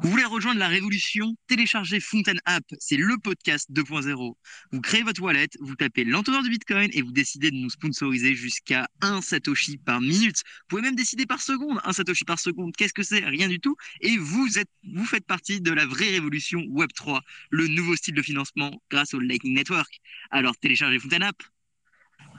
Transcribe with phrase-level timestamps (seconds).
[0.00, 1.34] Vous voulez rejoindre la révolution?
[1.48, 4.34] Téléchargez Fontaine App, c'est le podcast 2.0.
[4.70, 8.36] Vous créez votre wallet, vous tapez l'entonnoir du Bitcoin et vous décidez de nous sponsoriser
[8.36, 10.36] jusqu'à 1 Satoshi par minute.
[10.46, 11.80] Vous pouvez même décider par seconde.
[11.84, 13.24] 1 Satoshi par seconde, qu'est-ce que c'est?
[13.24, 13.76] Rien du tout.
[14.00, 17.20] Et vous, êtes, vous faites partie de la vraie révolution Web3,
[17.50, 20.00] le nouveau style de financement grâce au Lightning Network.
[20.30, 21.42] Alors téléchargez Fontaine App.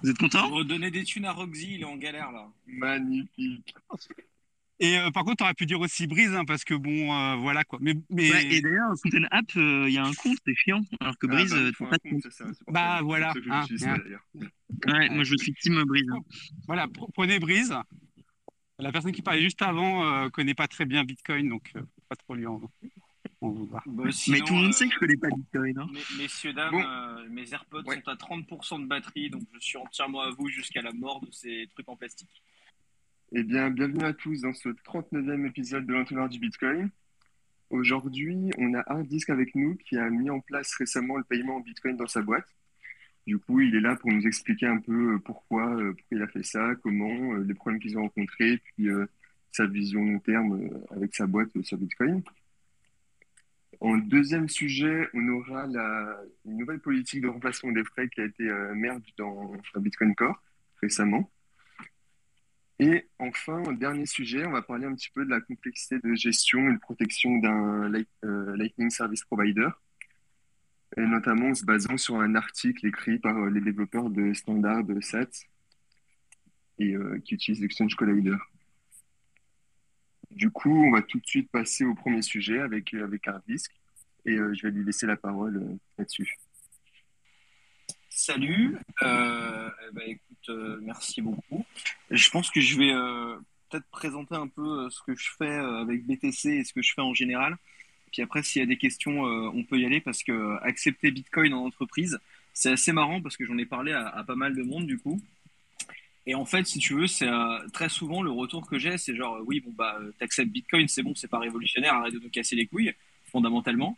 [0.01, 0.49] Vous êtes content?
[0.49, 2.47] Redonner des thunes à Roxy, il est en galère là.
[2.67, 3.75] Magnifique.
[4.81, 7.35] Et euh, par contre, tu aurais pu dire aussi Brise, hein, parce que bon, euh,
[7.35, 7.79] voilà quoi.
[7.81, 8.31] Mais, mais...
[8.31, 10.81] Ouais, et d'ailleurs, Fontaine App, euh, il y a un compte, c'est chiant.
[11.01, 13.01] Alors que Ah, Brise, bah, euh, t'as un pas de compte, ça, Bah, ça.
[13.03, 13.95] voilà, que ça.
[14.87, 16.05] Ouais, moi je suis Team Brise.
[16.67, 17.75] Voilà, pr- prenez Brise.
[18.77, 22.01] La personne qui parlait juste avant euh, connaît pas très bien Bitcoin, donc euh, faut
[22.07, 22.61] pas trop lui en.
[23.41, 23.83] Bah,
[24.27, 25.77] Mais tout le monde euh, sait que je connais pas Bitcoin.
[25.79, 25.87] Hein.
[25.91, 26.81] mes- Messieurs, dames, Bon.
[26.81, 27.95] euh, mes AirPods Ouais.
[28.01, 31.29] sont à 30% de batterie, donc je suis entièrement à vous jusqu'à la mort de
[31.31, 32.41] ces trucs en plastique.
[33.31, 36.89] Eh bien, bienvenue à tous dans ce 39e épisode de l'entonnoir du Bitcoin.
[37.69, 41.57] Aujourd'hui, on a un disque avec nous qui a mis en place récemment le paiement
[41.57, 42.47] en Bitcoin dans sa boîte.
[43.27, 46.21] Du coup, il est là pour nous expliquer un peu euh, pourquoi, euh, pourquoi il
[46.23, 48.87] a fait ça, comment, euh, les problèmes qu'ils ont rencontrés, puis
[49.51, 52.23] sa vision long terme avec sa boîte sur Bitcoin.
[53.81, 58.25] En deuxième sujet, on aura la, une nouvelle politique de remplacement des frais qui a
[58.25, 58.73] été euh,
[59.17, 60.41] dans, dans Bitcoin Core
[60.81, 61.29] récemment.
[62.79, 66.15] Et enfin, en dernier sujet, on va parler un petit peu de la complexité de
[66.15, 67.93] gestion et de protection d'un
[68.23, 69.67] euh, Lightning Service Provider,
[70.95, 74.85] et notamment en se basant sur un article écrit par euh, les développeurs de Standard
[75.01, 75.27] SAT
[76.79, 78.37] et euh, qui utilise l'Exchange Collider.
[80.31, 83.27] Du coup, on va tout de suite passer au premier sujet avec, avec
[84.25, 86.37] et je vais lui laisser la parole là-dessus.
[88.09, 89.05] Salut, eh
[89.91, 90.17] ben,
[90.49, 91.65] euh, merci beaucoup.
[92.09, 93.35] Je pense que je vais euh,
[93.69, 96.93] peut-être présenter un peu euh, ce que je fais avec BTC et ce que je
[96.93, 97.57] fais en général.
[98.11, 101.53] Puis après, s'il y a des questions, on peut y aller parce que accepter Bitcoin
[101.53, 102.19] en entreprise,
[102.53, 104.97] c'est assez marrant parce que j'en ai parlé à, à pas mal de monde du
[104.97, 105.21] coup.
[106.25, 107.29] Et en fait, si tu veux, c'est
[107.71, 111.13] très souvent le retour que j'ai, c'est genre, oui, bon, bah, t'acceptes Bitcoin, c'est bon,
[111.13, 112.93] c'est pas révolutionnaire, arrête de nous casser les couilles,
[113.31, 113.95] fondamentalement.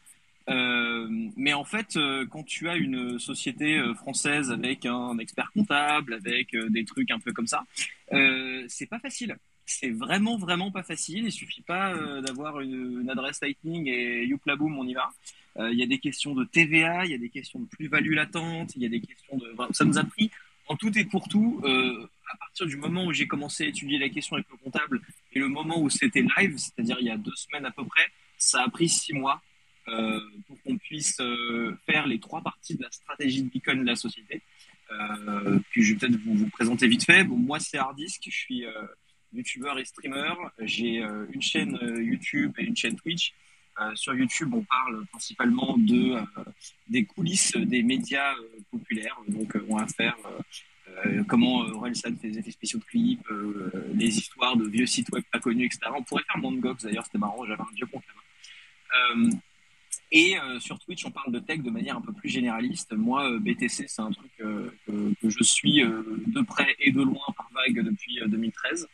[0.50, 1.08] Euh,
[1.38, 6.14] mais en fait, euh, quand tu as une société euh, française avec un expert comptable,
[6.14, 7.64] avec des trucs un peu comme ça,
[8.68, 9.38] c'est pas facile.
[9.66, 11.26] C'est vraiment, vraiment pas facile.
[11.26, 15.10] Il suffit pas d'avoir une, adresse Lightning et youpla boum, on y va.
[15.60, 18.76] Il y a des questions de TVA, il y a des questions de plus-value latente,
[18.76, 19.56] il y a des questions de.
[19.72, 20.30] ça nous a pris
[20.68, 24.10] en tout et pour tout, à partir du moment où j'ai commencé à étudier la
[24.10, 25.02] question avec le comptable
[25.32, 28.08] et le moment où c'était live, c'est-à-dire il y a deux semaines à peu près,
[28.38, 29.42] ça a pris six mois
[30.48, 33.96] pour qu'on puisse euh, faire les trois parties de la stratégie de Bitcoin de la
[33.96, 34.42] société.
[34.92, 37.24] Euh, puis je vais peut-être vous, présenter vite fait.
[37.24, 38.72] Bon, moi c'est Hardisk, je suis euh,
[39.34, 40.34] youtubeur et streamer.
[40.60, 43.34] J'ai euh, une chaîne euh, YouTube et une chaîne Twitch.
[43.80, 46.44] Euh, sur YouTube, on parle principalement de euh,
[46.90, 49.18] des coulisses des médias euh, populaires.
[49.28, 50.40] Donc, euh, on va faire euh,
[51.06, 54.86] euh, comment euh, Orelsan fait des effets spéciaux de clips, euh, les histoires de vieux
[54.86, 55.92] sites web pas connus, etc.
[55.96, 59.30] On pourrait faire Mongox d'ailleurs, c'était marrant, j'avais un vieux compte là-bas.
[60.12, 62.94] Et euh, sur Twitch, on parle de tech de manière un peu plus généraliste.
[62.94, 67.26] Moi, euh, BTC, c'est un truc euh, que, je suis de près et de loin
[67.38, 68.88] par vague depuis euh, 2013.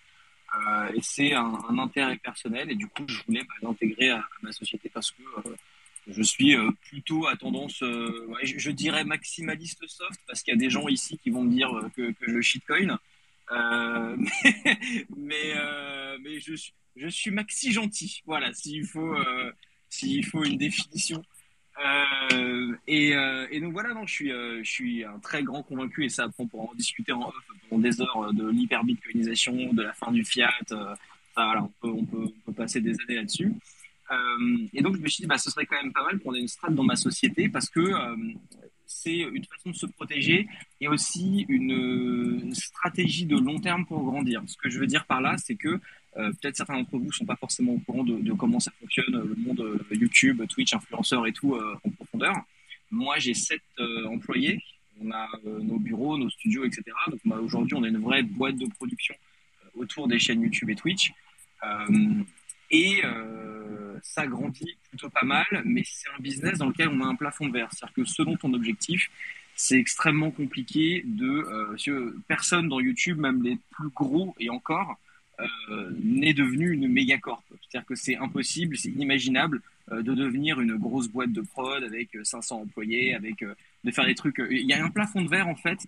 [0.55, 2.69] Euh, et c'est un, intérêt personnel.
[2.69, 5.23] Et du coup, je voulais bah, l'intégrer à, ma société parce que
[6.07, 10.87] je suis plutôt à tendance, je, dirais maximaliste soft, parce qu'il y a des gens
[10.87, 12.97] ici qui vont me dire que, que je shitcoin.
[13.49, 14.15] Mais
[15.17, 15.53] mais,
[16.21, 16.53] mais je,
[16.95, 18.21] je suis maxi gentil.
[18.25, 19.15] Voilà, s'il faut,
[19.89, 21.23] s'il faut une définition.
[21.83, 25.61] Euh, et, euh, et donc voilà, donc je suis, euh, je suis un très grand
[25.61, 27.35] convaincu, et ça après on pourra en discuter en off
[27.69, 30.49] pendant des heures de l'hyperbitcoinisation, de la fin du fiat.
[31.35, 33.53] voilà, on peut, on peut, passer des années là-dessus.
[34.73, 36.39] Et donc je me suis dit, bah, ce serait quand même pas mal qu'on ait
[36.39, 37.81] une strat dans ma société parce que
[38.87, 40.47] c'est une façon de se protéger
[40.79, 44.41] et aussi une stratégie de long terme pour grandir.
[44.47, 45.79] Ce que je veux dire par là, c'est que
[46.17, 49.25] euh, peut-être certains d'entre vous sont pas forcément au courant de, comment ça fonctionne, euh,
[49.25, 52.35] le monde euh, YouTube, Twitch, influenceurs et tout en profondeur.
[52.89, 53.61] Moi, j'ai sept
[54.05, 54.61] employés.
[54.99, 56.83] On a nos bureaux, nos studios, etc.
[57.09, 59.13] Donc bah, aujourd'hui, on a une vraie boîte de production
[59.75, 61.11] autour des chaînes YouTube et Twitch.
[62.71, 63.01] Et
[64.01, 67.47] ça grandit plutôt pas mal, mais c'est un business dans lequel on a un plafond
[67.47, 67.67] de verre.
[67.71, 69.09] C'est-à-dire que selon ton objectif,
[69.57, 71.27] c'est extrêmement compliqué de...
[71.89, 74.97] Euh, personne dans YouTube, même les plus gros et encore,
[75.39, 77.43] euh, n'est devenu une méga corp.
[77.61, 79.61] C'est-à-dire que c'est impossible, c'est inimaginable
[79.91, 83.53] euh, de devenir une grosse boîte de prod avec euh, 500 employés, avec euh,
[83.83, 84.39] de faire des trucs.
[84.39, 85.79] euh, Il y a un plafond de verre en fait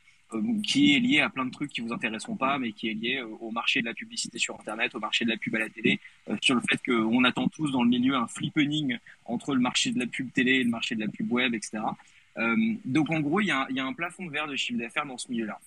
[0.62, 3.24] qui est lié à plein de trucs qui vous intéresseront pas, mais qui est lié
[3.42, 6.00] au marché de la publicité sur Internet, au marché de la pub à la télé,
[6.44, 9.98] sur le fait qu'on attend tous dans le milieu un flippening entre le marché de
[9.98, 11.80] la pub télé et le marché de la pub web, etc.
[12.86, 15.32] donc en gros, il y a un plafond de verre de chiffre d'affaires dans ce
[15.32, 15.60] milieu-là.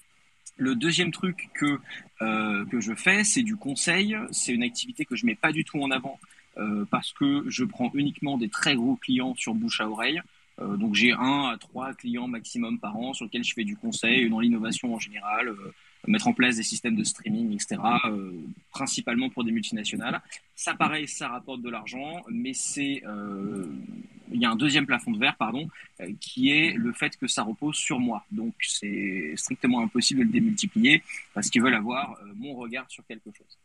[0.56, 1.78] Le deuxième truc que,
[2.20, 4.16] euh, que je fais, c'est du conseil.
[4.30, 6.18] C'est une activité que je mets pas du tout en avant
[6.58, 10.20] euh, parce que je prends uniquement des très gros clients sur bouche à oreille.
[10.60, 13.76] Euh, donc j'ai un à trois clients maximum par an sur lesquels je fais du
[13.76, 15.54] conseil dans l'innovation en général,
[16.06, 17.80] mettre en place des systèmes de streaming, etc.
[18.06, 18.32] Euh,
[18.70, 20.20] principalement pour des multinationales.
[20.54, 23.02] Ça pareil, ça rapporte de l'argent, mais c'est
[24.34, 25.68] il y a un deuxième plafond de verre, pardon,
[26.18, 28.24] qui est le fait que ça repose sur moi.
[28.30, 31.02] Donc c'est strictement impossible de le démultiplier
[31.34, 33.58] parce qu'ils veulent avoir mon regard sur quelque chose.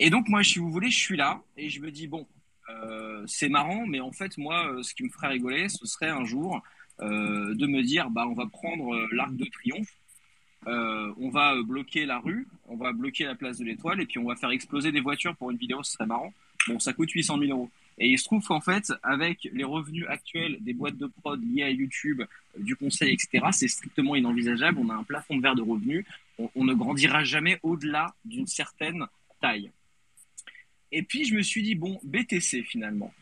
[0.00, 2.26] et donc moi, si vous voulez, je suis là et je me dis bon,
[2.68, 6.08] euh, c'est marrant, mais en fait, moi, euh, ce qui me ferait rigoler, ce serait
[6.08, 6.62] un jour
[7.00, 9.95] euh, de me dire, bah, on va prendre l'Arc de Triomphe,
[10.66, 14.24] on va bloquer la rue, on va bloquer la place de l'Étoile, et puis on
[14.24, 16.32] va faire exploser des voitures pour une vidéo, ce serait marrant.
[16.68, 17.70] Bon, ça coûte 800 000 euros.
[17.98, 21.62] Et il se trouve qu'en fait, avec les revenus actuels des boîtes de prod liées
[21.62, 22.22] à YouTube,
[22.58, 24.78] du conseil, etc., c'est strictement inenvisageable.
[24.78, 26.04] On a un plafond de verre de revenus.
[26.38, 29.06] on ne grandira jamais au-delà d'une certaine
[29.40, 29.70] taille.
[30.92, 33.12] Et puis, je me suis dit, bon, BTC finalement.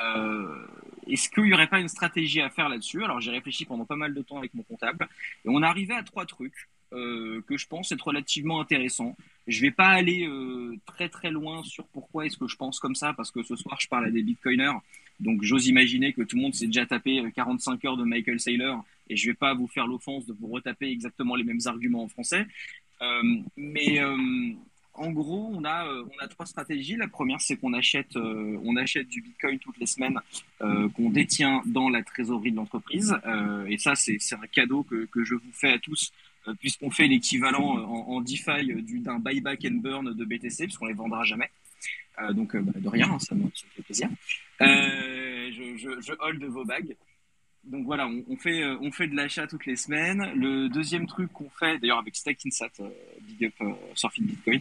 [0.00, 0.66] Euh,
[1.06, 3.04] est-ce qu'il n'y aurait pas une stratégie à faire là-dessus?
[3.04, 5.08] Alors, j'ai réfléchi pendant pas mal de temps avec mon comptable.
[5.44, 9.16] Et on est arrivé à trois trucs euh, que je pense être relativement intéressants.
[9.46, 12.94] Je vais pas aller euh, très très loin sur pourquoi est-ce que je pense comme
[12.94, 14.78] ça, parce que ce soir, je parle à des bitcoiners.
[15.20, 18.84] Donc, j'ose imaginer que tout le monde s'est déjà tapé 45 heures de Michael Saylor.
[19.08, 22.08] Et je vais pas vous faire l'offense de vous retaper exactement les mêmes arguments en
[22.08, 22.46] français.
[23.56, 24.00] mais
[24.96, 26.96] en gros, on a, euh, on a trois stratégies.
[26.96, 30.18] La première, c'est qu'on achète, euh, achète du Bitcoin toutes les semaines
[30.62, 33.14] euh, qu'on détient dans la trésorerie de l'entreprise.
[33.68, 36.12] et ça, c'est un cadeau que, que, je vous fais à tous,
[36.60, 38.66] puisqu'on fait l'équivalent en, en, DeFi
[39.00, 41.50] d'un buyback and burn de BTC, puisqu'on les vendra jamais.
[42.32, 43.44] donc, bah, de rien, hein, ça, me,
[43.74, 44.08] fait plaisir.
[44.60, 46.96] je, je, je hold vos bagues
[47.64, 50.32] donc voilà, on, fait, on fait de l'achat toutes les semaines.
[50.36, 52.68] Le deuxième truc qu'on fait, d'ailleurs avec Stackinsat,
[53.22, 53.54] Big Up
[53.94, 54.60] Surfing Bitcoin,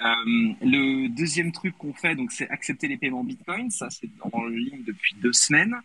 [0.00, 3.70] euh, le deuxième truc qu'on fait, c'est accepter les paiements Bitcoin.
[3.70, 5.76] Ça, c'est en ligne depuis deux semaines.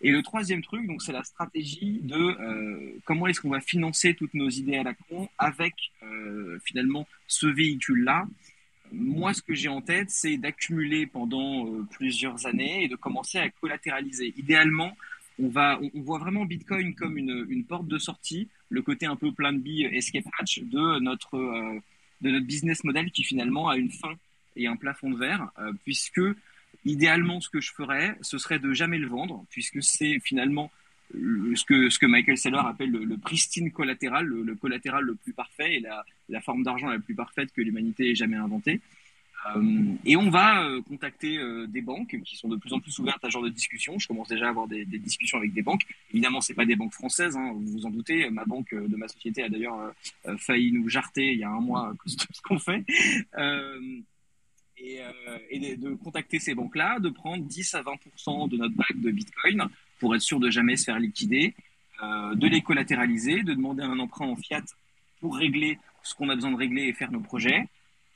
[0.00, 4.14] Et le troisième truc, donc, c'est la stratégie de euh, comment est-ce qu'on va financer
[4.14, 8.26] toutes nos idées à la con avec euh, finalement ce véhicule-là.
[8.92, 13.48] Moi, ce que j'ai en tête, c'est d'accumuler pendant plusieurs années et de commencer à
[13.48, 14.34] collatéraliser.
[14.36, 14.96] Idéalement,
[15.38, 19.68] on, voit vraiment Bitcoin comme une, porte de sortie, le côté un peu plan B,
[19.92, 21.80] escape hatch de notre
[22.20, 24.14] de notre business model qui finalement a une fin
[24.56, 26.20] et un plafond de verre, euh, puisque
[26.84, 30.70] idéalement, ce que je ferais, ce serait de jamais le vendre, puisque c'est finalement
[31.12, 35.76] ce que, ce que Michael Saylor appelle le, pristine collatéral, le, collatéral le plus parfait
[35.76, 38.80] et la, la forme d'argent la plus parfaite que l'humanité ait jamais inventée.
[39.46, 42.98] Euh, et on va euh, contacter euh, des banques qui sont de plus en plus
[42.98, 43.98] ouvertes à ce genre de discussion.
[43.98, 45.82] Je commence déjà à avoir des, des discussions avec des banques.
[46.12, 48.28] Évidemment, c'est pas des banques françaises, hein, vous vous en doutez.
[48.30, 49.92] Ma banque de ma société a d'ailleurs
[50.38, 52.84] failli nous jarter il y a un mois à cause de ce qu'on fait.
[54.80, 55.00] Et,
[55.50, 59.68] et de, contacter ces banques-là, de prendre 10 à 20% de notre bac de Bitcoin
[59.98, 61.54] pour être sûr de jamais se faire liquider,
[62.02, 64.64] de les collatéraliser, de demander un emprunt en fiat
[65.20, 67.66] pour régler ce qu'on a besoin de régler et faire nos projets.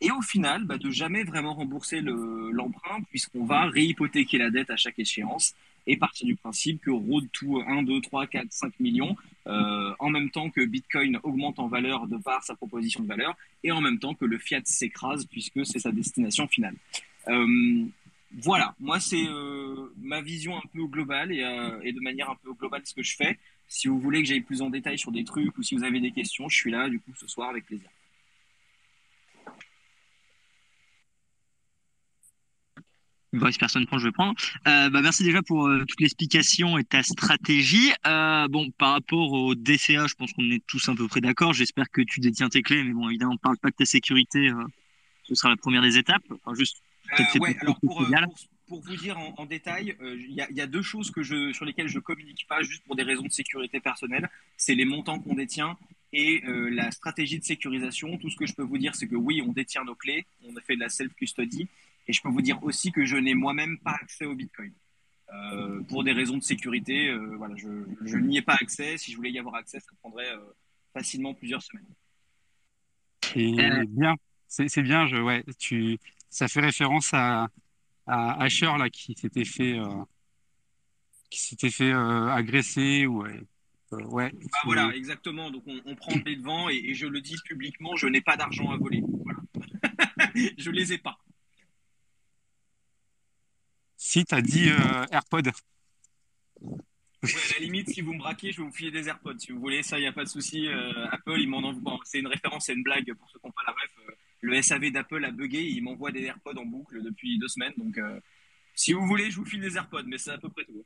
[0.00, 4.76] Et au final bah, de jamais vraiment rembourser l'emprunt puisqu'on va réhypothéquer la dette à
[4.76, 5.54] chaque échéance
[5.86, 10.10] et partir du principe que road to 1, 2, 3, 4, 5 millions euh, en
[10.10, 13.80] même temps que Bitcoin augmente en valeur de par sa proposition de valeur et en
[13.80, 16.74] même temps que le fiat s'écrase puisque c'est sa destination finale.
[17.28, 17.84] Euh,
[18.42, 21.44] voilà, moi c'est euh, ma vision un peu globale et,
[21.82, 23.38] et, de manière un peu globale ce que je fais.
[23.68, 26.00] Si vous voulez que j'aille plus en détail sur des trucs ou si vous avez
[26.00, 27.88] des questions, je suis là du coup ce soir avec plaisir.
[33.34, 34.34] Bref, personne prend, je vais prendre.
[34.68, 37.92] Euh, bah, merci déjà pour euh, toute l'explication et ta stratégie.
[38.06, 41.52] Euh, bon, par rapport au DCA, je pense qu'on est tous à peu près d'accord.
[41.52, 43.84] J'espère que tu détiens tes clés, mais bon, évidemment, on ne parle pas de ta
[43.84, 44.50] sécurité.
[44.50, 44.64] Euh,
[45.24, 46.22] ce sera la première des étapes.
[46.30, 46.82] Enfin, juste.
[47.18, 48.06] Euh, ouais, alors pour, pour,
[48.68, 51.64] pour, vous dire en, en détail, il y, y, a deux choses que je, sur
[51.64, 54.30] lesquelles je communique pas, juste pour des raisons de sécurité personnelle.
[54.56, 55.76] C'est les montants qu'on détient
[56.12, 58.16] et la stratégie de sécurisation.
[58.18, 60.56] Tout ce que je peux vous dire, c'est que oui, on détient nos clés, on
[60.56, 61.68] a fait de la self-custody
[62.06, 64.72] et je peux vous dire aussi que je n'ai moi-même pas accès au Bitcoin.
[65.32, 67.68] Euh, pour des raisons de sécurité, euh, voilà, je,
[68.04, 68.98] je n'y ai pas accès.
[68.98, 70.38] Si je voulais y avoir accès, ça prendrait euh,
[70.92, 71.86] facilement plusieurs semaines.
[73.22, 74.14] C'est bien,
[74.46, 75.06] c'est bien.
[75.06, 75.98] Je, ouais, tu,
[76.30, 77.48] ça fait référence à,
[78.06, 79.76] à Asher là qui s'était fait,
[81.30, 83.24] qui s'était fait agresser ou
[83.90, 84.30] ouais.
[84.30, 84.30] Bah,
[84.64, 85.50] voilà, exactement.
[85.50, 88.70] Donc on, prend les devants et, et, je le dis publiquement, je n'ai pas d'argent
[88.70, 89.02] à voler.
[89.24, 89.40] Voilà.
[90.58, 91.18] je les ai pas.
[94.14, 94.68] Si, tu as dit
[95.10, 95.48] AirPod.
[95.48, 95.52] à
[96.62, 99.38] la limite, si vous me braquez, je vais vous filer des AirPods.
[99.38, 100.68] Si vous voulez, ça, il n'y a pas de souci.
[101.10, 103.72] Apple, il m'en c'est une référence, c'est une blague pour ceux qui n'ont pas la
[103.72, 103.90] ref
[104.44, 107.72] le SAV d'Apple a bugué, il m'envoie des AirPods en boucle depuis deux semaines.
[107.76, 108.20] Donc, euh,
[108.74, 110.84] si vous voulez, je vous file des AirPods, mais c'est à peu près tout.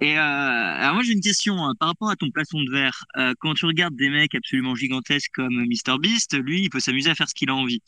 [0.00, 3.04] Et euh, alors moi j'ai une question hein, par rapport à ton plafond de verre.
[3.16, 7.14] Euh, quand tu regardes des mecs absolument gigantesques comme MrBeast, lui il peut s'amuser à
[7.14, 7.80] faire ce qu'il a envie.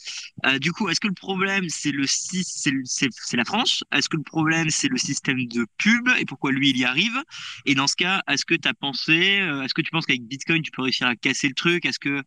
[0.61, 3.83] du coup, est-ce que le problème c'est le c'est la France?
[3.93, 7.23] Est-ce que le problème c'est le système de pub et pourquoi lui il y arrive?
[7.67, 10.63] Et dans ce cas, est-ce que tu as pensé, est-ce que tu penses qu'avec Bitcoin
[10.63, 11.85] tu peux réussir à casser le truc?
[11.85, 12.23] Est-ce que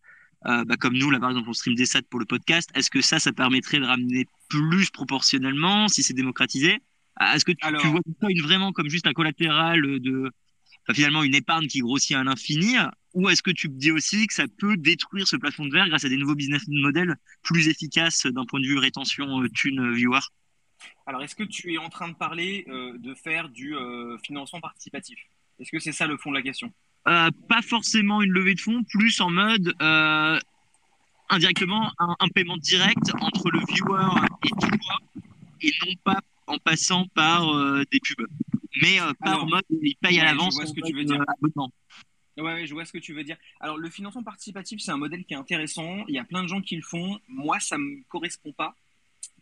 [0.46, 2.89] euh, bah, comme nous, là par exemple, on stream des sats pour le podcast, est-ce
[2.89, 6.80] que ça, ça permettrait de ramener plus proportionnellement si c'est démocratisé?
[7.20, 10.32] Est-ce que tu, vois vois Bitcoin vraiment comme juste un collatéral de
[10.94, 12.76] finalement une épargne qui grossit à l'infini
[13.14, 16.06] ou est-ce que tu dis aussi que ça peut détruire ce plafond de verre grâce
[16.06, 19.94] à des nouveaux business models plus efficaces d'un point de vue rétention euh, thune euh,
[19.94, 20.20] viewer?
[21.06, 23.76] Alors, est-ce que tu es en train de parler de faire du
[24.24, 25.20] financement participatif?
[25.60, 26.72] Est-ce que c'est ça le fond de la question?
[27.08, 30.40] Euh, pas forcément une levée de fonds, plus en mode euh,
[31.30, 34.98] indirectement un, paiement direct entre le viewer et toi,
[35.62, 38.27] et non pas en passant par euh, des pubs.
[38.82, 40.53] Mais pas en mode il paye à l'avance.
[40.53, 41.24] Je vois ce que tu veux dire.
[42.38, 43.38] Ouais, je vois ce que tu veux dire.
[43.60, 46.06] Alors, le financement participatif, c'est un modèle qui est intéressant.
[46.08, 47.20] Il y a plein de gens qui le font.
[47.27, 48.75] Moi, ça me correspond pas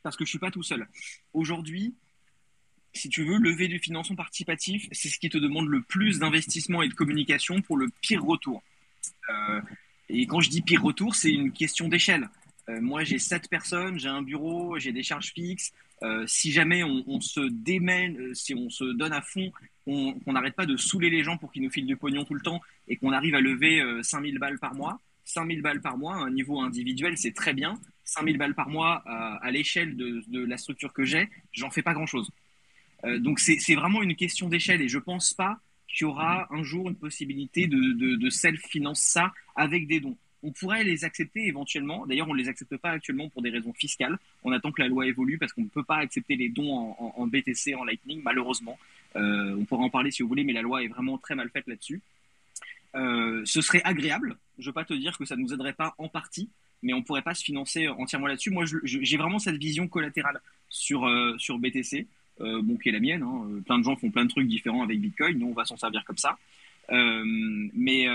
[0.01, 0.87] parce que je suis pas tout seul.
[1.33, 1.93] Aujourd'hui,
[2.93, 6.81] si tu veux, lever du financement participatif, c'est ce qui te demande le plus d'investissement
[6.81, 8.63] et de communication pour le pire retour.
[9.29, 9.61] Euh,
[10.09, 12.29] et quand je dis pire retour, c'est une question d'échelle.
[12.69, 15.73] Euh, moi, j'ai sept personnes, j'ai un bureau, j'ai des charges fixes.
[16.03, 19.51] Euh, si jamais on, se démène, si on se donne à fond,
[19.85, 22.41] qu'on n'arrête pas de saouler les gens pour qu'ils nous filent du pognon tout le
[22.41, 26.19] temps et qu'on arrive à lever 5000 balles par mois, 5000 balles par mois, à
[26.19, 27.79] un niveau individuel, c'est très bien.
[28.03, 31.93] 5000 balles par mois à, l'échelle de, de, la structure que j'ai, j'en fais pas
[31.93, 32.29] grand-chose.
[33.03, 36.63] Euh, donc c'est vraiment une question d'échelle et je pense pas qu'il y aura un
[36.63, 40.17] jour une possibilité de, de, self-finance ça avec des dons.
[40.47, 42.05] On pourrait les accepter éventuellement.
[42.07, 44.17] D'ailleurs, on ne les accepte pas actuellement pour des raisons fiscales.
[44.45, 47.27] On attend que la loi évolue parce qu'on ne peut pas accepter les dons en,
[47.27, 48.79] BTC, en Lightning, malheureusement.
[49.17, 51.49] Euh, on pourra en parler si vous voulez, mais la loi est vraiment très mal
[51.49, 52.01] faite là-dessus.
[52.95, 54.37] Euh, ce serait agréable.
[54.57, 56.49] Je ne veux pas te dire que ça ne nous aiderait pas en partie,
[56.81, 58.49] mais on ne pourrait pas se financer entièrement là-dessus.
[58.49, 60.39] Moi, j'ai vraiment cette vision collatérale
[60.69, 61.05] sur,
[61.37, 62.07] sur BTC.
[62.41, 63.23] Euh, bon, qui est la mienne.
[63.23, 63.47] Hein.
[63.49, 65.39] Euh, plein de gens font plein de trucs différents avec Bitcoin.
[65.39, 66.37] Nous, on va s'en servir comme ça.
[66.91, 67.23] Euh,
[67.73, 68.07] mais,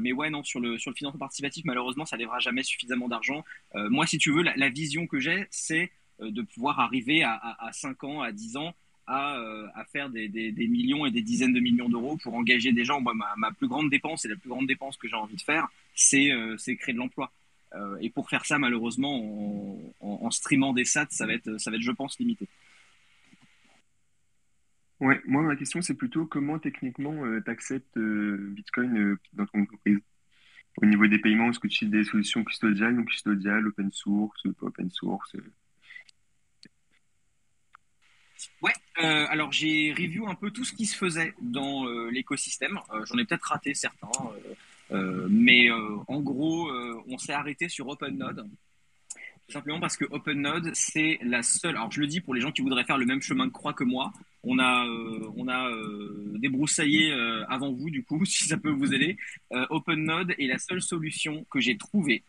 [0.00, 3.44] mais ouais, non, sur le, sur le financement participatif, malheureusement, ça lèvera jamais suffisamment d'argent.
[3.74, 8.04] moi, si tu veux, la, vision que j'ai, c'est de pouvoir arriver à, à, 5
[8.04, 8.74] ans, à 10 ans,
[9.06, 9.36] à,
[9.74, 12.84] à faire des, des, des, millions et des dizaines de millions d'euros pour engager des
[12.84, 13.00] gens.
[13.00, 15.42] Moi, ma, ma, plus grande dépense et la plus grande dépense que j'ai envie de
[15.42, 16.30] faire, c'est
[16.78, 17.32] créer de l'emploi.
[18.00, 21.76] et pour faire ça, malheureusement, en, en, streamant des sats, ça va être, ça va
[21.76, 22.46] être, je pense, limité.
[25.00, 29.46] Ouais, moi, ma question, c'est plutôt comment techniquement euh, tu acceptes euh, Bitcoin euh, dans
[29.46, 29.98] ton entreprise?
[30.82, 34.42] Au niveau des paiements, est-ce que tu utilises des solutions custodiales, non custodiales, open source,
[34.58, 35.36] pas open source?
[38.62, 42.78] Ouais, alors j'ai review un peu tout ce qui se faisait dans l'écosystème.
[43.04, 44.08] j'en ai peut-être raté certains,
[45.28, 48.48] mais en gros, on s'est arrêté sur OpenNode
[49.50, 51.76] simplement parce que OpenNode, c'est la seule.
[51.76, 53.72] Alors, je le dis pour les gens qui voudraient faire le même chemin de croix
[53.72, 54.12] que moi.
[54.42, 58.70] On a, euh, on a euh, débroussaillé euh, avant vous, du coup, si ça peut
[58.70, 59.16] vous aider.
[59.50, 62.22] OpenNode est la seule solution que j'ai trouvée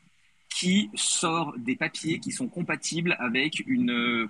[0.50, 4.28] qui sort des papiers qui sont compatibles avec une,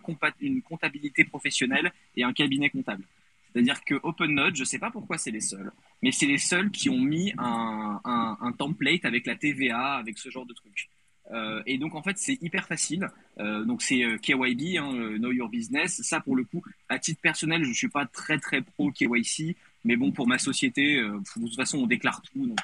[0.64, 3.04] comptabilité professionnelle et un cabinet comptable.
[3.52, 5.72] C'est-à-dire que OpenNode, je ne sais pas pourquoi c'est les seuls,
[6.04, 10.20] mais c'est les seuls qui ont mis un, un, un template avec la TVA, avec
[10.20, 10.90] ce genre de trucs.
[11.32, 13.10] Euh, et donc en fait c'est hyper facile.
[13.40, 16.02] Euh, donc c'est euh, KYB, hein, Know Your Business.
[16.02, 19.96] Ça pour le coup, à titre personnel, je suis pas très très pro KYC, mais
[19.96, 22.60] bon pour ma société, de toute façon on déclare tout, donc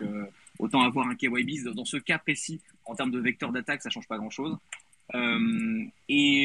[0.59, 1.73] autant avoir un KYB.
[1.73, 4.57] Dans ce cas précis, en termes de vecteur d'attaque, ça change pas grand chose.
[5.13, 6.43] Et,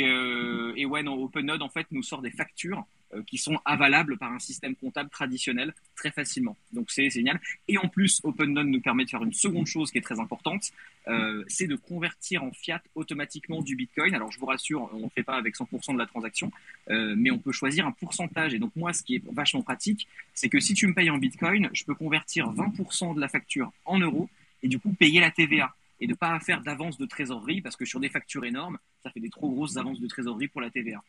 [0.76, 4.32] et ouais, non, OpenNode en fait nous sort des factures euh, qui sont avalables par
[4.32, 6.56] un système comptable traditionnel très facilement.
[6.72, 7.38] Donc c'est génial.
[7.68, 10.70] Et en plus, OpenNode nous permet de faire une seconde chose qui est très importante,
[11.08, 14.14] euh, c'est de convertir en fiat automatiquement du Bitcoin.
[14.14, 16.50] Alors je vous rassure, on ne fait pas avec 100% de la transaction,
[16.88, 18.54] euh, mais on peut choisir un pourcentage.
[18.54, 21.18] Et donc moi, ce qui est vachement pratique, c'est que si tu me payes en
[21.18, 24.30] Bitcoin, je peux convertir 20% de la facture en euros
[24.62, 27.84] et du coup payer la TVA et ne pas faire d'avance de trésorerie parce que
[27.84, 31.00] sur des factures énormes, ça fait des trop grosses avances de trésorerie pour la TVA.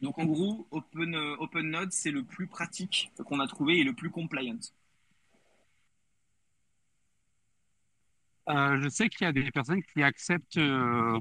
[0.00, 3.92] Donc en gros, Open, euh, OpenNode, c'est le plus pratique qu'on a trouvé et le
[3.92, 4.60] plus compliant.
[8.48, 11.18] Euh, je sais qu'il y a des personnes qui acceptent euh,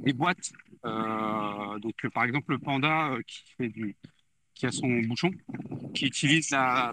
[0.00, 0.52] des boîtes.
[0.82, 3.16] Donc par exemple, le Panda
[4.54, 5.30] qui a son bouchon,
[5.94, 6.92] qui utilise la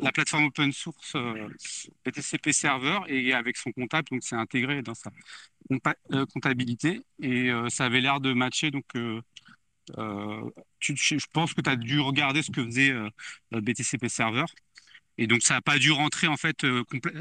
[0.00, 1.48] la plateforme open source euh,
[2.04, 5.10] BTCP Server et avec son comptable, donc c'est intégré dans sa
[6.12, 8.70] euh, comptabilité et euh, ça avait l'air de matcher.
[8.70, 9.20] Donc, euh,
[10.80, 12.92] tu- je pense que tu as dû regarder ce que faisait
[13.52, 14.44] BTCP Server.
[15.18, 16.60] Et donc, ça n'a pas dû rentrer, en fait,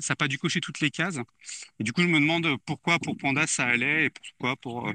[0.01, 1.17] ça n'a pas dû cocher toutes les cases.
[1.79, 4.91] Et du coup, je me demande pourquoi pour Panda ça allait et pourquoi pour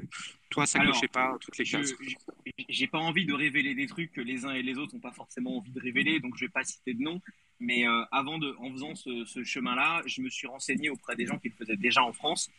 [0.51, 1.93] toi ça Alors, cochait pas toutes les cases.
[2.69, 5.13] j'ai pas envie de révéler des trucs que les uns et les autres n'ont pas
[5.13, 7.19] forcément envie de révéler, donc je vais pas citer de nom.
[7.61, 11.37] Mais euh, avant de, en faisant ce, chemin-là, je me suis renseigné auprès des gens
[11.37, 12.49] qui le faisaient déjà en France.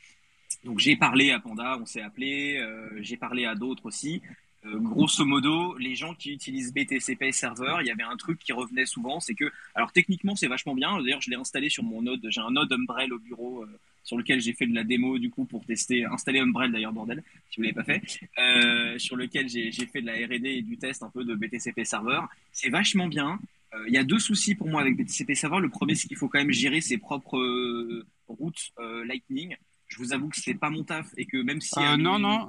[0.65, 4.23] Donc j'ai parlé à Panda, on s'est appelé, euh, j'ai parlé à d'autres aussi.
[4.65, 8.53] Euh, grosso modo, les gens qui utilisent BTCP Server, il y avait un truc qui
[8.53, 11.03] revenait souvent, c'est que, alors techniquement c'est vachement bien.
[11.03, 12.25] D'ailleurs, je l'ai installé sur mon node.
[12.29, 13.67] J'ai un node Umbrel au bureau
[14.05, 17.25] sur lequel j'ai fait de la démo du coup pour tester, installer Umbrel d'ailleurs bordel,
[17.51, 21.03] si vous l'avez pas fait, sur lequel j'ai fait de la R&D et du test
[21.03, 22.21] un peu de BTCP Server.
[22.53, 23.41] C'est vachement bien.
[23.75, 25.61] Euh, Il y a deux soucis pour moi avec BTCP Server.
[25.61, 29.57] Le premier, c'est qu'il faut quand même gérer ses propres euh, routes euh, Lightning.
[29.89, 32.49] Je vous avoue que c'est pas mon taf et que même si Euh, non, non,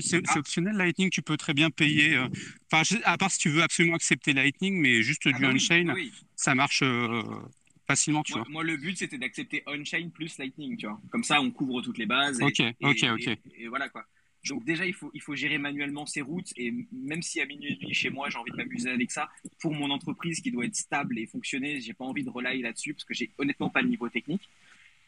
[0.00, 0.32] c'est Ah.
[0.32, 2.16] c'est optionnel Lightning, tu peux très bien payer.
[2.16, 2.28] euh,
[2.82, 5.92] je- à part si tu veux absolument accepter Lightning, mais juste Ah du bah on-chain,
[5.94, 6.12] oui.
[6.34, 7.22] ça marche euh,
[7.86, 8.50] facilement, tu Moi, vois.
[8.52, 11.00] moi, le but c'était d'accepter on-chain plus Lightning, tu vois.
[11.10, 12.40] Comme ça, on couvre toutes les bases.
[12.40, 13.38] Et, Ok, et- ok, et- ok.
[13.56, 14.04] Et, voilà quoi.
[14.48, 17.72] Donc déjà, il faut, il faut gérer manuellement ses routes et même si à minuit
[17.72, 19.28] et demi chez moi, j'ai envie de m'amuser avec ça,
[19.60, 22.94] pour mon entreprise qui doit être stable et fonctionner, j'ai pas envie de relay là-dessus
[22.94, 24.48] parce que j'ai honnêtement pas le niveau technique.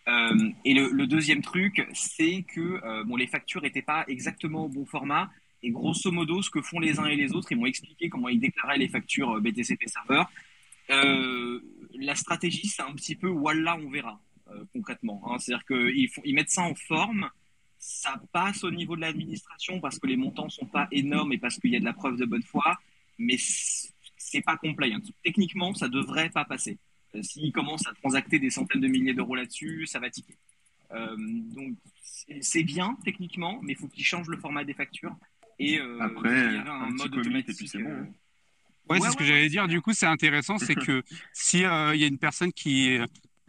[0.08, 4.68] Euh, et le, deuxième truc, c'est que euh, bon, les factures étaient pas exactement au
[4.68, 5.30] bon format.
[5.62, 8.28] Et grosso modo, ce que font les uns et les autres, ils m'ont expliqué comment
[8.28, 10.24] ils déclaraient les factures euh, BTCP Server.
[10.90, 11.60] Euh,
[11.94, 14.20] la stratégie, c'est un petit peu voilà, on verra
[14.74, 15.22] concrètement.
[15.24, 15.38] Hein.
[15.38, 17.30] C'est-à-dire qu'ils ils mettent ça en forme.
[17.84, 21.58] Ça passe au niveau de l'administration parce que les montants sont pas énormes et parce
[21.58, 22.78] qu'il y a de la preuve de bonne foi,
[23.18, 23.36] mais
[24.16, 25.00] c'est pas compliant.
[25.24, 26.78] Techniquement, ça devrait pas passer.
[27.16, 30.36] Euh, S'ils commencent à transacter des centaines de milliers d'euros là-dessus, ça va tiquer.
[30.92, 31.75] Euh, donc
[32.40, 35.16] c'est- bien techniquement, mais il faut qu'ils changent le format des factures.
[35.58, 37.56] Et euh, Après, il y avait un un mode automatique.
[37.56, 38.06] puis c'est bon, euh, hein.
[38.90, 39.66] Ouais, Ouais, c'est ce que ouais, j'allais dire.
[39.66, 43.00] Du coup, c'est intéressant, c'est que si euh, il y a une personne qui est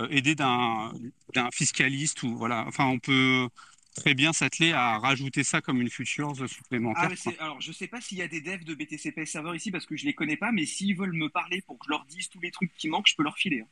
[0.09, 0.91] aidée d'un
[1.35, 3.47] d'un fiscaliste ou voilà, enfin, on peut
[3.93, 7.11] très bien s'atteler à rajouter ça comme une feature Ah, supplémentaire.
[7.39, 9.95] alors, je sais pas s'il y a des devs de BTCP serveur ici parce que
[9.95, 12.39] je les connais pas, mais s'ils veulent me parler pour que je leur dise tous
[12.41, 13.61] les trucs qui manquent, je peux leur filer.
[13.61, 13.67] hein.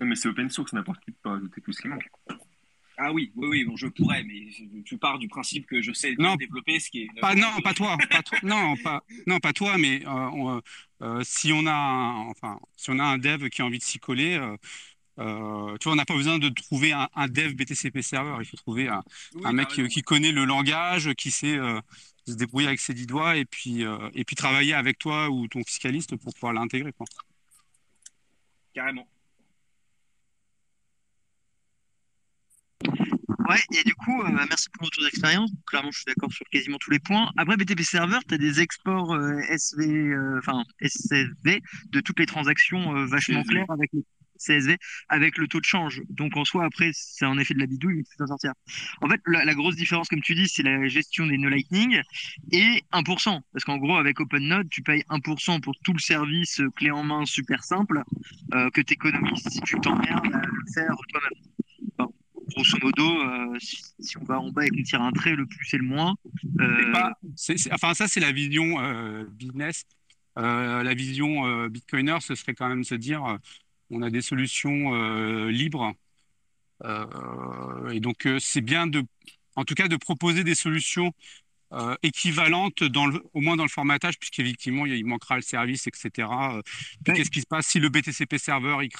[0.00, 2.06] Non, mais c'est open source, n'importe qui peut rajouter tout ce qui manque.
[2.96, 4.46] Ah oui, oui, oui, bon, je pourrais, mais
[4.84, 6.36] tu pars du principe que je sais Non.
[6.36, 7.20] développer ce qui est.
[7.20, 10.62] Pas, non, pas toi, pas toi, non, pas, non, pas toi, mais euh, on,
[11.02, 13.82] euh, si on a, un, enfin, si on a un dev qui a envie de
[13.82, 14.56] s'y coller, euh,
[15.18, 18.42] euh, tu vois, on n'a pas besoin de trouver un, un dev BTCP serveur.
[18.42, 19.02] Il faut trouver un,
[19.34, 21.80] Oui, un t'as mec qui, connaît le langage, qui sait euh,
[22.26, 25.46] se débrouiller avec ses dix doigts, et puis, euh, et puis travailler avec toi ou
[25.48, 26.92] ton fiscaliste pour pouvoir l'intégrer.
[28.74, 29.06] Carrément.
[33.48, 35.50] Ouais, et du coup, euh, bah, merci pour le retour d'expérience.
[35.66, 37.30] Clairement, je suis d'accord sur quasiment tous les points.
[37.36, 42.26] Après BTP Server, tu as des exports euh, SV, euh, enfin SSV de toutes les
[42.26, 44.02] transactions euh, vachement claires avec le
[44.38, 44.76] CSV,
[45.08, 46.02] avec le taux de change.
[46.10, 48.52] Donc en soi, après, c'est en effet de la bidouille, mais tu peux t'en sortir.
[49.00, 52.00] En fait, la, grosse différence, comme tu dis, c'est la gestion des nœuds Lightning
[52.52, 53.40] et 1%.
[53.52, 57.24] Parce qu'en gros, avec OpenNode, tu payes 1% pour tout le service clé en main
[57.24, 58.02] super simple
[58.54, 62.10] euh, que tu économises si tu t'emmerdes à le faire toi-même
[62.54, 65.74] grosso modo, euh, si, on va en bas et qu'on tire un trait, le plus
[65.74, 66.14] et le moins.
[66.60, 66.92] euh,
[67.72, 68.76] enfin, ça, c'est la vision
[69.30, 69.84] business.
[70.36, 73.38] La vision Bitcoiner, ce serait quand même se dire,
[73.90, 75.94] on a des solutions euh, libres.
[76.84, 79.04] Euh, et donc, euh, c'est bien de,
[79.56, 81.12] en tout cas, de proposer des solutions
[81.72, 86.28] euh, équivalentes dans le, au moins dans le formatage, puisqu'effectivement, il manquera le service, etc.
[87.04, 87.14] Puis.
[87.14, 88.90] Qu'est-ce qui se passe si le BTCP serveur il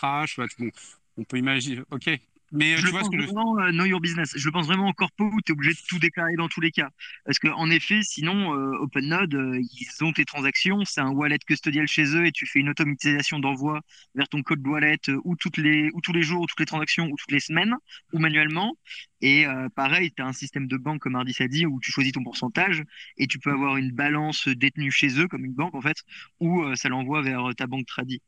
[0.59, 0.71] bon,
[1.17, 1.83] on peut imaginer.
[1.91, 2.11] Ok.
[2.53, 4.33] Mais je le pense que vraiment euh, know your business.
[4.37, 6.61] Je le pense vraiment en corpo où tu es obligé de tout déclarer dans tous
[6.61, 6.91] les cas.
[7.25, 11.87] Parce qu'en effet, sinon, euh, OpenNode, euh, ils ont tes transactions, c'est un wallet custodial
[11.87, 13.81] chez eux et tu fais une automatisation d'envoi
[14.15, 16.67] vers ton code wallet euh, ou, toutes les, ou tous les jours, ou toutes les
[16.67, 17.75] transactions, ou toutes les semaines,
[18.13, 18.77] ou manuellement.
[19.21, 22.13] Et pareil, tu as un système de banque, comme Ardis a dit, où tu choisis
[22.13, 22.83] ton pourcentage
[23.17, 25.97] et tu peux avoir une balance détenue chez eux, comme une banque en fait,
[26.41, 28.23] ou euh, ça l'envoie vers ta banque tradie.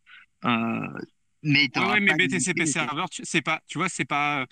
[0.44, 0.88] Euh,
[1.42, 2.66] mais Ouais, ouais, mais de BTCP quoi.
[2.66, 4.46] serveur, tu- c'est pas, tu vois, c'est pas,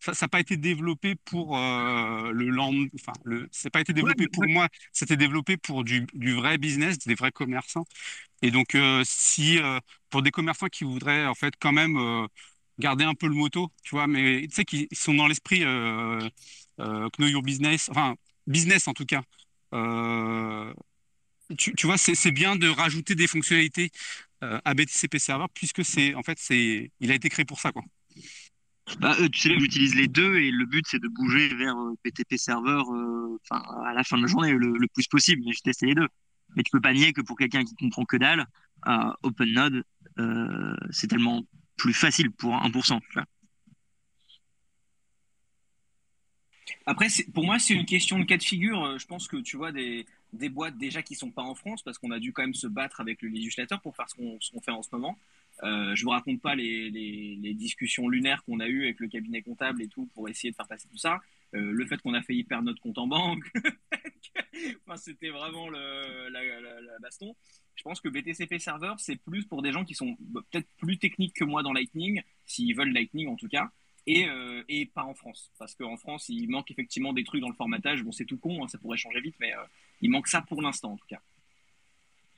[0.00, 4.24] ça, n'a pas été développé pour euh, le land, enfin, le, c'est pas été développé
[4.24, 7.84] mais- pour moi, c'était développé pour du, du vrai business, des vrais commerçants.
[8.42, 11.98] Et donc, euh, si euh, pour des commerçants qui voudraient en fait quand même
[12.78, 15.60] garder un peu le moto, tu vois, mais tu sais qu'ils sont dans l'esprit
[16.78, 19.22] Know Your Business, enfin, business en tout cas.
[21.56, 23.90] Tu, tu, vois, c'est bien de rajouter des fonctionnalités
[24.42, 27.72] euh, à BTCP Server puisque c'est, en fait, c'est, il a été créé pour ça,
[27.72, 27.82] quoi.
[29.00, 32.82] Bah, tu sais, j'utilise les deux et le but c'est de bouger vers BTP Server
[33.42, 35.42] enfin à la fin de la journée le, le plus possible.
[35.44, 36.06] Mais je testé les deux.
[36.54, 38.46] Mais tu peux pas nier que pour quelqu'un qui comprend que dalle,
[39.24, 39.82] OpenNode,
[40.90, 41.42] c'est tellement
[41.76, 43.00] plus facile pour 1%.
[46.86, 48.84] Après, pour moi, c'est une question de cas de figure.
[48.84, 51.82] Euh, je pense que tu vois des, des boîtes déjà qui sont pas en France
[51.82, 54.60] parce qu'on a dû quand même se battre avec le législateur pour faire ce qu'on
[54.60, 55.18] fait en ce moment.
[55.62, 59.82] Euh, je vous raconte pas les, discussions lunaires qu'on a eues avec le cabinet comptable
[59.82, 61.20] et tout pour essayer de faire passer tout ça.
[61.54, 63.44] Euh, le fait qu'on a failli perdre notre compte en banque,
[64.96, 67.34] c'était vraiment le, la, baston.
[67.74, 71.34] Je pense que BTCP Server, c'est plus pour des gens qui sont peut-être plus techniques
[71.34, 73.70] que moi dans Lightning, s'ils veulent Lightning en tout cas,
[74.06, 75.50] et, euh, et pas en France.
[75.58, 78.02] Parce qu'en France, il manque effectivement des trucs dans le formatage.
[78.02, 79.62] Bon, c'est tout con, hein, ça pourrait changer vite, mais euh,
[80.00, 81.20] il manque ça pour l'instant en tout cas.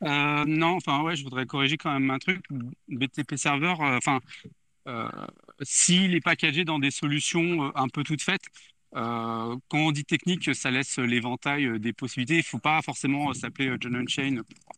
[0.05, 2.45] Euh, non, enfin ouais, je voudrais corriger quand même un truc.
[2.89, 4.21] BTP Server, enfin,
[5.61, 8.45] s'il est packagé dans des solutions un peu toutes faites,
[8.93, 12.35] quand on dit technique, ça laisse l'éventail des possibilités.
[12.35, 14.77] Il ne faut pas forcément s'appeler John Unchain pour,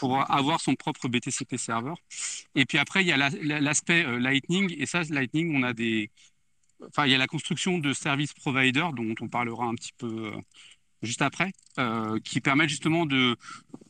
[0.00, 1.94] pour, avoir son propre BTCP server.
[2.54, 3.16] Et puis après, il y a
[3.60, 4.74] l'aspect Lightning.
[4.78, 6.10] Et ça, Lightning, on a des,
[6.88, 10.32] enfin, il y a la construction de service provider dont on parlera un petit peu
[11.02, 13.36] juste après, euh, qui permet justement de,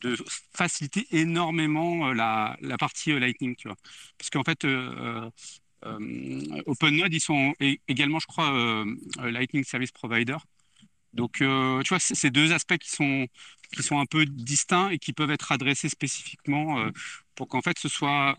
[0.01, 0.17] de
[0.53, 3.77] faciliter énormément euh, la, la partie euh, Lightning, tu vois.
[4.17, 5.29] Parce qu'en fait, euh,
[5.85, 7.53] euh, OpenNode, ils sont
[7.87, 8.85] également, je crois,
[9.19, 10.37] Lightning Service Provider.
[11.13, 13.27] Donc, tu vois, c'est deux aspects qui sont,
[13.71, 16.85] qui sont un peu distincts et qui peuvent être adressés spécifiquement
[17.35, 18.37] pour qu'en fait, ce soit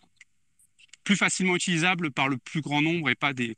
[1.04, 3.56] plus facilement utilisable par le plus grand nombre et pas des,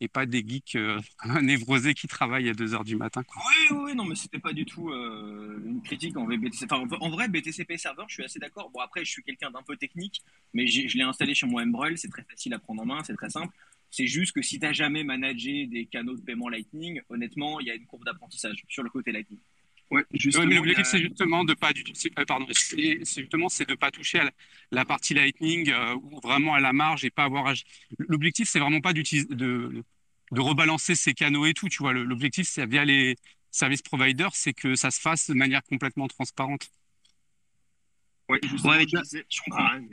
[0.00, 1.00] et pas des geeks euh,
[1.42, 3.22] névrosés qui travaillent à 2 heures du matin.
[3.36, 6.66] Oui, oui, non, mais c'était pas du tout euh, une critique en BTC.
[6.70, 8.70] En vrai, BTCP Server, je suis assez d'accord.
[8.70, 11.98] Bon, après, je suis quelqu'un d'un peu technique, mais je l'ai installé sur mon Embrel,
[11.98, 13.52] c'est très facile à prendre en main, c'est très simple.
[13.90, 17.68] C'est juste que si tu n'as jamais managé des canaux de paiement Lightning, honnêtement, il
[17.68, 19.38] y a une courbe d'apprentissage sur le côté Lightning.
[19.90, 23.92] Ouais, justement, mais l'objectif, c'est justement de pas euh, pardon, c'est justement c'est de pas
[23.92, 24.30] toucher à
[24.72, 25.94] la, partie Lightning euh,
[26.24, 27.54] vraiment à la marge et pas avoir.
[27.98, 29.84] L'objectif, c'est vraiment pas d'utiliser de,
[30.32, 31.68] de rebalancer ces canaux et tout.
[31.68, 33.16] Tu vois, l'objectif, c'est via les
[33.52, 36.68] services providers, c'est que ça se fasse de manière complètement transparente.
[38.28, 39.78] Ouais, ouais mais tu je ah.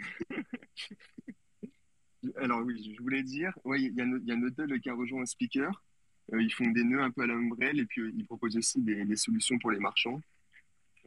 [2.37, 5.25] Alors oui, je voulais dire, ouais, il y a, a Nodel qui a rejoint un
[5.25, 5.83] speaker.
[6.31, 8.81] Euh, ils font des nœuds un peu à l'ombrelle et puis euh, ils proposent aussi
[8.81, 10.21] des, solutions pour les marchands.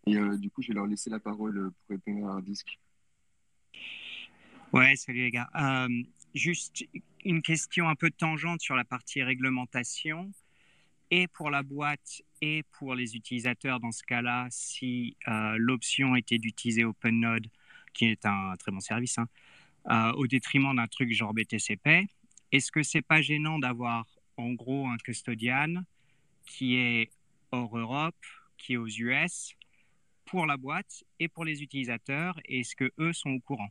[0.06, 2.78] Et euh, du coup, je vais leur laisser la parole pour répondre à un disque.
[4.72, 5.48] Ouais, salut les gars.
[6.34, 6.84] Juste
[7.24, 10.30] une question un peu tangente sur la partie réglementation.
[11.10, 15.16] Et pour la boîte et pour les utilisateurs, dans ce cas-là, si
[15.56, 17.46] l'option était d'utiliser OpenNode,
[17.94, 19.16] qui est un très bon service,
[19.86, 22.08] hein, au détriment d'un truc genre BTCP,
[22.52, 24.04] est-ce que c'est pas gênant d'avoir
[24.36, 25.82] en gros un custodian
[26.46, 27.10] qui est
[27.50, 28.14] hors Europe,
[28.58, 29.54] qui est aux US,
[30.24, 33.70] pour la boîte et pour les utilisateurs Est-ce que eux sont au courant?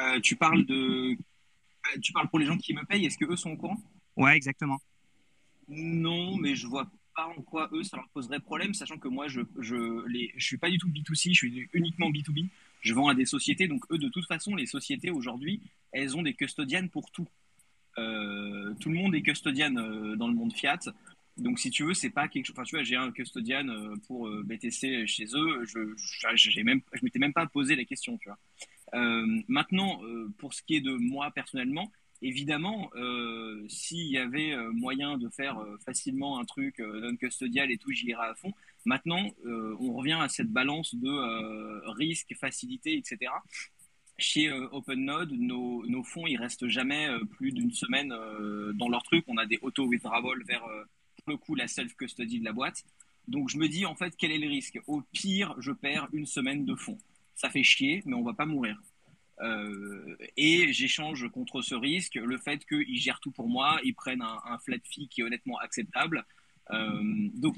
[0.00, 3.04] Euh, Tu parles de, euh, tu parles pour les gens qui me payent.
[3.06, 3.80] Est-ce que eux sont au courant?
[4.16, 4.80] Ouais, exactement.
[5.68, 9.28] Non, mais je vois pas en quoi eux ça leur poserait problème, sachant que moi
[9.28, 12.48] je je les, je suis pas du tout B2C, je suis uniquement B2B.
[12.80, 15.60] Je vends à des sociétés, donc eux de toute façon les sociétés aujourd'hui
[15.92, 17.28] elles ont des custodiennes pour tout.
[17.98, 20.78] Euh, tout le monde est custodian euh, dans le monde Fiat.
[21.36, 22.54] Donc, si tu veux, c'est pas quelque chose.
[22.56, 25.64] Enfin, tu vois, j'ai un custodian euh, pour BTC chez eux.
[25.64, 28.38] Je, je m'étais même pas posé la question, tu vois.
[29.46, 30.00] Maintenant,
[30.38, 32.90] pour ce qui est de moi personnellement, évidemment,
[33.68, 38.26] s'il y avait moyen de faire facilement un truc non custodial et tout, j'y irais
[38.26, 38.52] à fond.
[38.84, 43.30] Maintenant, on revient à cette balance de risque, facilité, etc
[44.20, 48.88] chez euh, OpenNode, nos, nos, fonds, ils restent jamais euh, plus d'une semaine euh, dans
[48.88, 49.24] leur truc.
[49.28, 52.84] On a des auto-withdrawals vers, pour le coup, la self-custody de la boîte.
[53.28, 54.78] Donc, je me dis, en fait, quel est le risque?
[54.86, 56.98] Au pire, je perds une semaine de fonds.
[57.34, 58.80] Ça fait chier, mais on va pas mourir.
[60.36, 64.58] et j'échange contre ce risque le fait qu'ils gèrent tout pour moi, ils prennent un,
[64.58, 66.26] flat fee qui est honnêtement acceptable.
[66.70, 67.56] donc,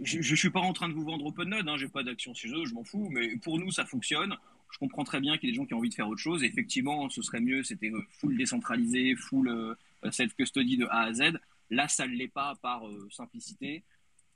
[0.00, 2.48] je, ne suis pas en train de vous vendre OpenNode, hein, j'ai pas d'action chez
[2.48, 4.36] eux, je m'en fous, mais pour nous, ça fonctionne
[4.74, 6.20] je comprends très bien qu'il y ait des gens qui ont envie de faire autre
[6.20, 6.42] chose.
[6.42, 9.76] Effectivement, ce serait mieux, c'était euh, full décentralisé, full euh,
[10.10, 11.38] self-custody de A à Z.
[11.70, 13.84] Là, ça ne l'est pas par euh, simplicité.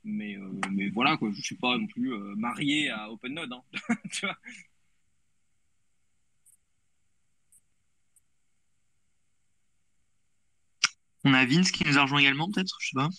[0.05, 0.37] Mais,
[0.71, 3.51] mais voilà, quoi, je ne suis pas non plus marié à OpenNode.
[3.51, 3.63] Hein.
[11.25, 13.09] On a Vince qui nous a rejoint également, peut-être, je sais pas.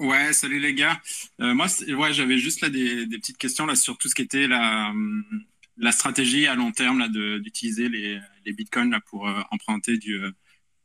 [0.00, 0.98] Ouais, salut les gars.
[1.42, 4.22] Euh, moi, ouais, j'avais juste là des, des, petites questions là sur tout ce qui
[4.22, 4.94] était la,
[5.76, 7.08] la stratégie à long terme là
[7.38, 10.18] d'utiliser les, les bitcoins là pour euh, emprunter du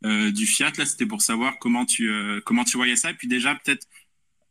[0.04, 0.72] euh, du fiat.
[0.76, 3.10] Là, c'était pour savoir comment tu euh, comment tu voyais ça.
[3.10, 3.86] Et puis déjà peut-être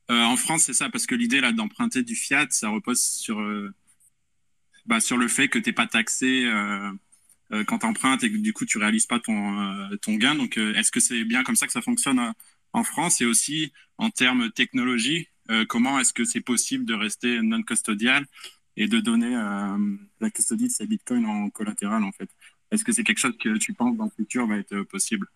[0.10, 3.40] en France, c'est ça parce que l'idée là d'emprunter du fiat, ça repose sur
[4.86, 6.48] bah, sur le fait que t'es pas taxé
[7.68, 10.36] quand tu empruntes et que du coup tu réalises pas ton ton gain.
[10.36, 12.34] Donc, est-ce que c'est bien comme ça que ça fonctionne?
[12.76, 17.42] En France et aussi en termes technologie, euh, comment est-ce que c'est possible de rester
[17.42, 18.26] non custodial
[18.76, 19.78] et de donner euh,
[20.20, 22.30] la custodie de ces bitcoins en collatéral en fait?
[22.72, 25.28] Est-ce que c'est quelque chose que tu penses dans le futur va être possible?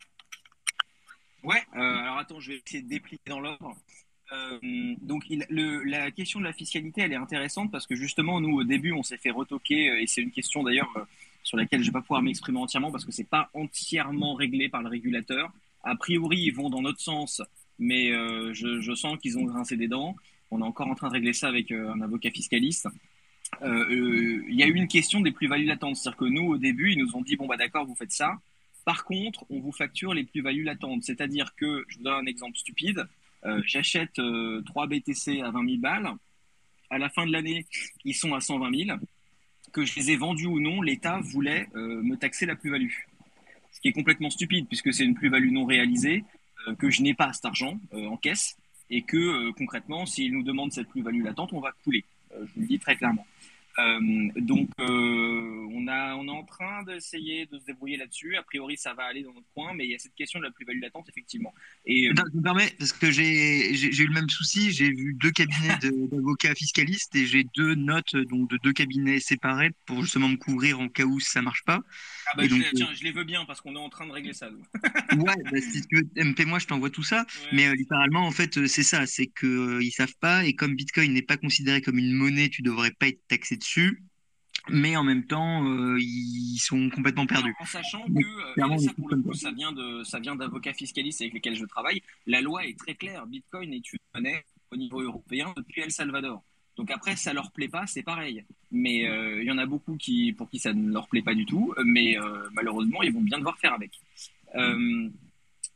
[1.44, 3.78] Ouais, euh, alors attends, je vais essayer de déplier dans l'ordre.
[5.02, 8.92] donc la question de la fiscalité, elle est intéressante parce que justement, nous, au début,
[8.92, 10.92] on s'est fait retoquer, et c'est une question d'ailleurs
[11.44, 14.68] sur laquelle je ne vais pas pouvoir m'exprimer entièrement parce que c'est pas entièrement réglé
[14.68, 15.50] par le régulateur.
[15.84, 17.42] A priori, ils vont dans notre sens,
[17.78, 20.16] mais euh, je, sens qu'ils ont grincé des dents.
[20.52, 22.88] On est encore en train de régler ça avec euh, un avocat fiscaliste.
[23.62, 25.96] Euh, il y a eu une question des plus-values latentes.
[25.96, 28.38] C'est-à-dire que nous, au début, ils nous ont dit, bon, bah d'accord, vous faites ça.
[28.86, 31.04] Par contre, on vous facture les plus-values latentes.
[31.04, 33.08] C'est-à-dire que, je vous donne un exemple stupide,
[33.66, 34.20] j'achète
[34.66, 36.10] 3 BTC à 20 000 balles.
[36.90, 37.66] À la fin de l'année,
[38.04, 39.00] ils sont à 120 000.
[39.72, 42.90] Que je les ai vendus ou non, l'État voulait me taxer la plus-value
[43.72, 46.24] ce qui est complètement stupide puisque c'est une plus-value non réalisée,
[46.68, 48.58] euh, que je n'ai pas cet argent euh, en caisse
[48.90, 52.04] et que euh, concrètement, s'ils nous demandent cette plus-value latente, on va couler.
[52.32, 53.26] je vous le dis très clairement.
[54.36, 58.36] donc, on, a, on est en train d'essayer de se débrouiller là-dessus.
[58.36, 60.44] A priori, ça va aller dans notre coin, mais il y a cette question de
[60.44, 61.54] la plus-value latente, effectivement.
[61.86, 64.72] Et, je me permets, parce que j'ai eu le même souci.
[64.72, 65.78] J'ai vu deux cabinets
[66.12, 70.82] d'avocats fiscalistes et j'ai deux notes donc, de deux cabinets séparés pour justement me couvrir
[70.82, 71.80] en cas où ça marche pas.
[72.32, 74.34] Ah bah, je, tiens, je les veux bien parce qu'on est en train de régler
[74.34, 74.50] ça.
[74.50, 77.20] ouais, bah, si tu veux, MP moi, je t'envoie tout ça.
[77.20, 77.50] Ouais.
[77.54, 80.76] Mais euh, littéralement, en fait, c'est ça, c'est que euh, ils savent pas et comme
[80.76, 84.04] Bitcoin n'est pas considéré comme une monnaie, tu devrais pas être taxé dessus.
[84.68, 87.56] Mais en même temps, euh, ils sont complètement perdus.
[87.60, 91.22] En sachant que euh, ça, pour le coup, ça vient de, ça vient d'avocats fiscalistes
[91.22, 92.02] avec lesquels je travaille.
[92.28, 93.26] La loi est très claire.
[93.26, 96.44] Bitcoin est une monnaie au niveau européen depuis El Salvador.
[96.80, 98.46] Donc après, ça leur plaît pas, c'est pareil.
[98.72, 101.36] Mais il euh, y en a beaucoup qui, pour qui ça ne leur plaît pas
[101.36, 103.92] du tout, mais euh, malheureusement, ils vont bien devoir faire avec.
[104.56, 105.10] Euh,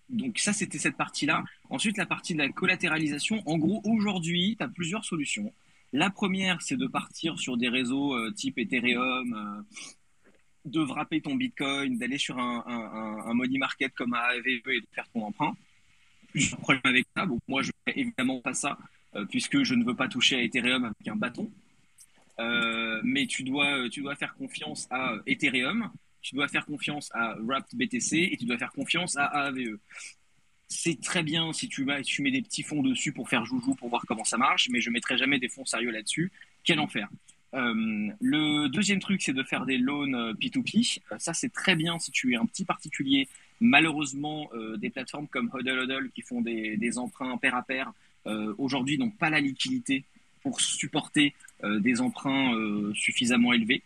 [0.08, 1.44] donc ça, c'était cette partie-là.
[1.70, 3.44] Ensuite, la partie de la collatéralisation.
[3.46, 5.52] En gros, aujourd'hui, tu as plusieurs solutions.
[5.92, 9.66] La première, c'est de partir sur des réseaux type Ethereum,
[10.64, 14.88] de wrapper ton Bitcoin, d'aller sur un, un, un, money market comme AAVE et de
[14.94, 15.54] faire ton emprunt.
[16.30, 17.26] Plusieurs problèmes avec ça.
[17.26, 18.78] Donc moi, je fais évidemment pas ça
[19.30, 21.52] puisque je ne veux pas toucher à Ethereum avec un bâton.
[22.40, 27.36] Euh, mais tu dois, tu dois faire confiance à Ethereum, tu dois faire confiance à
[27.40, 29.78] Wrapped BTC et tu dois faire confiance à AAVE.
[30.68, 33.90] C'est très bien si tu, tu mets des petits fonds dessus pour faire joujou, pour
[33.90, 36.32] voir comment ça marche, mais je ne mettrai jamais des fonds sérieux là-dessus.
[36.64, 37.08] Quel enfer.
[37.54, 41.02] Euh, le deuxième truc, c'est de faire des loans P2P.
[41.20, 43.28] ça, c'est très bien si tu es un petit particulier.
[43.60, 47.90] Malheureusement, euh, des plateformes comme Hodl Hodl qui font des, des emprunts pair à pair
[47.90, 47.92] euh,
[48.58, 50.04] aujourd'hui n'ont pas la liquidité
[50.42, 51.34] pour supporter
[51.64, 53.82] euh, des emprunts euh, suffisamment élevés.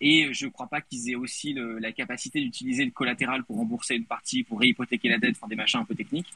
[0.00, 3.96] et je ne crois pas qu'ils aient aussi la capacité d'utiliser le collatéral pour rembourser
[3.96, 6.32] une partie, pour réhypothéquer la dette, enfin des machins un peu techniques.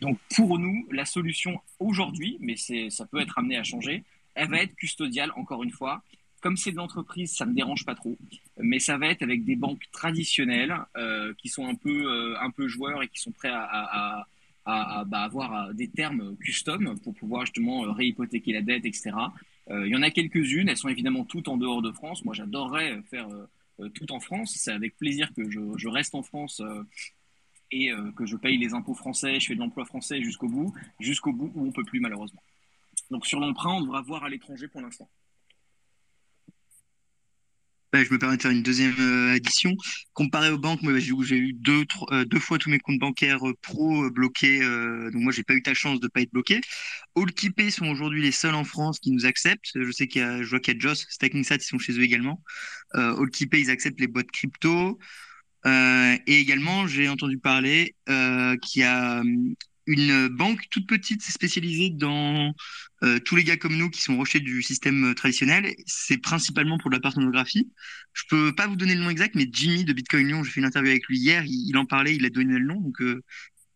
[0.00, 4.62] Donc pour nous, la solution aujourd'hui, mais ça peut être amené à changer, elle va
[4.62, 6.02] être custodiale, encore une fois.
[6.40, 8.16] Comme c'est de l'entreprise, ça ne me dérange pas trop,
[8.56, 12.50] mais ça va être avec des banques traditionnelles euh, qui sont un peu, euh, un
[12.50, 14.26] peu joueurs et qui sont prêts à,
[14.66, 19.10] bah, avoir des termes custom pour pouvoir justement euh, réhypothéquer la dette, etc.
[19.70, 22.24] Euh, il y en a quelques-unes, elles sont évidemment toutes en dehors de France.
[22.24, 23.28] Moi, j'adorerais faire
[23.80, 24.54] euh, tout en France.
[24.56, 26.62] C'est avec plaisir que je, reste en France
[27.70, 31.32] et que je paye les impôts français, je fais de l'emploi français jusqu'au bout, jusqu'au
[31.32, 32.42] bout où on peut plus malheureusement.
[33.10, 35.08] Donc sur l'emprunt, on devra voir à l'étranger pour l'instant.
[37.92, 39.74] Bah, je me permets de faire une deuxième euh, addition.
[40.12, 41.56] Comparé aux banques, moi, j'ai eu
[42.12, 44.60] euh, deux fois tous mes comptes bancaires euh, pro bloqués.
[44.60, 46.60] donc moi, j'ai pas eu ta chance de pas être bloqué.
[47.16, 49.72] Allkeepé sont aujourd'hui les seuls en France qui nous acceptent.
[49.74, 51.92] Je sais qu'il y a, je vois qu'il y a Joss, StackingSat, ils sont chez
[51.94, 52.42] eux également.
[52.94, 54.98] Euh, ils acceptent les boîtes crypto.
[55.66, 59.54] et également, j'ai entendu parler qu'il y a hum,
[59.90, 62.54] une banque toute petite spécialisée dans
[63.02, 65.74] euh, tous les gars comme nous qui sont rochers du système traditionnel.
[65.86, 67.68] C'est principalement pour de la partonographie.
[68.12, 70.60] Je peux pas vous donner le nom exact, mais Jimmy de Bitcoin Lyon, j'ai fait
[70.60, 72.80] une interview avec lui hier, il, en parlait, il a donné le nom.
[72.80, 73.22] Donc, euh,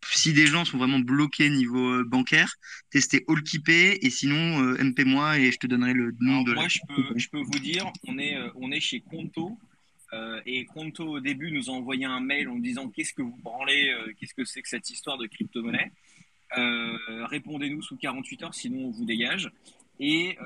[0.06, 2.54] si des gens sont vraiment bloqués niveau euh, bancaire,
[2.90, 6.54] testez Allkeepé et sinon MP moi et je te donnerai le nom Alors de.
[6.54, 9.58] Moi, je peux, je peux vous dire, on est, on est chez Conto.
[10.14, 13.38] Euh, et Conto, au début, nous a envoyé un mail en disant Qu'est-ce que vous
[13.42, 15.90] branlez euh, Qu'est-ce que c'est que cette histoire de crypto-monnaie
[16.56, 19.50] euh, Répondez-nous sous 48 heures, sinon on vous dégage.
[20.00, 20.36] Et,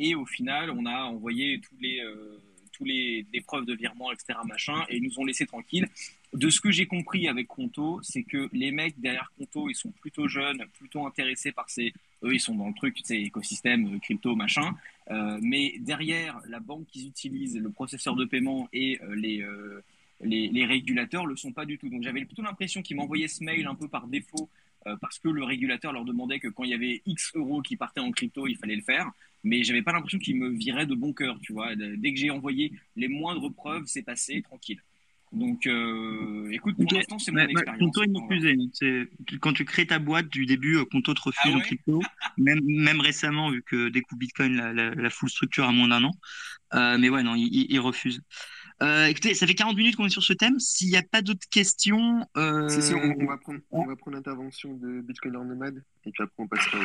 [0.00, 2.02] et au final, on a envoyé tous les,
[2.72, 4.40] tous les, preuves de virement, etc.
[4.44, 5.86] Machin, et ils nous ont laissé tranquilles.
[6.32, 9.92] De ce que j'ai compris avec Conto, c'est que les mecs derrière Conto, ils sont
[9.92, 11.92] plutôt jeunes, plutôt intéressés par ces.
[12.24, 14.74] Eux, ils sont dans le truc, sais, écosystème, crypto, machin.
[15.10, 19.82] Euh, mais derrière, la banque qu'ils utilisent, le processeur de paiement et euh, les, euh,
[20.20, 21.88] les, les, régulateurs le sont pas du tout.
[21.88, 24.48] Donc j'avais plutôt l'impression qu'ils m'envoyaient ce mail un peu par défaut
[25.00, 27.98] parce que le régulateur leur demandait que quand il y avait X euros qui partaient
[27.98, 29.10] en crypto, il fallait le faire.
[29.42, 31.74] Mais j'avais pas l'impression qu'ils me viraient de bon cœur, tu vois.
[31.74, 34.80] Dès que j'ai envoyé les moindres preuves, c'est passé tranquille.
[35.32, 37.78] Donc, euh, écoute, pour l'instant, c'est mon expérience.
[37.78, 38.56] Conto est refusé.
[39.40, 42.00] Quand tu crées ta boîte du début, Conto te refuse ah en crypto.
[42.38, 46.04] même, même récemment, vu que que Bitcoin, la, la, la, full structure a moins d'un
[46.04, 46.12] an.
[46.74, 48.22] Euh, mais ouais, non, il, il refuse.
[48.82, 50.58] Euh, écoutez, ça fait 40 minutes qu'on est sur ce thème.
[50.58, 52.26] S'il n'y a pas d'autres questions.
[52.36, 52.68] Euh...
[52.68, 56.42] Si, si, on, va prendre, on va prendre l'intervention de Bitcoin Nomade et puis après
[56.42, 56.82] on passera au.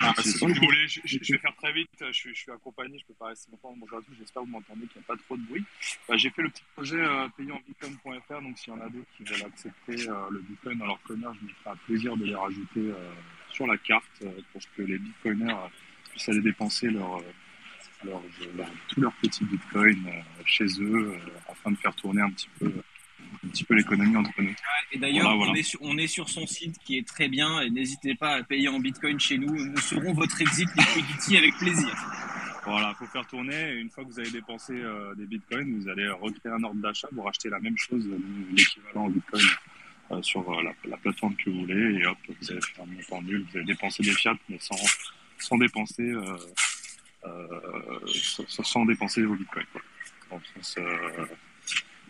[0.00, 1.90] Ah, si vous voulez, je, je, vais faire très vite.
[2.00, 3.74] Je, je, suis accompagné, je peux pas rester longtemps.
[3.76, 5.64] Bonjour à tous, j'espère que vous m'entendez, qu'il n'y a pas trop de bruit.
[6.08, 9.24] Bah, J'ai fait le petit projet euh, payantbitcoin.fr, donc s'il y en a d'autres qui
[9.24, 12.34] veulent accepter euh, le Bitcoin dans leur commerce, je me ferai un plaisir de les
[12.34, 13.12] rajouter euh,
[13.52, 15.54] sur la carte euh, pour que les Bitcoiners
[16.10, 17.20] puissent aller dépenser leur
[18.04, 18.22] leur,
[18.56, 22.48] leur, tous leurs petits bitcoins euh, chez eux euh, afin de faire tourner un petit
[22.58, 22.72] peu
[23.44, 24.54] un petit peu l'économie entre nous.
[24.92, 25.52] Et d'ailleurs, voilà, voilà.
[25.52, 28.36] on, est sur, on est sur son site qui est très bien et n'hésitez pas
[28.36, 29.52] à payer en bitcoin chez nous.
[29.52, 31.94] Nous serons votre exit liquidity avec plaisir.
[32.64, 33.74] Voilà, il faut faire tourner.
[33.74, 37.08] Une fois que vous avez dépensé euh, des bitcoins, vous allez recréer un ordre d'achat,
[37.12, 38.04] vous rachetez la même chose,
[38.50, 39.44] l'équivalent en bitcoin
[40.10, 42.00] euh, sur euh, la, la, plateforme que vous voulez.
[42.00, 44.76] Et hop, vous allez faire un montant nul, vous allez dépenser des fiat, mais sans,
[45.38, 46.12] sans dépenser
[48.06, 49.66] sans dépenser vos bitcoins.
[49.72, 49.82] Quoi.
[50.78, 51.26] Euh,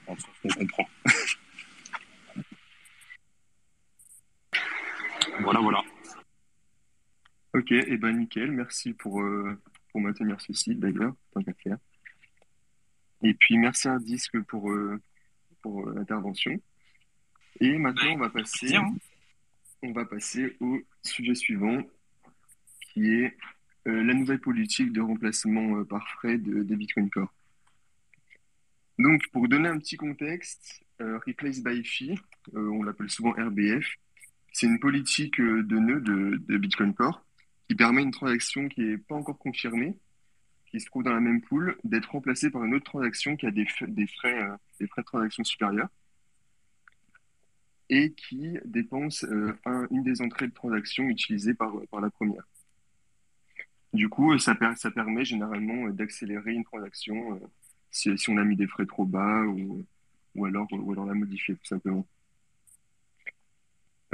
[0.07, 0.88] qu'on comprend.
[5.40, 5.83] voilà, voilà.
[7.55, 9.59] Ok, et eh ben nickel, merci pour, euh,
[9.90, 11.79] pour maintenir ce site d'ailleurs, tant qu'à faire.
[13.22, 15.00] Et puis merci à Disque pour, euh,
[15.62, 16.61] pour l'intervention.
[17.61, 18.76] Et maintenant on va passer
[19.83, 21.83] on va passer au sujet suivant
[22.81, 23.31] qui est euh,
[23.87, 27.33] la nouvelle politique de remplacement euh, par frais de, de, Bitcoin Core.
[28.99, 32.18] Donc, pour donner un petit contexte, euh, Replace by Fee,
[32.55, 33.87] on l'appelle souvent RBF,
[34.53, 37.25] c'est une politique de nœud de, Bitcoin Core
[37.68, 39.96] qui permet une transaction qui n'est pas encore confirmée,
[40.70, 43.51] qui se trouve dans la même pool, d'être remplacée par une autre transaction qui a
[43.51, 44.40] des, des, frais,
[44.81, 45.88] des frais de transaction supérieurs
[47.88, 49.27] et qui dépense
[49.64, 52.44] un, une des entrées de transaction utilisées par la première.
[53.92, 57.46] Du coup, ça, ça permet généralement d'accélérer une transaction euh,
[57.90, 61.64] si, on a mis des frais trop bas ou, alors, ou alors la modifier tout
[61.64, 62.07] simplement.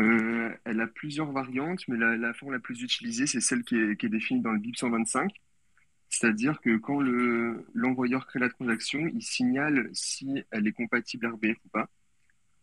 [0.01, 4.09] Euh, elle a plusieurs variantes, mais la, forme la plus utilisée, c'est celle qui est,
[4.09, 5.33] définie dans le BIP 125.
[6.09, 7.01] C'est-à-dire que quand
[7.75, 11.89] l'envoyeur crée la transaction, il signale si elle est compatible RBF ou pas,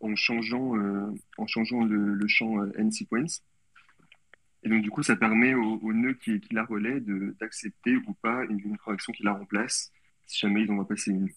[0.01, 3.43] en changeant, euh, le, champ euh, N-sequence.
[4.63, 6.99] Et donc, du coup, ça permet au, nœud qui, la relaie
[7.39, 8.77] d'accepter ou pas une, une,
[9.13, 9.91] qui la remplace,
[10.25, 11.29] si jamais ils en passer une.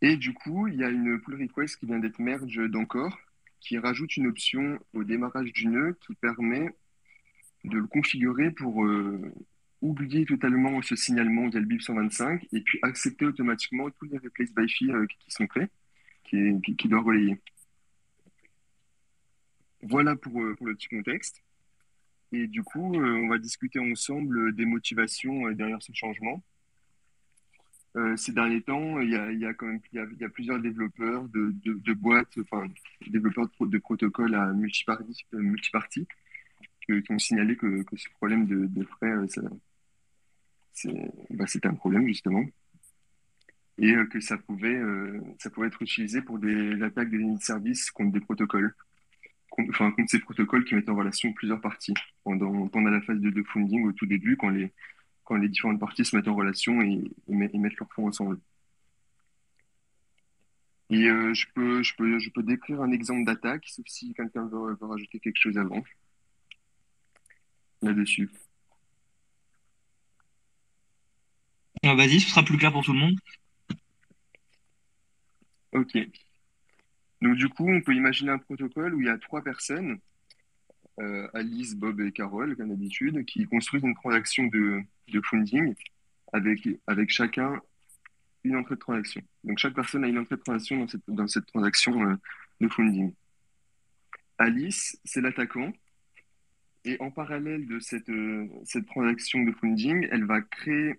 [0.00, 3.18] Et du coup, il y a une pull request qui vient d'être merge d'encore,
[3.60, 6.70] qui rajoute une option au démarrage du nœud qui permet
[7.64, 9.32] de le configurer pour euh,
[9.80, 14.52] oublier totalement ce signalement via le BIP 125 et puis accepter automatiquement tous les replace
[14.54, 15.68] by fee euh, qui sont prêts,
[16.24, 17.40] qui, qui, qui doit relayer.
[19.82, 21.42] Voilà pour, euh, pour, le petit contexte.
[22.32, 26.42] Et du coup, euh, on va discuter ensemble des motivations euh, derrière ce changement.
[27.96, 32.38] Euh, ces derniers temps, il y a, plusieurs développeurs de, boîtes,
[33.06, 36.06] développeurs de, protocoles à multipartie,
[36.86, 39.14] qui, ont signalé que, ce problème de, frais,
[40.72, 40.92] c'est
[41.30, 42.44] bah, un problème justement,
[43.78, 47.36] et euh, que ça pouvait, euh, ça pouvait être utilisé pour des attaques des lignes
[47.36, 48.74] de service contre des protocoles
[49.70, 51.94] enfin, contre ces protocoles qui mettent en relation plusieurs parties
[52.24, 54.72] pendant, pendant la phase de, de funding au tout début, quand les,
[55.24, 58.38] quand les différentes parties se mettent en relation et, et, et mettent leurs fonds ensemble.
[60.90, 64.46] Et euh, je, peux, je, peux, je peux décrire un exemple d'attaque, sauf si quelqu'un
[64.46, 65.82] veut, veut, rajouter quelque chose avant
[67.82, 68.30] là-dessus.
[71.82, 73.16] Ah, Vas-y, ce sera plus clair pour tout le monde.
[75.72, 75.96] Ok.
[77.20, 79.98] Donc du coup, on peut imaginer un protocole où il y a trois personnes,
[81.00, 84.82] euh, Alice, Bob et Carol, comme d'habitude, qui construisent une transaction de,
[85.24, 85.74] funding
[86.32, 87.60] avec, avec chacun
[88.44, 89.22] une entrée de transaction.
[89.44, 92.14] Donc chaque personne a une entrée de transaction dans cette, dans cette transaction euh,
[92.60, 93.12] de funding.
[94.38, 95.72] Alice, c'est l'attaquant.
[96.84, 100.94] Et en parallèle de cette, euh, cette transaction de funding, elle va créer,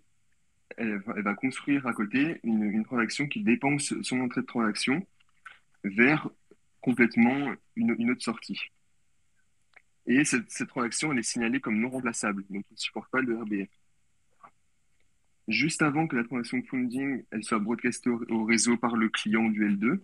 [0.78, 5.05] elle elle va construire à côté une, une transaction qui dépense son entrée de transaction
[5.84, 6.30] vers
[6.82, 8.59] complètement une, autre sortie.
[10.05, 13.38] Et cette, transaction, elle est signalée comme non remplaçable, donc elle ne supporte pas le
[13.38, 13.69] RBF.
[15.47, 19.49] Juste avant que la transaction funding elle soit broadcastée au, au réseau par le client
[19.49, 19.99] du L2,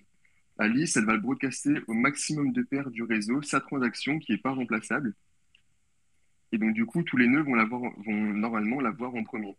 [0.57, 4.37] Alice, elle va le broadcaster au maximum de paires du réseau, sa transaction qui n'est
[4.37, 5.13] pas remplaçable.
[6.51, 9.57] Et donc, du coup, tous les nœuds vont, l'avoir, vont normalement la voir en premier.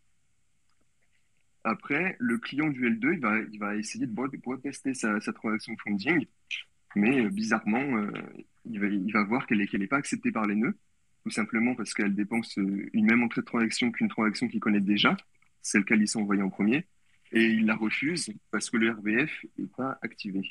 [1.66, 6.24] Après, le client du L2, il va, essayer de broadcaster sa, sa transaction funding,
[6.94, 8.12] mais euh, bizarrement, euh,
[8.66, 10.78] il, va, voir qu'elle n'est pas acceptée par les nœuds,
[11.24, 14.80] tout simplement parce qu'elle dépense euh, une même entrée de transaction qu'une transaction qu'il connaît
[14.80, 15.16] déjà,
[15.60, 16.86] celle qu'Alice a envoyée en premier,
[17.32, 20.48] et il la refuse parce que le RBF n'est pas activé.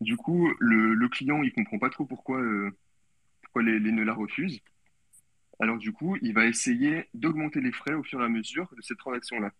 [0.00, 4.60] Du coup, le, client, il comprend pas trop pourquoi, les nœuds la refusent.
[5.62, 8.82] Alors du coup, il va essayer d'augmenter les frais au fur et à mesure de
[8.82, 9.52] cette transaction-là.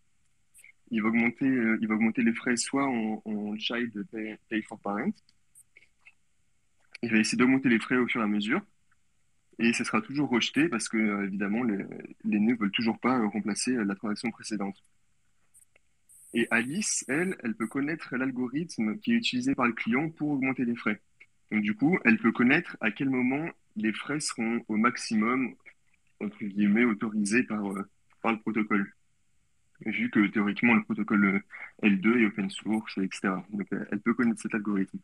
[0.90, 4.80] Il va augmenter, euh, il va augmenter les frais soit en, en child pay, for
[4.80, 5.12] parent.
[7.04, 8.60] Il va essayer d'augmenter les frais au fur et à mesure.
[9.60, 13.28] Et ça sera toujours rejeté parce que, euh, évidemment, les, nœuds veulent toujours pas euh,
[13.28, 14.82] remplacer la transaction précédente.
[16.34, 20.64] Et Alice, elle, elle peut connaître l'algorithme qui est utilisé par le client pour augmenter
[20.64, 21.00] les frais.
[21.52, 25.54] Donc du coup, elle peut connaître à quel moment les frais seront au maximum,
[26.22, 27.88] entre guillemets, autorisés par, euh,
[28.20, 28.92] par le protocole.
[29.84, 31.40] Vu que théoriquement, le protocole euh,
[31.88, 33.34] L2 est open source, etc.
[33.50, 34.98] Donc euh, elle peut connaître cet algorithme.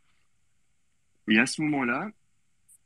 [1.27, 2.11] Et à ce moment-là,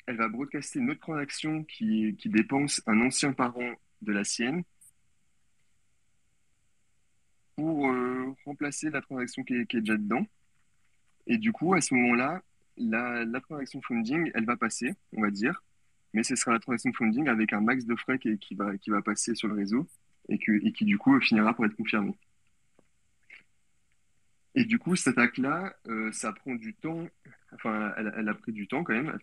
[0.06, 4.64] elle va broadcaster une autre transaction qui, qui dépense un ancien parent de la sienne
[7.54, 7.94] pour
[8.44, 10.26] remplacer la transaction qui est, déjà dedans.
[11.28, 12.42] Et du coup, à ce moment-là,
[12.78, 15.62] la transaction funding, elle va passer, on va dire,
[16.12, 19.48] mais ce sera la transaction funding avec un max de frais qui, va, passer sur
[19.48, 19.86] le réseau
[20.28, 22.14] et, qui, du coup, finira par être confirmé.
[24.54, 27.08] Et du coup, cette attaque-là, euh, ça prend du temps,
[27.54, 29.18] enfin, elle, a pris du temps quand même,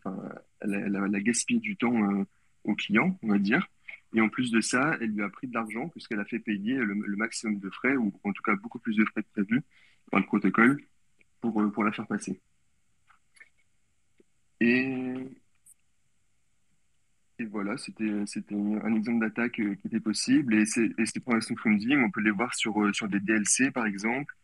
[0.61, 2.23] elle, a, gaspillé du temps euh,
[2.63, 3.67] au client, on va dire.
[4.13, 6.75] Et en plus de ça, elle lui a pris de l'argent puisqu'elle a fait payer
[6.75, 9.61] le, le, maximum de frais, ou en tout cas beaucoup plus de frais que prévu
[10.09, 10.81] par le protocole
[11.41, 12.39] pour, euh, pour la faire passer.
[14.61, 15.15] Et,
[17.39, 20.53] et voilà, c'était un exemple d'attaque qui était possible.
[20.55, 23.85] Et ces, et ces transactions funding, on peut les voir sur, sur des DLC par
[23.85, 24.35] exemple,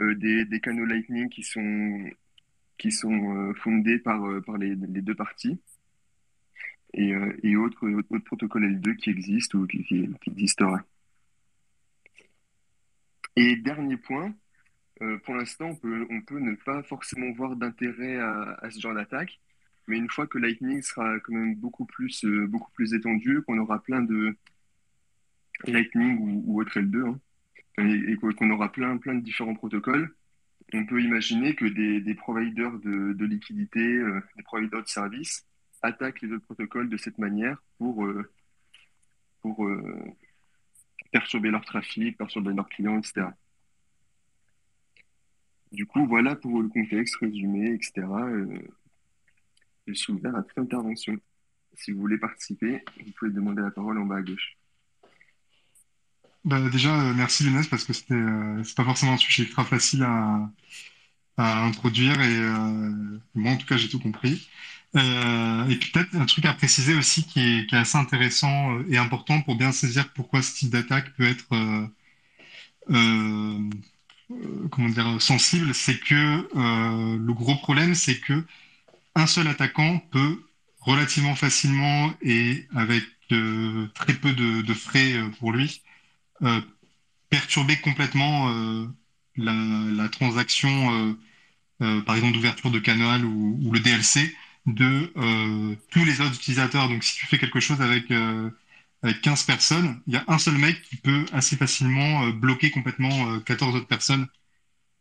[0.00, 2.04] euh, des, des, canaux Lightning qui sont,
[2.78, 5.60] qui sont euh, fondés par, par les, deux parties
[6.94, 7.86] et, euh, et autres,
[8.24, 10.82] protocoles L2 qui existent ou qui, qui, existeraient.
[13.36, 14.34] Et dernier point,
[15.02, 19.40] euh, pour l'instant, on peut, peut ne pas forcément voir d'intérêt à, ce genre d'attaque,
[19.90, 23.58] mais une fois que Lightning sera quand même beaucoup plus, euh, beaucoup plus étendu, qu'on
[23.58, 24.36] aura plein de
[25.66, 27.18] Lightning ou, autre L2, hein,
[27.78, 30.14] et, qu'on aura plein, plein de différents protocoles,
[30.72, 35.44] on peut imaginer que des, providers de, de liquidité, euh, des providers de services,
[35.82, 38.30] attaquent les autres protocoles de cette manière pour, euh,
[39.40, 39.68] pour
[41.10, 43.26] perturber leur trafic, perturber leurs clients, etc.
[45.72, 48.06] Du coup, voilà pour le contexte résumé, etc.
[49.90, 51.16] Euh, je suis ouvert à toute intervention.
[51.74, 54.56] Si vous voulez participer, vous pouvez demander la parole en bas à gauche.
[56.44, 60.50] Bah déjà, merci Younes, parce que c'était euh, pas forcément un sujet extra facile à,
[61.36, 64.46] introduire et euh, moi en tout cas j'ai tout compris.
[64.94, 69.56] Euh, et peut-être un truc à préciser aussi qui est, assez intéressant et important pour
[69.56, 71.86] bien saisir pourquoi ce type d'attaque peut être euh,
[72.90, 73.70] euh,
[74.70, 76.46] comment dire sensible, c'est que
[77.16, 78.44] le gros problème c'est que
[79.14, 80.42] un seul attaquant peut
[80.80, 85.82] relativement facilement et avec très peu de, frais pour lui
[87.28, 88.50] perturber complètement
[89.36, 91.16] la, transaction,
[91.78, 94.34] par exemple d'ouverture de canal ou, le DLC
[94.66, 96.88] de euh, tous les autres utilisateurs.
[96.88, 98.50] Donc, si tu fais quelque chose avec, euh,
[99.02, 102.70] avec 15 personnes, il y a un seul mec qui peut assez facilement euh, bloquer
[102.70, 104.26] complètement 14 autres personnes.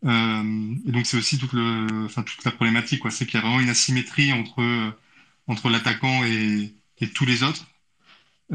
[0.04, 3.02] Et donc, c'est aussi toute, la problématique.
[3.12, 4.94] C'est qu'il y a vraiment une asymétrie entre,
[5.48, 6.74] entre l'attaquant et,
[7.16, 7.66] tous les autres.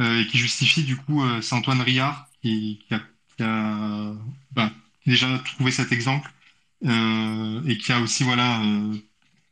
[0.00, 3.00] et qui justifie, du coup, c'est Antoine Riard qui, qui a,
[3.44, 4.12] a
[4.52, 4.72] bah,
[5.06, 6.30] déjà trouvé cet exemple.
[6.82, 8.60] et qui a aussi, voilà,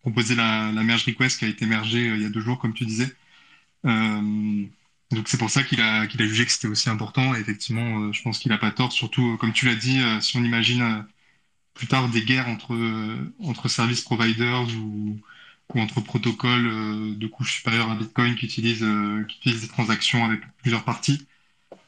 [0.02, 2.58] proposé la, la merge request qui a été mergée euh, il y a deux jours,
[2.58, 3.14] comme tu disais.
[3.86, 4.66] Euh,
[5.10, 7.34] Donc c'est pour ça qu'il a, qu'il a jugé que c'était aussi important.
[7.34, 10.00] Et effectivement, euh, je pense qu'il n'a pas tort, surtout, euh, comme tu l'as dit,
[10.00, 11.06] euh, si on imagine
[11.74, 12.76] plus tard des guerres entre,
[13.40, 15.18] entre service providers ou,
[15.74, 18.86] ou entre protocoles de couche supérieure à Bitcoin qui utilisent,
[19.28, 21.26] qui utilisent des transactions avec plusieurs parties,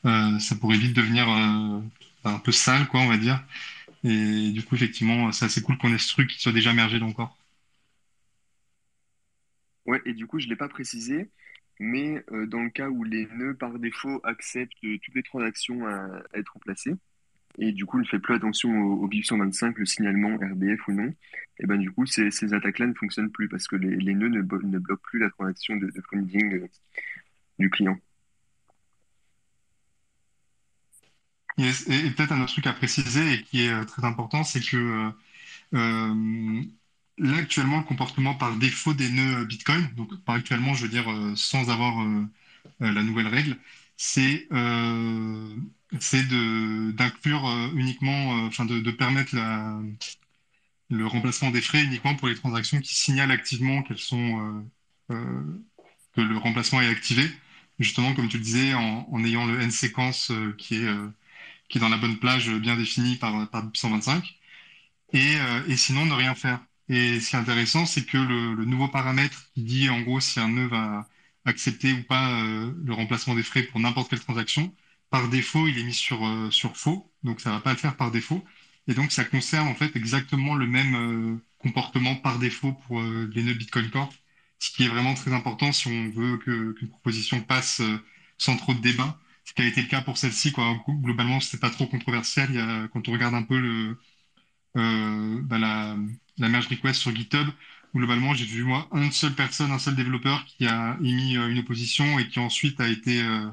[0.05, 3.43] ça pourrait vite devenir un peu sale, quoi, on va dire.
[4.05, 6.99] Et du coup, effectivement, c'est assez cool qu'on ait ce truc qui soit déjà mergé
[6.99, 7.37] dans le corps.
[9.87, 11.31] Ouais, et du coup, je ne l'ai pas précisé,
[11.79, 15.87] mais euh, dans le cas où les nœuds par défaut acceptent euh, toutes les transactions
[15.87, 16.95] à, être remplacées,
[17.59, 21.15] et du coup ne fait plus attention au, BIP 125, le signalement RBF ou non,
[21.59, 25.03] et ben du coup ces, attaques-là ne fonctionnent plus parce que les, nœuds ne, bloquent
[25.03, 26.69] plus la transaction de, funding euh,
[27.59, 27.99] du client.
[31.59, 31.71] et,
[32.17, 35.13] peut-être un autre truc à préciser et qui est très important, c'est que
[37.19, 40.89] là, actuellement, le comportement par défaut des nœuds euh, Bitcoin, donc par actuellement, je veux
[40.89, 42.27] dire euh, sans avoir euh,
[42.81, 43.57] la nouvelle règle,
[43.97, 44.49] c'est
[46.93, 49.35] d'inclure uniquement, enfin de, permettre
[50.91, 54.65] le remplacement des frais uniquement pour les transactions qui signalent activement qu'elles sont
[55.09, 57.29] que le remplacement est activé.
[57.81, 60.95] Justement, comme tu le disais, en, ayant le n séquence qui est
[61.69, 64.39] qui est dans la bonne plage bien définie par par 125,
[65.13, 65.37] et,
[65.69, 66.61] et sinon ne rien faire.
[66.89, 70.39] Et ce qui est intéressant, c'est que le, nouveau paramètre qui dit en gros si
[70.41, 71.09] un nœud va
[71.45, 74.75] accepter ou pas euh, le remplacement des frais pour n'importe quelle transaction,
[75.11, 77.97] par défaut, il est mis sur, euh, sur faux, donc ça va pas le faire
[77.97, 78.45] par défaut.
[78.89, 83.43] Et donc ça conserve en fait exactement le même euh, comportement par défaut pour les
[83.43, 84.13] nœuds Bitcoin Core,
[84.59, 87.81] ce qui est vraiment très important si on veut qu'une proposition passe
[88.39, 90.53] sans trop de débat, ce qui a été le cas pour celle-ci.
[90.53, 90.77] Quoi.
[90.89, 93.97] Globalement, c'est pas trop a, quand on regarde un peu
[94.75, 95.97] bah, la,
[96.39, 97.47] la merge request sur GitHub,
[97.95, 101.59] globalement, j'ai vu, moi, une seule personne, un seul développeur qui a émis euh, une
[101.59, 103.49] opposition et qui ensuite a été, euh,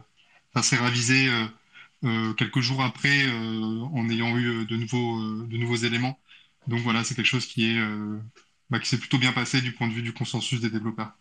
[0.54, 1.30] enfin, s'est ravisé
[2.04, 6.20] euh, quelques jours après en ayant eu de nouveaux, de nouveaux éléments.
[6.68, 7.80] Donc voilà, c'est quelque chose qui est,
[8.70, 11.14] bah, qui s'est plutôt bien passé du point de vue du consensus des développeurs.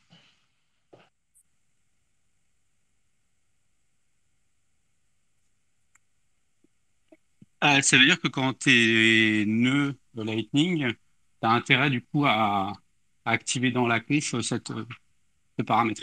[7.82, 8.70] ça veut dire que quand tu
[9.42, 10.96] es nœud de Lightning, tu
[11.42, 12.72] as intérêt du coup à,
[13.30, 14.72] activer dans la conf cette,
[15.58, 16.02] ce paramètre.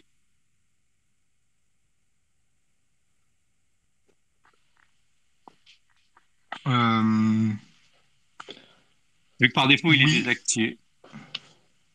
[6.68, 7.52] Euh,
[9.40, 10.80] Vu que par défaut, il est désactivé.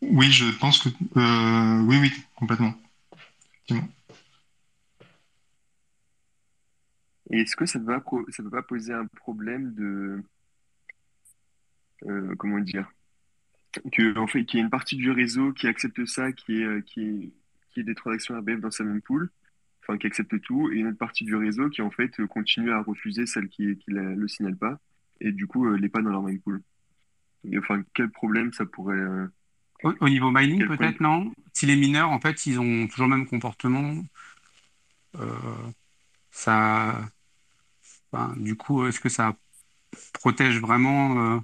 [0.00, 0.88] Oui, je pense que.
[1.16, 2.74] Euh, oui, oui, complètement.
[7.30, 10.22] Et est-ce que ça ne va, ça pas poser un problème de.
[12.04, 12.90] Euh, comment dire
[13.92, 16.64] que en fait qu'il y ait une partie du réseau qui accepte ça, qui est
[16.64, 17.32] euh, qui est
[17.70, 19.30] qui est des transactions RBF dans sa même pool,
[19.82, 22.70] enfin qui accepte tout, et une autre partie du réseau qui en fait euh, continue
[22.70, 24.78] à refuser celle qui qui le signale pas,
[25.20, 26.62] et du coup n'est euh, pas dans leur même pool.
[27.58, 29.02] enfin quel problème ça pourrait
[29.82, 31.32] au, niveau mining peut-être non?
[31.52, 33.96] Si les mineurs en fait ils ont toujours le même comportement,
[36.30, 37.10] ça,
[38.10, 39.36] enfin, du coup est-ce que ça
[40.12, 41.42] protège vraiment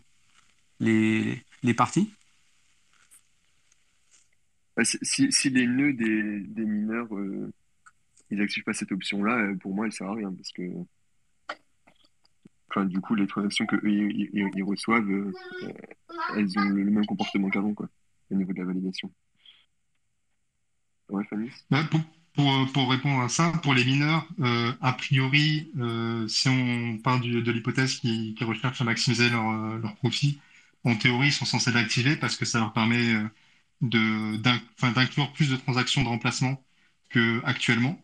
[0.78, 2.12] les les parties?
[4.84, 7.52] Si, si, les nœuds des, mineurs euh,
[8.30, 10.62] ils n'activent pas cette option-là, euh, pour moi, elle sert à rien parce que
[12.70, 15.32] enfin, du coup, les transactions que ils, reçoivent, euh,
[16.36, 17.88] elles ont le, même comportement qu'avant, quoi,
[18.30, 19.10] au niveau de la validation.
[21.08, 21.82] Ouais, Fanny bah,
[22.72, 24.28] pour, répondre à ça, pour les mineurs,
[24.80, 25.72] a priori,
[26.28, 30.38] si on part de l'hypothèse qui, qui recherchent à maximiser leur profit,
[30.84, 33.16] en théorie, ils sont censés l'activer parce que ça leur permet
[33.80, 36.62] d'inclure plus de transactions de remplacement
[37.10, 38.00] qu'actuellement.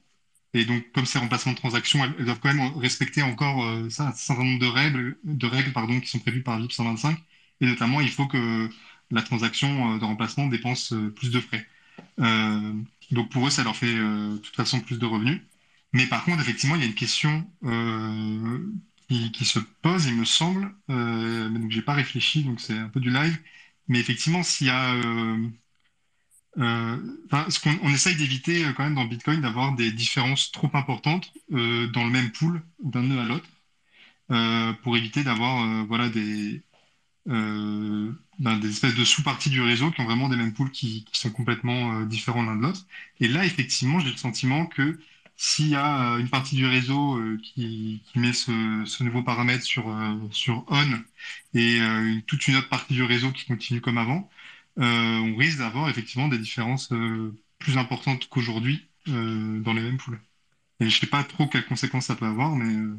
[0.55, 4.12] Et donc, comme ces remplacements de transactions, elles, doivent quand même respecter encore euh, un
[4.12, 7.18] certain nombre de règles, de règles pardon, qui sont prévues par VIP 125.
[7.61, 8.70] Et notamment, il faut que
[9.11, 11.66] la transaction euh, de remplacement dépense euh, plus de frais.
[13.11, 15.41] donc, pour eux, ça leur fait de toute façon plus de revenus.
[15.93, 17.49] Mais par contre, effectivement, il y a une question
[19.09, 20.75] qui, se pose, il me semble.
[20.89, 23.39] donc, j'ai pas réfléchi, donc c'est un peu du live.
[23.89, 24.95] Mais effectivement, s'il y a
[26.59, 26.96] euh,
[27.82, 32.05] on essaye d'éviter euh, quand même dans Bitcoin d'avoir des différences trop importantes euh, dans
[32.05, 33.48] le même pool d'un nœud à l'autre
[34.82, 36.62] pour éviter d'avoir voilà des
[37.26, 41.30] ben, des espèces de sous-parties du réseau qui ont vraiment des mêmes pools qui, sont
[41.30, 42.86] complètement différents l'un de l'autre.
[43.20, 44.98] Et là, effectivement, j'ai le sentiment que
[45.36, 49.94] s'il y a une partie du réseau qui, met ce, nouveau paramètre sur,
[50.30, 51.05] sur on
[51.55, 51.80] et
[52.26, 54.28] toute une autre partie du réseau qui continue comme avant,
[54.77, 60.20] on risque d'avoir effectivement des différences euh, plus importantes qu'aujourd'hui euh, dans les mêmes poules.
[60.81, 62.99] Et je sais pas trop quelles conséquences ça peut avoir, mais euh,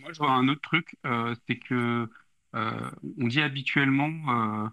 [0.00, 2.08] Moi, je vois un autre truc, euh, c'est que
[2.54, 4.08] euh, on dit habituellement,
[4.64, 4.68] euh,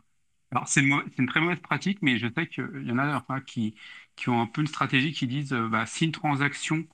[0.52, 3.76] alors c'est une, très mauvaise pratique, mais je sais qu'il y en a enfin, qui,
[4.16, 6.88] qui ont un peu une stratégie qui disent, euh, bah, si une transaction,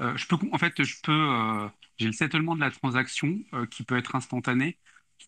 [0.00, 1.68] euh, je peux, en fait, je peux, euh,
[1.98, 4.78] j'ai le settlement de la transaction euh, qui peut être instantané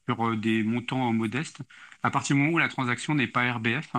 [0.07, 1.61] sur euh, des montants euh, modestes,
[2.03, 3.93] à partir du moment où la transaction n'est pas RBF,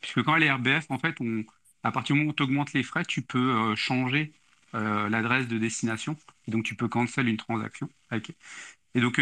[0.00, 1.44] puisque quand elle est RBF, en fait, on,
[1.82, 4.32] à partir du moment où tu augmentes les frais, tu peux euh, changer
[4.74, 6.16] l'adresse de destination.
[6.46, 7.90] Et donc, tu peux cancel une transaction.
[8.94, 9.20] Et donc,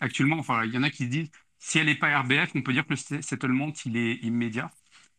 [0.00, 2.60] actuellement, enfin, il y en a qui se disent, si elle n'est pas RBF, on
[2.60, 4.70] peut dire que le settlement, il est immédiat.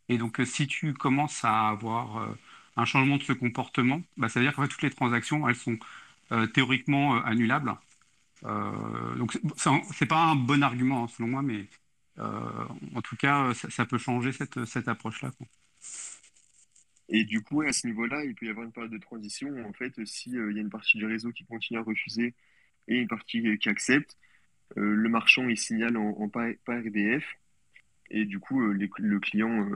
[0.10, 2.36] Et donc, si tu commences à avoir
[2.78, 5.80] un changement de ce comportement, bah, ça veut dire fait, toutes les transactions, elles sont
[6.54, 7.76] théoriquement annulables.
[8.46, 9.38] Euh, donc,
[9.94, 11.68] c'est pas un bon argument, hein, selon moi, mais
[12.20, 15.32] euh, en tout cas, ça, ça peut changer cette, cette approche-là.
[17.10, 19.64] Et du coup, à ce niveau-là, il peut y avoir une période de transition où,
[19.68, 22.36] en fait, si euh, y a une partie du réseau qui continue à refuser
[22.88, 24.18] et une partie qui accepte,
[24.78, 27.26] euh, le marchand il signale en, en pas, pas RDF
[28.12, 29.70] et du coup, euh, les- le client,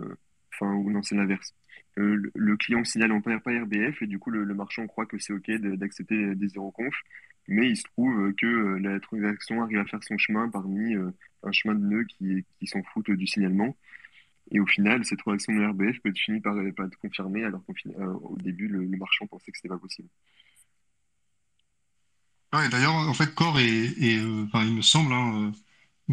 [0.53, 1.55] enfin, ou non, c'est l'inverse.
[1.95, 5.05] Le, le client signale en pas, pas RDF et du coup, le, le marchand croit
[5.07, 6.95] que c'est OK d'accepter des zéro conf,
[7.47, 11.11] mais il se trouve que euh, la transaction arrive à faire son chemin parmi euh,
[11.43, 13.75] un chemin de nœuds qui, s'en foutent du signalement.
[14.51, 17.73] Et au final, cette transaction de RBF peut finie par, par être confirmée, alors qu'au
[17.99, 20.09] euh, début, le, marchand pensait que c'était pas possible.
[22.53, 25.51] ouais, d'ailleurs, en fait, Core est, est, euh, il me semble, hein, euh,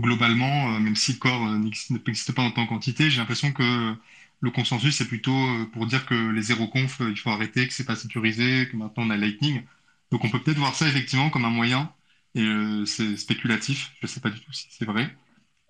[0.00, 3.94] globalement, euh, même si Core euh, n'existe pas en tant qu'entité, j'ai l'impression que
[4.40, 7.66] le consensus c'est plutôt euh, pour dire que les zéro conf, euh, il faut arrêter,
[7.66, 9.62] que c'est pas sécurisé, que maintenant on a Lightning.
[10.10, 11.92] Donc on peut peut-être voir ça effectivement comme un moyen,
[12.34, 15.16] et euh, c'est spéculatif, je sais pas du tout si c'est vrai,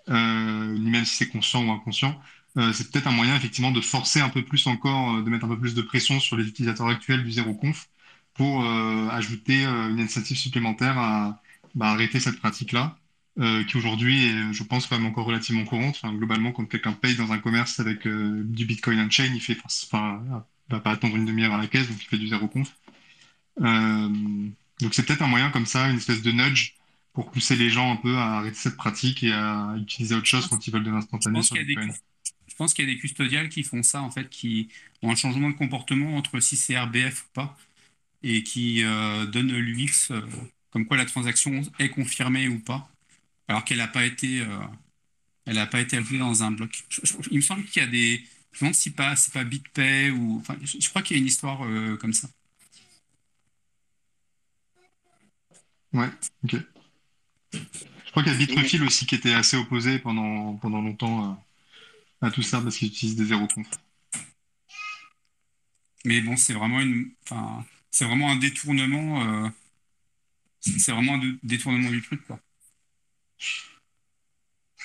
[0.09, 2.21] euh, ni même si c'est conscient ou inconscient.
[2.57, 5.45] Euh, c'est peut-être un moyen effectivement de forcer un peu plus encore, euh, de mettre
[5.45, 7.89] un peu plus de pression sur les utilisateurs actuels du zéro conf
[8.35, 11.43] pour euh, ajouter euh, une initiative supplémentaire à
[11.75, 12.97] bah, arrêter cette pratique-là,
[13.69, 15.97] qui aujourd'hui est, je pense, quand même encore relativement courante.
[16.03, 19.57] Enfin, globalement, quand quelqu'un paye dans un commerce avec du Bitcoin on-chain, il fait,
[19.93, 22.77] va pas attendre une demi-heure à la caisse, donc il fait du zéro conf.
[23.63, 24.09] Euh,
[24.81, 26.75] donc c'est peut-être un moyen comme ça, une espèce de nudge
[27.13, 30.47] pour pousser les gens un peu à arrêter cette pratique et à utiliser autre chose
[30.49, 31.79] quand ils veulent de l'instantané sur des,
[32.49, 34.69] je pense qu'il y a des custodiales qui font ça, en fait, qui
[35.03, 37.59] ont un changement de comportement entre si c'est RBF ou pas,
[38.23, 40.23] et qui euh, donnent l'UX euh,
[40.71, 42.91] comme quoi la transaction est confirmée ou pas,
[43.49, 44.49] alors qu'elle n'a pas été, euh,
[45.47, 46.85] elle n'a pas été ajoutée dans un bloc.
[46.89, 48.19] Je- je- il me semble qu'il y a des,
[48.53, 51.21] je me demande si pas, c'est pas BitPay ou, enfin, je, je crois qu'il y
[51.21, 51.61] a une histoire
[51.99, 52.29] comme ça.
[55.93, 56.09] Ouais,
[56.45, 56.57] ok.
[57.53, 61.39] Je crois qu'il y a Bitrefill aussi qui était assez opposé pendant, pendant longtemps
[62.21, 63.69] à, à tout ça parce qu'ils utilisent des zéro conf.
[66.05, 69.49] Mais bon, c'est vraiment une, enfin, c'est vraiment un détournement, euh,
[70.61, 72.41] c'est vraiment un dé- détournement du truc, quoi.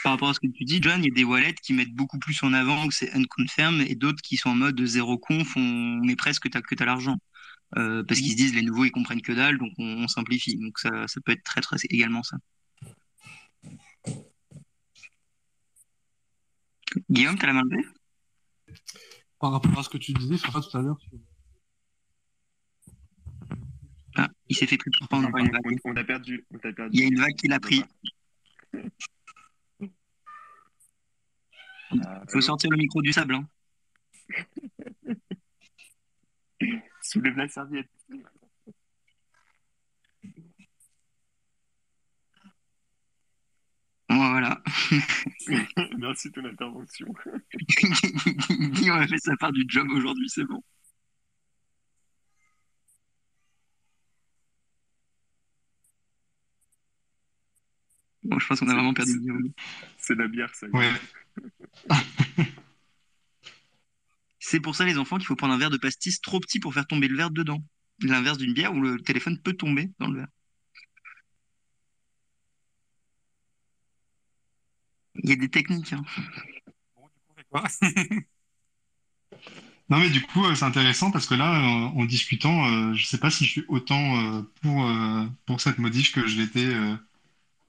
[0.03, 1.95] Par rapport à ce que tu dis, John, il y a des wallets qui mettent
[1.95, 5.55] beaucoup plus en avant que c'est unconfirm et d'autres qui sont en mode zéro conf,
[5.55, 7.17] on met presque que t'as que t'as l'argent.
[7.77, 10.57] Euh, parce qu'ils se disent les nouveaux ils comprennent que dalle, donc on, on simplifie.
[10.57, 12.37] Donc ça, ça peut être très très également ça.
[17.09, 17.83] Guillaume, t'as la main levée?
[19.39, 21.11] Par rapport à ce que tu disais, Farah, tout à l'heure, sur-
[24.17, 25.61] Ah, il s'est fait pris pour prendre une vague.
[25.83, 26.45] on- on a perdu.
[26.51, 26.91] On t'a perdu.
[26.95, 27.83] Il y a une vague qui l'a pris.
[31.91, 33.35] Il faut sortir le micro du sable.
[33.35, 33.47] Hein.
[37.05, 37.89] Soulève la serviette.
[44.09, 44.61] Voilà.
[45.97, 47.13] Merci de ton intervention.
[48.49, 50.63] Guillaume a fait sa part du job aujourd'hui, c'est bon.
[58.23, 59.51] Bon, je pense qu'on a vraiment perdu Guillaume.
[59.99, 60.67] C'est la bière, ça.
[60.69, 60.91] Ouais.
[64.47, 66.71] C'est pour ça, les enfants, qu'il faut prendre un verre de pastis trop petit pour
[66.71, 67.63] faire tomber le verre dedans.
[68.03, 70.27] L'inverse d'une bière où le téléphone peut tomber dans le verre.
[75.15, 75.93] Il y a des techniques.
[75.93, 76.03] Hein.
[79.89, 83.05] Non, mais du coup, euh, c'est intéressant parce que là, en, en discutant, euh, je
[83.05, 86.65] sais pas si je suis autant euh, pour, euh, pour cette modif que je l'étais
[86.65, 86.95] euh,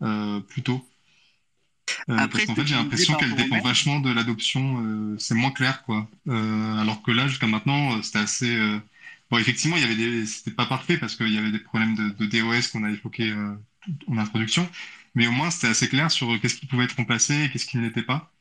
[0.03, 0.85] euh, plus tôt.
[2.11, 4.82] Euh, Après, parce qu'en fait, j'ai l'impression qu'elle dépend vachement de l'adoption.
[4.84, 6.09] euh, c'est moins clair, quoi.
[6.28, 8.57] Euh, alors que là, jusqu'à maintenant, c'était assez.
[9.30, 10.26] Bon, effectivement, il y avait des.
[10.26, 13.30] C'était pas parfait parce qu'il y avait des problèmes de, de DOS qu'on a évoqués
[13.30, 13.55] euh,
[14.09, 14.68] en introduction,
[15.14, 17.78] mais au moins c'était assez clair sur qu'est-ce qui pouvait être remplacé et qu'est-ce qui
[17.78, 18.32] ne l'était pas.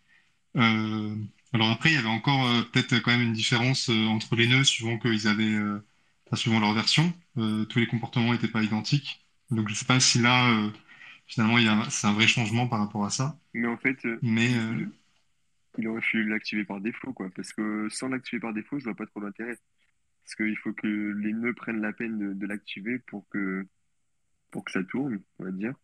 [0.57, 1.15] Euh,
[1.53, 4.47] alors après, il y avait encore euh, peut-être quand même une différence euh, entre les
[4.47, 5.57] nœuds, suivant qu'ils avaient
[6.27, 9.25] enfin, suivant leur version, tous les comportements n'étaient pas identiques.
[9.51, 10.49] Donc, je sais pas si là,
[11.27, 13.39] finalement, il y a, c'est un vrai changement par rapport à ça.
[13.53, 14.91] Mais en fait, euh, Mais euh, il,
[15.77, 17.29] il aurait fallu l'activer par défaut, quoi.
[17.35, 19.57] Parce que sans l'activer par défaut, je vois pas trop l'intérêt.
[20.23, 23.65] Parce qu'il faut que les nœuds prennent la peine de, de l'activer pour que,
[24.51, 25.75] pour que ça tourne, on va dire.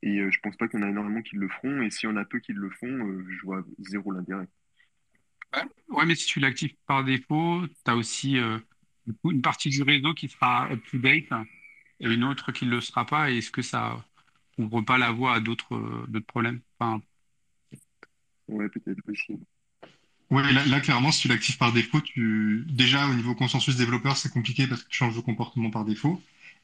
[0.00, 1.82] Et euh, je pense pas qu'il y en a énormément qui le feront.
[1.82, 4.48] Et s'il y en a peu qui le font, euh, je vois zéro l'intérêt.
[5.88, 8.58] Ouais, mais si tu l'actives par défaut, tu as aussi euh,
[9.24, 11.32] une partie du réseau qui sera up-to-date
[12.00, 13.30] et une autre qui ne le sera pas.
[13.30, 14.04] Et est-ce que ça
[14.58, 16.60] ouvre pas la voie à d'autres euh, d'autres problèmes?
[16.80, 17.02] Enfin,
[18.48, 19.38] Ouais, peut-être aussi.
[20.30, 24.16] ouais, là, là, clairement, si tu l'actives par défaut, tu, déjà, au niveau consensus développeur,
[24.16, 26.20] c'est compliqué parce que tu changes de comportement par défaut.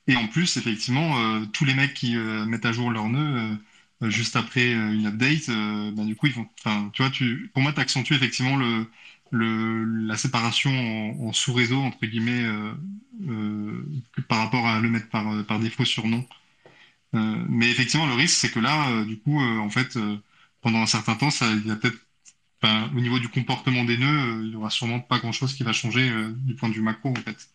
[0.08, 3.56] Et en plus, effectivement, euh, tous les mecs qui euh, mettent à jour leurs nœuds
[4.02, 7.10] euh, juste après euh, une update, euh, ben, du coup, ils vont, enfin, tu vois,
[7.10, 8.86] tu, pour moi, tu accentues effectivement le,
[9.30, 12.72] le, la séparation en, en sous-réseau, entre guillemets, euh,
[13.28, 13.84] euh,
[14.28, 16.26] par rapport à le mettre par, par défaut sur nom.
[17.14, 19.98] Euh, mais effectivement, le risque, c'est que là, euh, du coup, euh, en fait,
[20.60, 21.98] pendant un certain temps, il y a peut-être,
[22.94, 26.10] au niveau du comportement des nœuds, il y aura sûrement pas grand-chose qui va changer
[26.36, 27.48] du point de vue macro, en fait.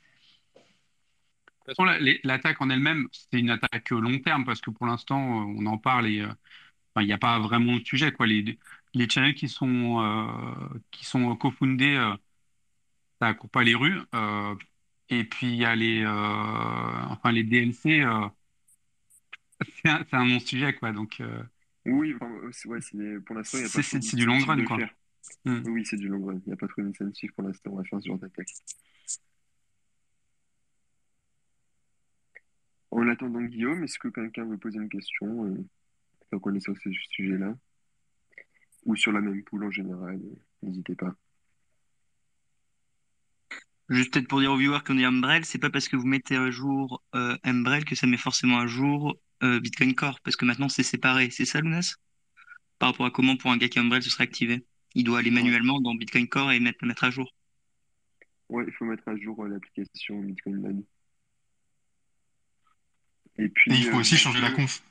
[1.65, 1.85] De toute façon,
[2.23, 6.07] l'attaque en elle-même, c'est une attaque long terme parce que pour l'instant, on en parle
[6.07, 6.25] et
[6.97, 8.27] il n'y a pas vraiment de sujet, quoi.
[8.27, 8.59] Les,
[8.93, 11.37] les channels qui sont, euh, qui sont
[13.19, 13.99] ça court pas les rues.
[15.09, 18.03] et puis, il y a les, enfin, les DLC,
[19.83, 20.91] c'est un, un non-sujet, quoi.
[20.91, 21.41] Donc, euh,
[21.85, 24.39] Oui, enfin, euh, ouais, pour l'instant, il n'y a pas trop c'est- c'est du long
[24.39, 24.77] run, quoi.
[24.77, 24.93] faire.
[25.45, 25.61] Hmm.
[25.67, 26.39] Oui, c'est du long run.
[26.45, 28.49] Il n'y a pas trop d'incentive pour l'instant à faire ce genre d'attaque.
[32.91, 35.55] En attendant Guillaume, est-ce que quelqu'un veut poser une question euh,
[36.31, 37.55] tant qu'on est sur ce sujet-là?
[38.85, 41.15] Ou sur la même poule en général, euh, n'hésitez pas.
[43.89, 46.35] Juste peut-être pour dire aux viewers qu'on est Umbrel, c'est pas parce que vous mettez
[46.35, 50.45] à jour euh, Umbrel que ça met forcément à jour euh, Bitcoin Core, parce que
[50.45, 51.29] maintenant c'est séparé.
[51.31, 51.95] C'est ça, Lunas?
[52.79, 54.65] Par rapport à comment pour un gars qui a Umbrel ce serait activé?
[54.95, 57.33] Il doit aller manuellement dans Bitcoin Core et mettre, mettre à jour.
[58.49, 60.83] ouais, il faut mettre à jour euh, l'application Bitcoin Money.
[63.37, 64.83] Et puis, Et il faut euh, aussi changer la conf.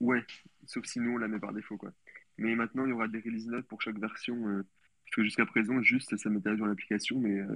[0.00, 0.24] ouais,
[0.66, 1.92] sauf si nous on la met par défaut, quoi.
[2.38, 4.48] Mais maintenant, il y aura des release notes pour chaque version.
[4.48, 4.62] euh,
[5.04, 7.46] parce que jusqu'à présent, juste ça mettait à jour l'application, mais euh,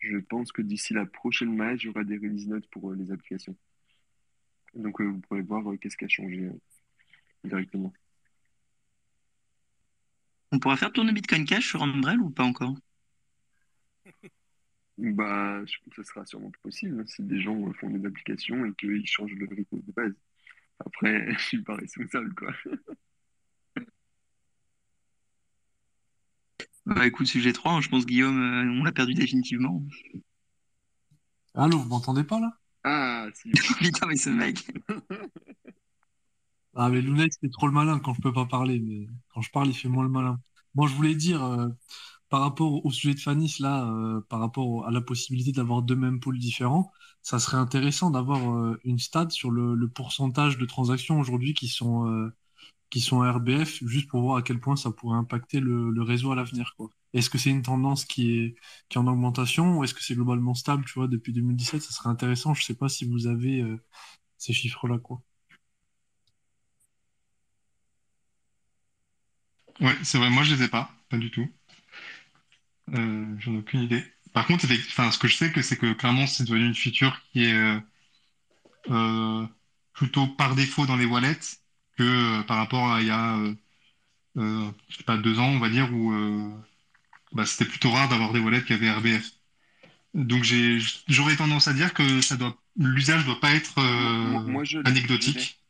[0.00, 2.96] je pense que d'ici la prochaine match, il y aura des release notes pour euh,
[2.96, 3.56] les applications.
[4.74, 6.60] Donc, euh, vous pourrez voir euh, qu'est-ce qui a changé euh,
[7.44, 7.92] directement.
[10.52, 12.74] On pourra faire tourner Bitcoin Cash sur Umbrel ou pas encore?
[14.98, 18.72] Bah, je pense que ce sera sûrement possible si des gens font des applications et
[18.74, 20.14] qu'ils changent le rythme de base.
[20.84, 22.52] Après, je suis pas responsable, quoi.
[26.86, 29.82] Bah écoute, sujet 3, hein, je pense Guillaume, euh, on l'a perdu définitivement.
[31.54, 32.58] Allô, vous m'entendez pas là?
[32.84, 33.50] Ah, si.
[33.78, 34.64] Putain, mais ce mec.
[36.74, 39.50] Ah, mais Lunette, c'est trop le malin quand je peux pas parler, mais quand je
[39.50, 40.40] parle, il fait moins le malin.
[40.74, 41.68] Bon, je voulais dire, euh,
[42.30, 45.96] par rapport au sujet de Fanis, là, euh, par rapport à la possibilité d'avoir deux
[45.96, 50.66] mêmes pools différents, ça serait intéressant d'avoir euh, une stat sur le, le pourcentage de
[50.66, 52.32] transactions aujourd'hui qui sont, euh,
[52.90, 56.36] qui sont RBF, juste pour voir à quel point ça pourrait impacter le, réseau à
[56.36, 56.74] l'avenir.
[57.12, 58.54] Est-ce que c'est une tendance qui est,
[58.88, 61.82] qui en augmentation ou est-ce que c'est globalement stable, tu vois, depuis 2017?
[61.82, 62.54] Ça serait intéressant.
[62.54, 63.78] Je sais pas si vous avez euh,
[64.38, 65.22] ces chiffres-là, quoi.
[69.80, 71.48] Ouais, c'est vrai, moi je les ai pas, pas du tout.
[72.94, 74.04] Euh, j'en ai aucune idée.
[74.32, 77.54] Par contre, ce que je sais, c'est que clairement, c'est devenu une feature qui est
[77.54, 77.80] euh,
[78.90, 79.46] euh,
[79.92, 81.38] plutôt par défaut dans les wallets
[81.98, 82.04] que
[82.40, 83.54] euh, par rapport à il y a, euh,
[84.38, 86.12] euh, je sais pas, deux ans, on va dire, où
[87.32, 89.32] bah, c'était plutôt rare d'avoir des wallets qui avaient RBF.
[90.14, 90.78] Donc j'ai,
[91.08, 95.60] j'aurais tendance à dire que ça doit, l'usage doit pas être euh, moi, je anecdotique.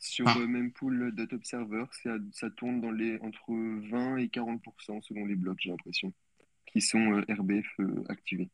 [0.00, 3.52] Sur Ah, euh, Mempool Observer, ça, ça tourne dans les, entre
[3.90, 6.12] 20 et 40% selon les blocs, j'ai l'impression,
[6.66, 7.68] qui sont euh, RBF
[8.08, 8.48] activés.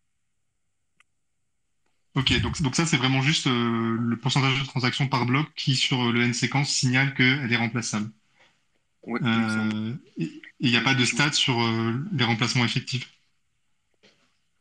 [2.17, 5.77] Ok, donc, donc ça c'est vraiment juste euh, le pourcentage de transactions par bloc qui
[5.77, 8.11] sur le N-séquence signale qu'elle est remplaçable.
[9.03, 9.77] Ouais, il me semble.
[9.77, 13.13] Euh, et il n'y a pas de stats sur euh, les remplacements effectifs.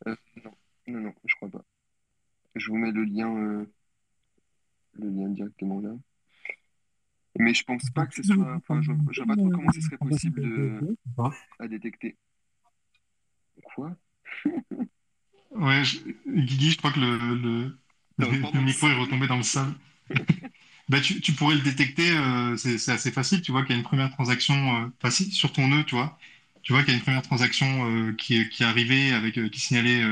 [0.06, 0.52] euh, non,
[0.86, 1.64] non, non, je crois pas.
[2.54, 3.66] Je vous mets le lien, euh,
[4.94, 5.90] le lien directement là.
[7.38, 9.80] Mais je pense pas que ce soit, enfin, je, je vois pas trop comment ce
[9.80, 10.96] serait possible de,
[11.58, 12.16] à détecter.
[13.62, 13.96] Quoi?
[15.58, 17.78] Ouais, je- Guigui, je crois que le, le,
[18.18, 19.74] Non, le pardon, micro est retombé dans le sable.
[20.88, 23.78] Bah, tu, tu pourrais le détecter, euh, c'est assez facile, tu vois qu'il y a
[23.78, 24.54] une première transaction
[24.84, 26.16] euh, facile sur ton nœud, tu vois.
[26.62, 29.60] tu vois qu'il y a une première transaction euh, qui, qui est arrivée avec qui
[29.60, 30.02] signalait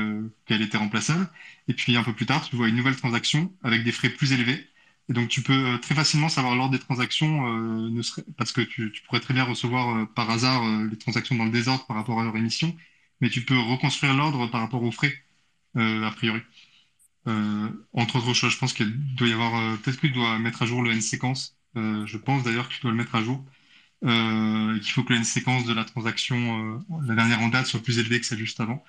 [0.45, 1.29] qu'elle était remplaçable,
[1.69, 4.33] et puis un peu plus tard, tu vois une nouvelle transaction avec des frais plus
[4.33, 4.67] élevés.
[5.09, 7.47] Et donc tu peux très facilement savoir l'ordre des transactions,
[7.89, 11.45] ne serait, parce que tu, tu, pourrais très bien recevoir par hasard les transactions dans
[11.45, 12.75] le désordre par rapport à leur émission,
[13.21, 15.13] mais tu peux reconstruire l'ordre par rapport aux frais,
[15.75, 16.41] a priori.
[17.27, 20.61] Euh, entre autres choses, je pense qu'il doit y avoir, euh, peut-être qu'il doit mettre
[20.63, 21.57] à jour le n-séquence.
[21.77, 23.43] Euh, je pense d'ailleurs qu'il doit le mettre à jour.
[24.03, 27.99] Euh, qu'il faut que le n-séquence de la transaction, la dernière en date, soit plus
[27.99, 28.83] élevée que celle juste avant.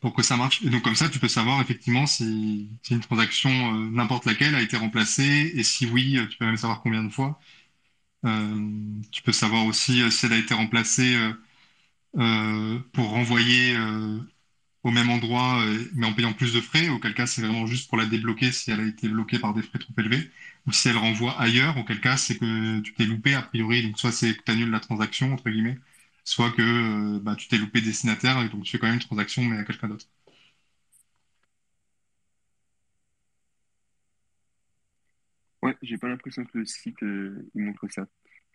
[0.00, 0.62] pour que ça marche.
[0.62, 4.76] Et donc comme ça, tu peux savoir effectivement si une transaction, n'importe laquelle, a été
[4.76, 7.40] remplacée, et si oui, tu peux même savoir combien de fois.
[9.12, 11.16] tu peux savoir aussi si elle a été remplacée
[12.12, 13.76] pour renvoyer
[14.84, 17.88] au même endroit, euh, mais en payant plus de frais, auquel cas c'est vraiment juste
[17.88, 20.30] pour la débloquer si elle a été bloquée par des frais trop élevés,
[20.66, 23.98] ou si elle renvoie ailleurs, auquel cas c'est que tu t'es loupé a priori, donc
[23.98, 25.78] soit c'est que tu annules la transaction, entre guillemets,
[26.24, 29.00] soit que euh, bah, tu t'es loupé destinataire, et donc tu fais quand même une
[29.00, 30.06] transaction, mais à quelqu'un d'autre.
[35.62, 38.06] Ouais, j'ai pas l'impression que le site euh, montre ça.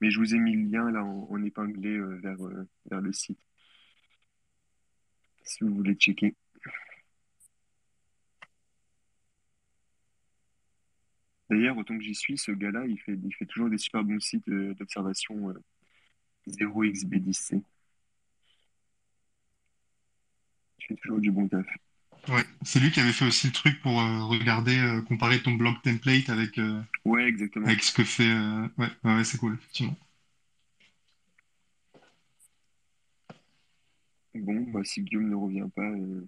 [0.02, 2.38] Mais je vous ai mis le lien là en, épinglé vers,
[2.90, 3.40] vers le site
[5.50, 6.36] si vous voulez checker.
[11.50, 14.20] D'ailleurs, autant que j'y suis, ce gars-là, il fait, il fait toujours des super bons
[14.20, 15.52] sites euh, d'observation
[16.48, 17.56] 0xB10C.
[17.56, 17.60] Euh,
[20.80, 21.66] il fait toujours du bon taf.
[22.28, 25.76] Ouais, c'est lui qui avait fait aussi le truc pour euh, regarder, comparer ton blog
[25.84, 26.60] template avec,
[27.06, 27.66] ouais, exactement.
[27.66, 28.32] avec ce que fait.
[28.78, 29.98] ouais, ouais c'est cool, effectivement.
[34.40, 35.90] Bon, bah, si Guillaume ne revient pas.
[35.90, 36.28] Euh,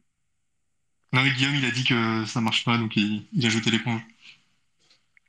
[1.14, 4.02] non, mais Guillaume, il a dit que ça marche pas, donc il, a jeté l'éponge.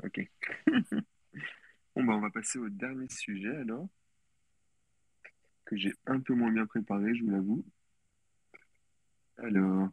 [0.03, 0.21] Ok.
[1.95, 3.87] Bon, bah, on va passer au dernier sujet alors,
[5.67, 7.67] que j'ai un peu moins bien préparé, je vous l'avoue.
[9.37, 9.91] Alors,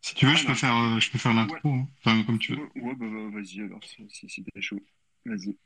[0.00, 1.86] Si tu veux, je peux faire, euh, je peux faire l'intro, hein.
[1.98, 2.68] Enfin, comme tu veux.
[2.74, 4.80] ouais, bah, bah, vas-y alors, si, si, si t'es chaud.
[5.24, 5.56] Vas-y.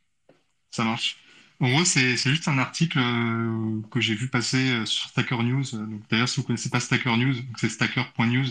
[0.70, 1.16] Ça marche.
[1.64, 5.64] En gros, c'est juste un article euh, que j'ai vu passer euh, sur Stacker News.
[6.10, 8.44] D'ailleurs, si vous connaissez pas Stacker News, c'est stacker.news.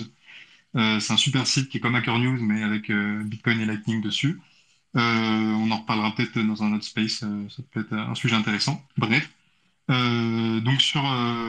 [0.76, 4.02] Euh, c'est un super site qui est comme Hacker News, mais avec Bitcoin et Lightning
[4.02, 4.42] dessus.
[4.96, 7.20] on en reparlera peut-être dans un autre space.
[7.20, 8.84] ça peut être un sujet intéressant.
[8.98, 9.30] Bref.
[9.90, 11.04] donc sur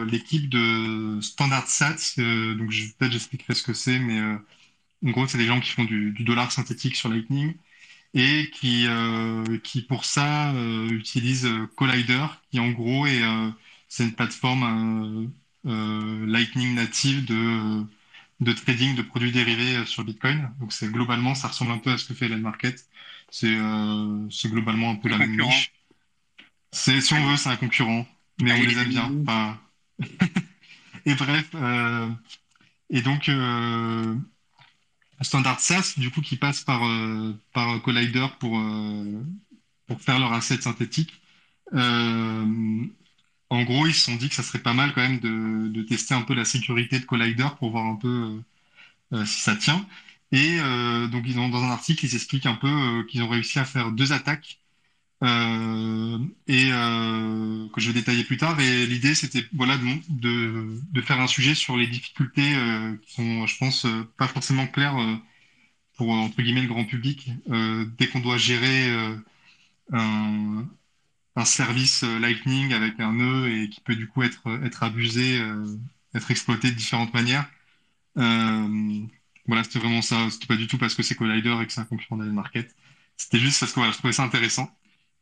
[0.04, 2.16] l'équipe de Standard Sats,
[2.58, 6.12] donc peut-être j'expliquerai ce que c'est, mais en gros, c'est des gens qui font du
[6.24, 7.54] dollar synthétique sur Lightning
[8.14, 13.22] et qui, euh, qui pour ça euh, utilise euh, Collider, qui en gros est
[13.88, 15.30] c'est une plateforme
[15.64, 17.84] Lightning native de
[18.40, 20.50] de trading de produits dérivés sur Bitcoin.
[20.60, 22.86] Donc c'est globalement, ça ressemble un peu à ce que fait Ellen Market.
[23.30, 23.56] C'est
[24.30, 25.72] c'est globalement un peu la même niche.
[26.72, 28.06] C'est si on veut, c'est un concurrent,
[28.40, 29.58] mais on les aime bien.
[31.06, 31.54] et bref,
[32.90, 33.30] et donc
[35.24, 39.22] standard SaaS, du coup, qui passe par, euh, par Collider pour, euh,
[39.86, 41.20] pour faire leur asset synthétique.
[41.74, 42.84] Euh,
[43.50, 45.82] en gros, ils se sont dit que ça serait pas mal quand même de, de
[45.82, 48.40] tester un peu la sécurité de Collider pour voir un peu
[49.26, 49.86] si ça tient.
[50.32, 50.58] Et
[51.10, 53.92] donc, ils ont, dans un article, ils expliquent un peu qu'ils ont réussi à faire
[53.92, 54.60] deux attaques
[55.24, 58.60] et euh, que je vais détailler plus tard.
[58.60, 63.58] Et l'idée, c'était voilà de, faire un sujet sur les difficultés euh, qui sont, je
[63.58, 63.86] pense,
[64.18, 64.96] pas forcément claires
[65.96, 67.30] pour entre guillemets le grand public.
[67.98, 68.90] dès qu'on doit gérer
[69.92, 70.66] un,
[71.44, 75.40] service Lightning avec un nœud et qui peut du coup être abusé,
[76.14, 77.48] être exploité de différentes manières.
[78.16, 80.30] voilà, c'était vraiment ça.
[80.30, 82.74] C'était pas du tout parce que c'est Collider et que c'est un concurrent de market.
[83.16, 84.68] C'était juste parce que voilà, je trouvais ça intéressant.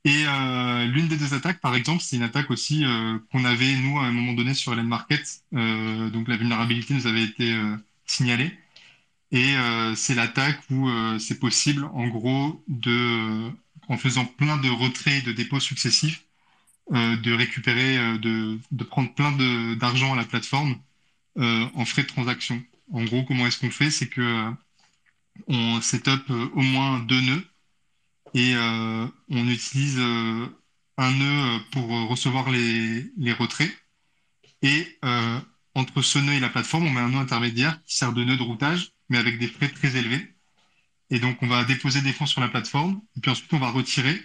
[0.04, 3.76] Et euh, l'une des deux attaques, par exemple, c'est une attaque aussi euh, qu'on avait,
[3.76, 5.42] nous, à un moment donné, sur Ellen Market.
[5.54, 8.58] Euh, donc la vulnérabilité nous avait été euh, signalée.
[9.30, 13.50] Et euh, c'est l'attaque où c'est possible, en gros, de,
[13.88, 16.24] en faisant plein de retraits et de dépôts successifs,
[16.90, 19.32] de récupérer, de, de prendre plein
[19.76, 20.76] d'argent à la plateforme
[21.38, 22.62] en frais de transaction.
[22.92, 23.90] En gros, comment est-ce qu'on fait?
[23.90, 24.50] C'est que
[25.48, 27.46] on set up au moins deux nœuds
[28.34, 30.46] et euh, on utilise euh,
[30.98, 33.72] un nœud pour recevoir les, les retraits.
[34.62, 35.40] Et euh,
[35.74, 38.36] entre ce nœud et la plateforme, on met un nœud intermédiaire qui sert de nœud
[38.36, 40.34] de routage, mais avec des frais très élevés.
[41.10, 43.70] Et donc, on va déposer des fonds sur la plateforme, et puis ensuite, on va
[43.70, 44.20] retirer,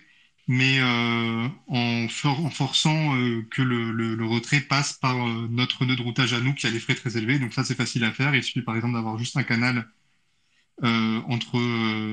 [0.48, 5.48] mais euh, en, for en, forçant euh, que le, le, le, retrait passe par euh,
[5.50, 7.40] notre nœud de routage à nous, qui a des frais très élevés.
[7.40, 8.34] Donc ça, c'est facile à faire.
[8.36, 9.90] Il suffit, par exemple, d'avoir juste un canal
[10.82, 11.58] entre,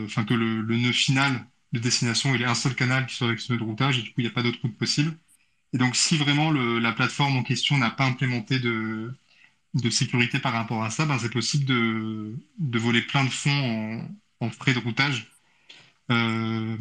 [0.06, 3.16] enfin, que le, le, nœud final de destination, il y a un seul canal qui
[3.16, 5.18] soit avec de routage et du coup, il n'y a pas d'autre route possible.
[5.74, 9.12] Et donc, si vraiment le, la plateforme en question n'a pas implémenté de,
[9.90, 14.08] sécurité par rapport à ça, ben, c'est possible de, voler plein de fonds
[14.40, 15.32] en, frais de routage.
[16.10, 16.76] Euh,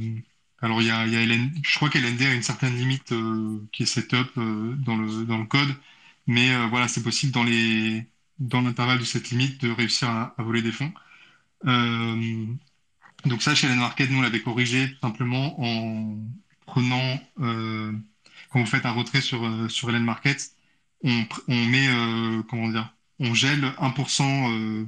[0.61, 3.85] alors, il y a, LN, je crois qu'LND a une certaine limite euh, qui est
[3.87, 5.75] setup euh, dans, le, dans le code,
[6.27, 8.07] mais voilà, c'est possible dans les
[8.39, 10.91] dans l'intervalle de cette limite de réussir à voler des fonds.
[13.25, 16.17] Donc ça, chez Market, nous, on l'avait corrigé tout simplement en
[16.65, 17.93] prenant, euh,
[18.49, 20.51] quand vous faites un retrait sur, euh, sur LN Market,
[21.03, 24.85] on, met, euh, comment dire, on gèle 1% euh,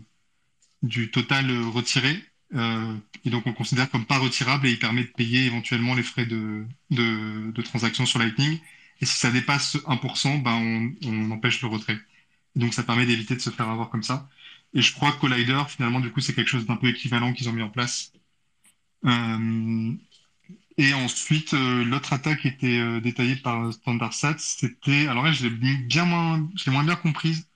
[0.83, 2.23] du total retiré.
[3.25, 6.25] Et donc, on considère comme pas retirable et il permet de payer éventuellement les frais
[6.25, 8.59] de, de, de transaction sur Lightning.
[9.01, 11.97] Et si ça dépasse 1%, ben on, on empêche le retrait.
[12.55, 14.29] Et donc, ça permet d'éviter de se faire avoir comme ça.
[14.73, 17.49] Et je crois que Collider, finalement, du coup, c'est quelque chose d'un peu équivalent qu'ils
[17.49, 18.13] ont mis en place.
[19.05, 19.95] Euh,
[20.77, 25.07] et ensuite, euh, l'autre attaque était euh, détaillée par StandardSat, c'était.
[25.07, 27.47] Alors là, je l'ai bien moins, je moins bien comprise.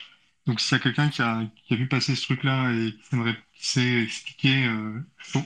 [0.45, 3.15] Donc, s'il y a quelqu'un qui a, vu passer ce truc-là et qui,
[3.59, 5.43] sait expliquer, euh, chaud.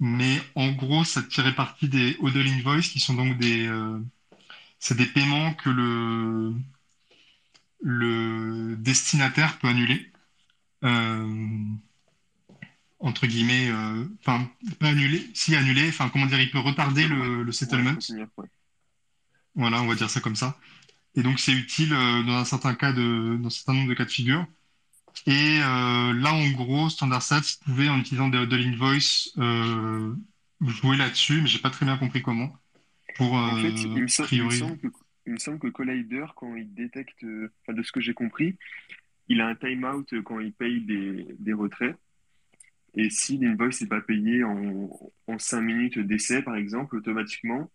[0.00, 3.68] Mais en gros, ça tirait parti des hodl invoice qui sont donc des.
[4.78, 6.54] c'est des paiements que le,
[8.76, 10.12] destinataire peut annuler.
[13.00, 17.42] Entre guillemets, euh, enfin, pas annuler, si annuler, enfin, comment dire, il peut retarder le,
[17.42, 17.94] le settlement.
[18.10, 18.46] Ouais, ouais.
[19.54, 20.58] Voilà, on va dire ça comme ça.
[21.14, 23.94] Et donc, c'est utile euh, dans un certain cas de, dans un certain nombre de
[23.94, 24.46] cas de figure.
[25.26, 30.14] Et euh, là, en gros, StandardSats pouvait, en utilisant de, de l'invoice, euh,
[30.60, 32.54] jouer là-dessus, mais j'ai pas très bien compris comment.
[33.16, 34.10] Pour, En fait, euh, il me, il
[34.52, 34.86] semble que,
[35.26, 38.56] il me semble que Collider, quand il détecte, euh, de ce que j'ai compris,
[39.28, 41.96] il a un timeout quand il paye des, des retraits.
[42.98, 44.90] Et si l'invoice n'est pas payé en,
[45.28, 47.70] en 5 minutes d'essai, par exemple, automatiquement,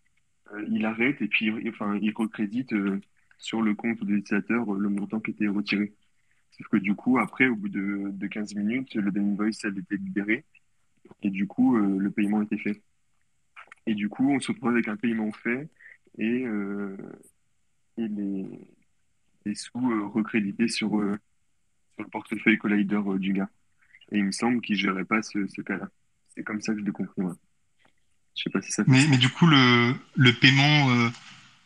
[0.52, 3.00] euh, il arrête et puis il- enfin, il recrédite euh,
[3.38, 5.94] sur le compte de l'utilisateur euh, le montant qui était retiré.
[6.52, 9.96] Sauf que du coup, après, au bout de, de 15 minutes, le invoice elle était
[9.96, 10.44] libéré
[11.22, 12.82] et du coup, le paiement était fait.
[13.86, 15.68] Et du coup, on se retrouve avec un paiement fait
[16.18, 16.44] et,
[17.96, 21.18] les, sous recrédités sur, le
[22.10, 23.50] portefeuille Collider du gars.
[24.12, 25.88] Et il me semble qu'il ne gérait pas ce, ce cas-là.
[26.34, 27.36] C'est comme ça que je l'ai compris, moi.
[28.36, 30.90] Je sais pas si ça fait Mais, mais du coup, le, le paiement.
[30.90, 31.08] euh,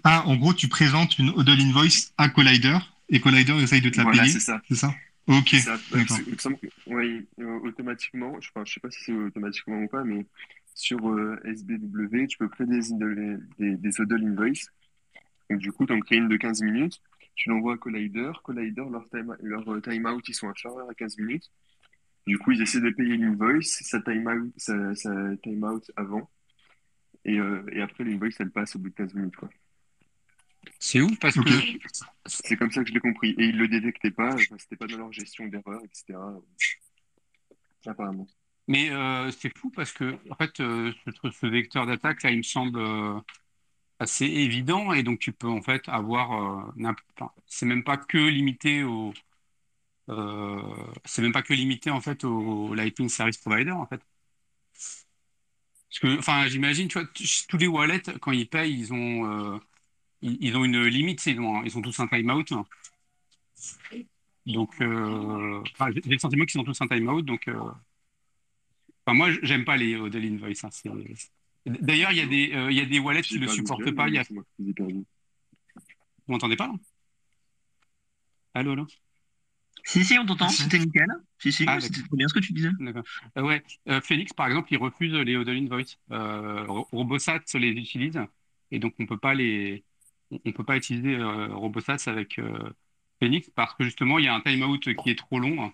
[0.05, 2.78] Ah, en gros, tu présentes une hodl invoice à Collider
[3.09, 4.32] et Collider essaye de te la Voilà, payer.
[4.32, 4.61] c'est ça.
[4.68, 4.95] C'est ça?
[5.26, 5.74] Ok, ça.
[5.74, 6.16] Ouais, d'accord.
[6.16, 9.78] c'est- Il me semble que, ouais, euh, automatiquement, je, je sais pas si c'est automatiquement
[9.82, 10.26] ou pas, mais
[10.74, 12.80] sur euh, SBW, tu peux créer des,
[13.59, 14.68] des, des hodl invoice.
[15.51, 17.01] Donc, du coup, tu en crées une de 15 minutes,
[17.34, 18.30] tu l'envoies à Collider.
[18.45, 21.51] Collider, leur time, leur euh, timeout, ils sont inférieurs à 15 minutes.
[22.29, 25.11] Du coup, ils essaient de payer l'invoice, ça timeout, ça, ça
[25.43, 26.31] timeout avant.
[27.24, 29.51] Et, euh, et après, l'invoice, elle passe au bout de 15 minutes, quoi.
[30.79, 31.51] C'est ouf parce que
[32.26, 33.31] C'est comme ça que je l'ai compris.
[33.39, 36.43] Et ils le détectaient pas, c'était pas dans leur gestion d'erreur, etc.
[37.87, 38.29] Apparemment.
[38.66, 40.93] Mais euh, c'est fou parce que en fait, euh,
[41.24, 42.79] ce, ce vecteur d'attaque là, il me semble
[43.99, 46.31] assez évident et donc tu peux en fait avoir.
[47.16, 49.12] Enfin, c'est même pas que limité au.
[50.09, 50.63] Euh,
[51.05, 54.01] c'est même pas que limité en fait au Lightning Service Provider en fait.
[55.91, 57.09] Parce que, enfin, j'imagine, tu vois,
[57.49, 59.59] tous les wallets quand ils payent, ils ont, euh,
[60.23, 62.45] ils, ils ont une limite, ils ont, un- ils ont tous un timeout.
[64.47, 67.49] Donc, euh, enfin, j'ai le sentiment qu'ils ont tous un timeout, donc.
[69.07, 70.65] Enfin, moi, j'aime pas les hodl invoice.
[70.65, 70.71] hein,
[71.67, 74.09] D'ailleurs, il y a des, il y a des wallets qui J'ai le supportent pas.
[74.09, 74.25] Il y a...
[74.29, 75.05] vous
[76.29, 76.75] m'entendez pas là?
[78.55, 78.87] Allô, allô?
[79.89, 81.07] Si, si, on t'entend, c'était nickel.
[81.39, 82.68] Si, si, Ah, c'était trop bien ce que tu disais.
[82.78, 83.03] D'accord.
[83.39, 85.99] Euh, ouais, Euh, Phoenix, par exemple, il refuse les hodl invoice.
[86.12, 88.20] Euh, Ro- Robosat les utilise
[88.70, 89.82] et donc on peut pas les,
[90.45, 92.39] on peut pas utiliser euh, Robosat avec
[93.18, 95.72] Phoenix parce que justement il y a un timeout qui est trop long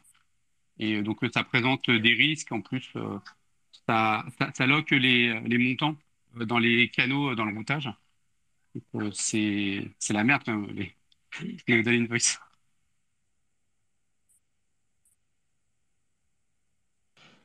[0.78, 2.52] et donc ça présente des risques.
[2.52, 2.92] En plus,
[3.88, 5.96] ça, ça, ça lock les, les montants
[6.36, 7.90] dans les canaux dans le routage.
[9.12, 10.96] C'est, c'est la merde quand même, les,
[11.68, 12.38] les hodl invoice.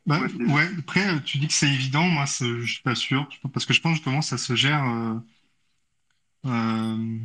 [0.10, 2.82] Bah, Ouais, c'est- ouais, après, euh, tu dis que c'est évident, moi, c'est- je suis
[2.84, 4.84] pas sûr, parce que je pense justement que ça se gère.
[4.84, 5.20] euh,
[6.46, 7.20] euh,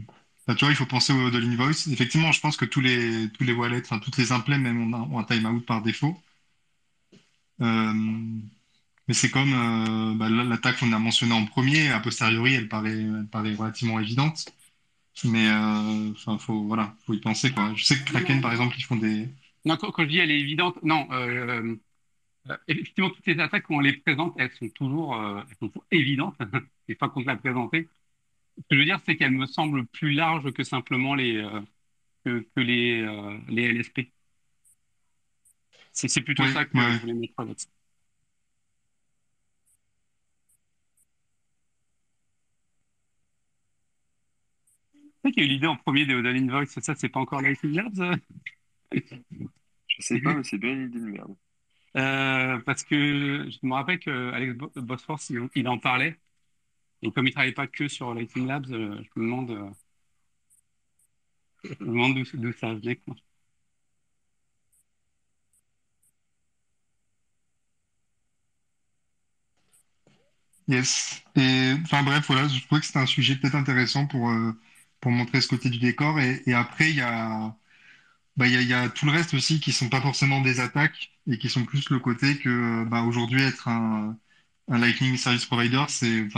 [0.46, 1.86] bah, tu vois, il faut penser au hodl invoice.
[1.88, 4.96] Effectivement, je pense que tous les, tous les wallets, enfin, toutes les implèmes même ont
[4.96, 6.16] un, ont un timeout par défaut.
[7.60, 7.92] Euh,
[9.08, 12.68] mais c'est comme euh, bah, là, l'attaque qu'on a mentionnée en premier, a posteriori, elle
[12.68, 14.46] paraît, elle paraît relativement évidente.
[15.24, 17.72] Mais euh, enfin, faut, voilà, faut y penser, quoi.
[17.76, 19.28] Je sais que Kraken, par exemple, ils font des.
[19.64, 21.08] Non, quand, quand je dis elle est évidente, non,
[22.68, 25.86] effectivement, toutes les attaques, quand on les présente, elles sont toujours, euh, elles sont toujours
[25.90, 26.36] évidentes,
[26.88, 27.88] une fois qu'on te l'a présenté.
[28.58, 31.60] Ce que je veux dire, c'est qu'elles me semblent plus larges que simplement les, euh,
[32.24, 34.12] que, que les, euh, les LSP.
[35.92, 36.82] C'est plutôt Oui, ça que ouais.
[36.92, 37.68] je voulais mettre avec ça.
[45.24, 47.74] C'est qui a eu l'idée en premier de Odin Invoice, ça, c'est pas encore Lightning
[47.74, 47.98] Labs?
[48.00, 48.14] euh
[49.86, 51.34] Je sais pas, mais c'est bien une idée de merde.
[51.96, 54.56] Euh, parce que je me rappelle que Alex
[55.54, 56.18] il, en parlait.
[57.02, 59.70] Et comme il travaillait pas que sur Lightning Labs, euh, je me demande, euh,
[61.80, 63.00] demande d'où ça venait.
[70.66, 71.22] Yes.
[71.36, 74.32] Et enfin bref, voilà, je trouvais que c'était un sujet peut-être intéressant pour,
[75.00, 76.18] pour montrer ce côté du décor.
[76.20, 77.54] Et après, il y a,
[78.36, 80.60] bah, il y a, y a tout le reste aussi qui sont pas forcément des
[80.60, 84.18] attaques et qui sont plus le côté que bah, aujourd'hui être un,
[84.68, 86.28] un Lightning Service Provider, c'est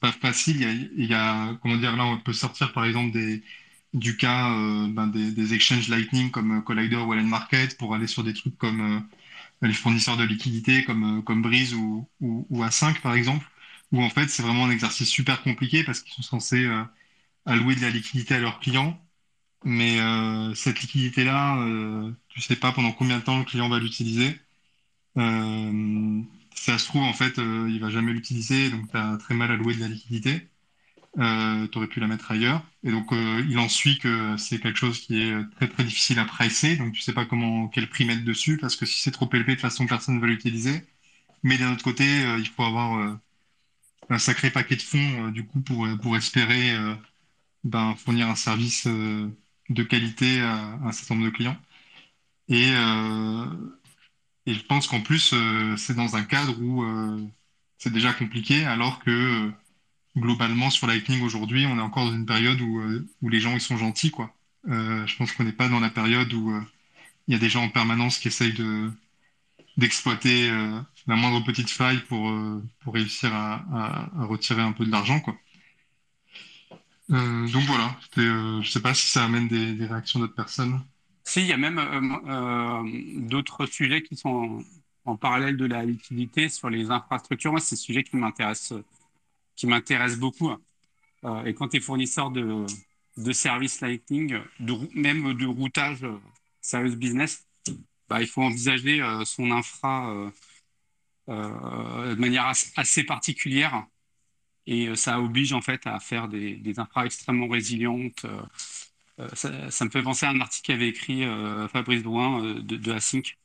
[0.00, 0.56] pas facile.
[0.96, 3.42] Il y a, y a, comment dire, là, on peut sortir par exemple des,
[3.94, 7.94] du cas euh, ben, des, des exchanges Lightning comme euh, Collider ou Allen Market pour
[7.94, 9.04] aller sur des trucs comme
[9.62, 13.46] euh, les fournisseurs de liquidités comme, comme Breeze ou, ou, ou A5 par exemple,
[13.92, 16.82] où en fait c'est vraiment un exercice super compliqué parce qu'ils sont censés euh,
[17.46, 19.00] allouer de la liquidité à leurs clients.
[19.64, 23.78] Mais euh, cette liquidité-là, euh, tu sais pas pendant combien de temps le client va
[23.78, 24.40] l'utiliser.
[25.18, 26.22] Euh,
[26.54, 29.50] ça se trouve, en fait, euh, il va jamais l'utiliser, donc tu as très mal
[29.52, 30.48] alloué de la liquidité.
[31.18, 32.64] Euh, tu aurais pu la mettre ailleurs.
[32.84, 36.18] Et donc, euh, il en suit que c'est quelque chose qui est très très difficile
[36.18, 36.76] à pricer.
[36.76, 39.50] Donc, tu sais pas comment quel prix mettre dessus, parce que si c'est trop élevé,
[39.52, 40.84] de toute façon, personne ne va l'utiliser.
[41.42, 42.04] Mais d'un autre côté,
[42.38, 43.18] il faut avoir
[44.10, 46.74] un sacré paquet de fonds, du coup, pour, pour espérer
[47.64, 48.86] ben, fournir un service
[49.74, 51.56] de qualité à, un certain nombre de clients.
[52.48, 53.46] Et, euh,
[54.46, 57.20] je pense qu'en plus, euh, c'est dans un cadre où euh,
[57.78, 59.50] c'est déjà compliqué, alors que
[60.16, 62.82] globalement, sur Lightning aujourd'hui, on est encore dans une période où,
[63.22, 64.34] où les gens ils sont gentils, quoi.
[64.66, 66.52] Je pense qu'on n'est pas dans la période où
[67.28, 68.90] il y a des gens en permanence qui essayent de
[69.78, 70.50] d'exploiter
[71.06, 72.32] la moindre petite faille pour,
[72.80, 75.36] pour réussir à, à, à retirer un peu de l'argent, quoi.
[77.12, 80.80] Euh, donc voilà, euh, je sais pas si ça amène des, réactions d'autres personnes.
[81.24, 84.64] Si, il y a même euh, euh, d'autres sujets qui sont
[85.04, 87.52] en, parallèle de la liquidité sur les infrastructures.
[87.52, 88.72] Moi, c'est ce sujet qui m'intéresse,
[89.56, 90.50] qui m'intéresse beaucoup.
[90.50, 90.60] hein.
[91.44, 92.66] Et quand tu es fournisseur de,
[93.32, 94.38] services Lightning,
[94.94, 96.04] même de routage
[96.60, 97.46] service business,
[98.08, 100.32] bah, il faut envisager son infra
[101.28, 103.86] de manière as- assez particulière.
[104.66, 108.24] Et euh, ça oblige en fait à faire des, des infras extrêmement résilientes.
[108.24, 108.42] euh,
[109.20, 112.62] euh, ça, ça me fait penser à un article qu'avait écrit euh, Fabrice Douin euh,
[112.62, 113.38] de, de Async,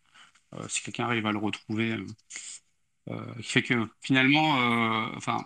[0.56, 2.06] euh, si quelqu'un arrive à le retrouver, euh,
[3.10, 5.38] euh, qui fait que finalement, euh, enfin,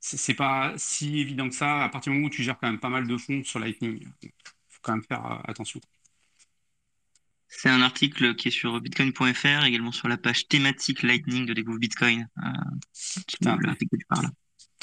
[0.00, 2.80] c'est pas si évident que ça à partir du moment où tu gères quand même
[2.80, 4.00] pas mal de fonds sur Lightning.
[4.22, 4.30] Il
[4.70, 5.80] faut quand même faire euh, attention.
[7.48, 11.78] C'est un article qui est sur bitcoin.fr, également sur la page thématique Lightning de Découvre
[11.78, 12.28] Bitcoin.
[12.38, 12.42] Euh,
[12.92, 14.28] c'est Putain, l'article que tu parles.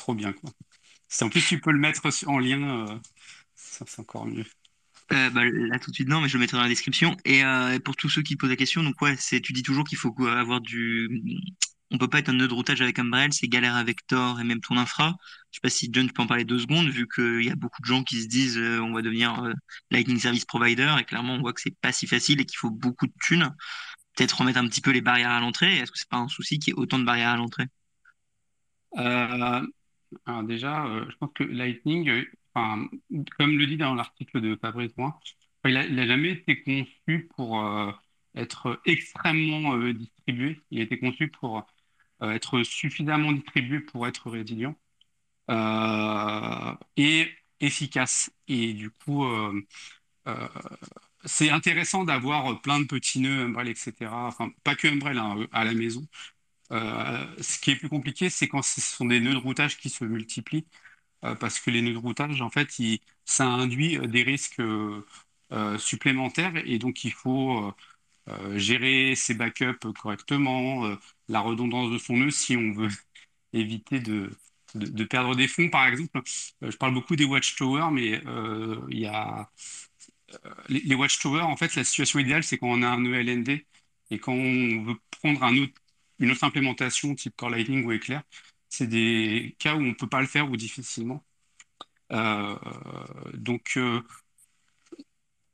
[0.01, 0.49] Trop bien quoi.
[1.07, 2.99] Si en plus tu peux le mettre en lien, euh,
[3.55, 4.45] ça c'est encore mieux.
[5.11, 7.15] Euh, bah, là tout de suite non, mais je le mettrai dans la description.
[7.25, 9.83] Et euh, pour tous ceux qui posent la question, donc ouais, c'est tu dis toujours
[9.83, 11.21] qu'il faut avoir du,
[11.91, 14.43] on peut pas être un nœud de routage avec Umbrel, c'est galère avec Tor et
[14.43, 15.17] même ton infra.
[15.51, 17.55] Je sais pas si John tu peux en parler deux secondes, vu qu'il y a
[17.55, 19.53] beaucoup de gens qui se disent euh, on va devenir
[19.91, 22.71] Lightning Service Provider et clairement on voit que c'est pas si facile et qu'il faut
[22.71, 23.53] beaucoup de thunes.
[24.15, 25.77] Peut-être remettre un petit peu les barrières à l'entrée.
[25.77, 27.67] Est-ce que c'est pas un souci qu'il y ait autant de barrières à l'entrée?
[30.13, 32.23] Euh, alors déjà, euh, je pense que Lightning, euh,
[33.37, 34.91] comme le dit dans l'article de Fabrice
[35.65, 37.91] il a, il a jamais été conçu pour euh,
[38.35, 40.59] être extrêmement euh, distribué.
[40.71, 41.65] Il a été conçu pour
[42.23, 44.75] euh, être suffisamment distribué pour être résilient
[45.51, 47.29] euh, et
[47.61, 48.31] efficace.
[48.47, 49.61] Et du coup, euh,
[50.27, 50.47] euh,
[51.25, 54.27] c'est intéressant d'avoir plein de petits nœuds Umbrel, etc.
[54.27, 56.07] Enfin, pas que Umbrel hein, à la maison.
[56.71, 59.89] Euh, ce qui est plus compliqué, c'est quand ce sont des nœuds de routage qui
[59.89, 60.65] se multiplient,
[61.25, 62.69] euh, parce que les nœuds de routage, en fait,
[63.25, 64.61] ça induit euh, des risques
[65.79, 67.73] supplémentaires, et donc il faut
[68.55, 72.89] gérer ses backups correctement, la redondance de son nœud si on veut
[73.53, 74.31] éviter de,
[75.09, 76.21] perdre des fonds, par exemple.
[76.61, 78.21] Je parle beaucoup des watchtowers, mais
[78.89, 79.49] il y a
[80.69, 83.65] les, les watchtowers, en fait, la situation idéale, c'est quand on a un nœud LND
[84.11, 85.73] et quand on veut prendre un autre,
[86.21, 88.23] une autre implémentation type Core Lightning ou Eclair,
[88.69, 91.23] c'est des cas où on ne peut pas le faire ou difficilement.
[92.13, 92.57] Euh,
[93.33, 94.01] donc, euh,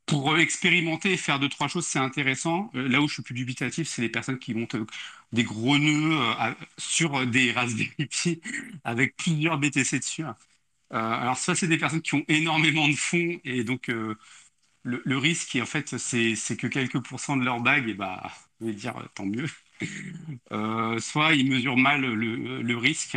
[0.06, 2.70] pour expérimenter et faire deux, trois choses, c'est intéressant.
[2.74, 4.76] là où je suis plus dubitatif, c'est les personnes qui montent
[5.32, 6.18] des gros nœuds
[6.78, 8.40] sur des Raspberry Pi
[8.84, 10.24] avec plusieurs BTC dessus.
[10.90, 13.90] alors ça, c'est des personnes qui ont énormément de fonds et donc
[14.82, 18.72] le, risque, en fait, c'est que quelques pourcents de leur bague, et bah, je vais
[18.72, 19.46] dire tant mieux.
[20.52, 23.16] Euh, soit ils mesurent mal le, risque,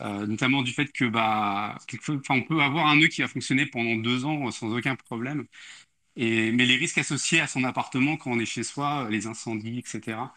[0.00, 1.78] euh, notamment du fait que bah,
[2.30, 5.46] on peut avoir un nœud qui va fonctionner pendant deux ans sans aucun problème.
[6.16, 9.80] Et, mais les risques associés à son appartement quand on est chez soi, les incendies,
[9.80, 10.34] etc.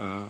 [0.00, 0.26] Euh,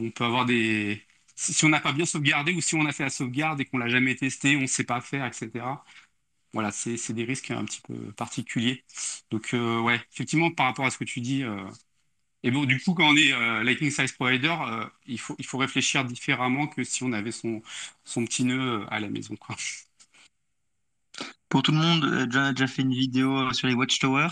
[0.00, 1.02] on peut avoir des.
[1.36, 3.78] Si on n'a pas bien sauvegardé ou si on a fait la sauvegarde et qu'on
[3.78, 5.84] l'a jamais testé, on ne sait pas faire, etc.
[6.52, 8.84] Voilà, c'est des risques un petit peu particuliers.
[9.30, 11.44] Donc, ouais, effectivement, par rapport à ce que tu dis,
[12.46, 15.44] et bon, du coup, quand on est euh, Lightning Size Provider, euh, il, faut, il
[15.44, 17.60] faut réfléchir différemment que si on avait son,
[18.04, 19.34] son petit nœud euh, à la maison.
[21.48, 24.30] Pour tout le monde, John a déjà fait une vidéo sur les Watchtowers,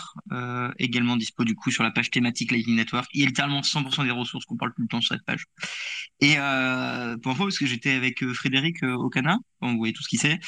[0.79, 3.09] également dispo du coup sur la page thématique Lightning Network.
[3.15, 5.47] Il y a littéralement 100% des ressources qu'on parle tout le temps sur cette page.
[6.21, 6.35] Et
[7.23, 10.39] pour info, parce que j'étais avec Frédéric au Cana, vous voyez tout ce qu'il sait,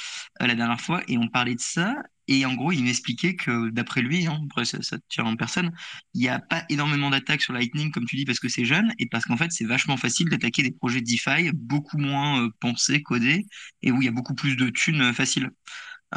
[0.40, 1.94] la dernière fois, et on parlait de ça,
[2.28, 5.72] et en gros, il m'expliquait que d'après lui, hein, après ça, ça tire en personne,
[6.14, 8.92] il n'y a pas énormément d'attaques sur Lightning, comme tu dis, parce que c'est jeune,
[8.98, 13.02] et parce qu'en fait, c'est vachement facile d'attaquer des projets DeFi beaucoup moins euh, pensés,
[13.02, 13.46] codés,
[13.82, 15.50] et où il y a beaucoup plus de thunes euh, faciles.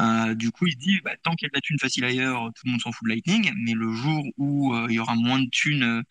[0.00, 2.50] Euh, du coup, il dit, bah, tant qu'il y a de la thune facile ailleurs,
[2.54, 5.40] tout le monde s'en fout de Lightning, mais le jour où il y aura moins
[5.40, 6.02] de thunes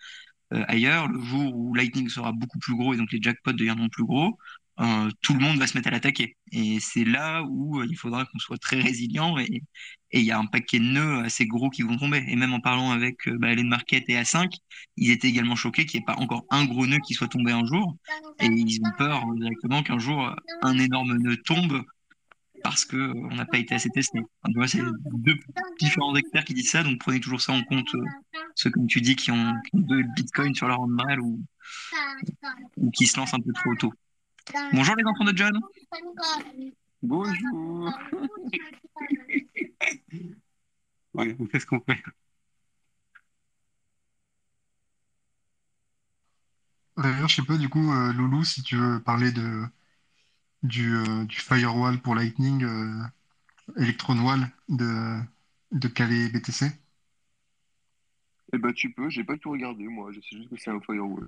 [0.52, 4.04] ailleurs, le jour où Lightning sera beaucoup plus gros et donc les jackpots deviendront plus
[4.04, 4.38] gros,
[4.80, 6.38] euh, tout le monde va se mettre à l'attaquer.
[6.52, 9.64] Et c'est là où euh, il faudra qu'on soit très résilient et
[10.12, 12.24] il y a un paquet de nœuds assez gros qui vont tomber.
[12.28, 14.50] Et même en parlant avec euh, bah, Market et A5,
[14.96, 17.52] ils étaient également choqués qu'il n'y ait pas encore un gros nœud qui soit tombé
[17.52, 17.98] un jour.
[18.40, 21.84] Et ils ont peur directement qu'un jour un énorme nœud tombe
[22.64, 24.20] parce qu'on n'a pas été assez testé.
[24.68, 24.82] c'est
[25.14, 25.36] deux
[25.80, 27.88] différents experts qui disent ça, donc prenez toujours ça en compte,
[28.56, 31.42] ceux comme tu dis qui ont, deux bitcoins sur leur handball ou
[32.94, 33.94] qui se lancent un peu trop tôt.
[34.74, 35.54] Bonjour les enfants de John.
[37.04, 37.92] Bonjour.
[41.14, 42.02] ouais, on fait ce qu'on fait.
[46.98, 49.64] D'ailleurs, je sais pas, du coup, euh, Loulou, si tu veux parler de,
[50.64, 53.04] du, euh, du firewall pour Lightning, euh,
[53.78, 54.16] Electron
[54.68, 55.20] de,
[55.72, 56.72] de Calais BTC.
[58.52, 60.12] Eh ben, tu peux, j'ai pas tout regardé, moi.
[60.12, 61.28] Je sais juste que c'est un firewall.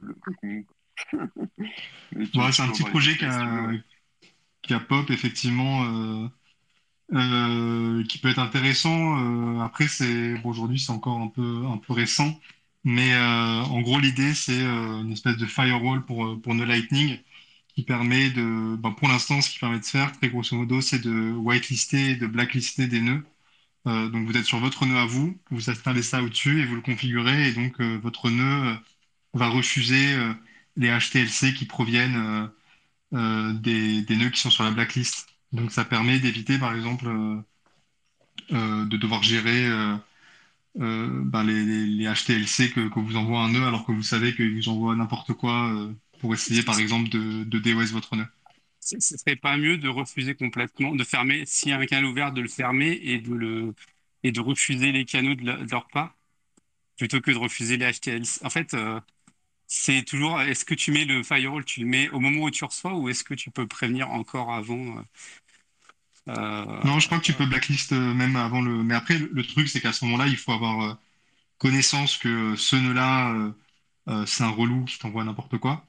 [2.52, 6.28] c'est un petit projet qui a, pop, effectivement, euh,
[7.14, 9.19] euh, qui peut être intéressant.
[9.19, 12.40] Euh, après, c'est bon, aujourd'hui, c'est encore un peu, un peu récent.
[12.84, 17.19] Mais en gros, l'idée, c'est une espèce de firewall pour, pour nos Lightning
[17.76, 20.99] qui permet de, ben, pour l'instant, ce qui permet de faire, très grosso modo, c'est
[20.99, 23.23] de whitelister et de blacklister des nœuds.
[23.86, 26.82] donc, vous êtes sur votre nœud à vous, vous installez ça au-dessus et vous le
[26.82, 27.49] configurez.
[27.49, 28.76] Et donc, votre nœud
[29.34, 30.15] va refuser
[30.77, 32.48] les HTLC qui proviennent euh,
[33.14, 35.27] euh, des, nœuds qui sont sur la blacklist.
[35.52, 37.07] Donc ça permet d'éviter, par exemple,
[38.52, 39.69] euh, de devoir gérer
[40.76, 44.69] ben, les, HTLC que, que, vous envoie un nœud alors que vous savez qu'il vous
[44.69, 45.73] envoie n'importe quoi
[46.19, 48.27] pour essayer, par exemple, de, de DOS votre nœud.
[48.80, 52.31] Ce serait pas mieux de refuser complètement, de fermer, s'il y a un canal ouvert,
[52.31, 53.76] de le fermer et de, le,
[54.23, 56.15] et de refuser les canaux de, leur part,
[56.98, 58.43] plutôt que de refuser les HTLC.
[58.43, 58.73] En fait,
[59.73, 62.65] c'est toujours, est-ce que tu mets le firewall, tu le mets au moment où tu
[62.65, 65.02] reçois ou est-ce que tu peux prévenir encore avant euh,
[66.27, 68.84] euh, Non, je crois que tu peux blacklist euh, même avant le.
[68.84, 70.98] Mais après, le, truc, c'est qu'à ce moment-là, il faut avoir
[71.57, 73.53] connaissance que ce nœud-là,
[74.26, 75.85] c'est un relou qui t'envoie n'importe quoi.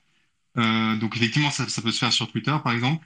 [0.55, 3.05] donc effectivement, ça, peut se faire sur Twitter, par exemple.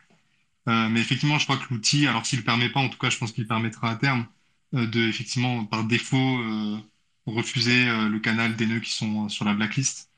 [0.66, 3.16] mais effectivement, je crois que l'outil, alors s'il ne permet pas, en tout cas, je
[3.16, 4.27] pense qu'il permettra à terme
[4.73, 6.39] de, effectivement, par défaut,
[7.24, 10.11] refuser le canal des nœuds qui sont sur la blacklist.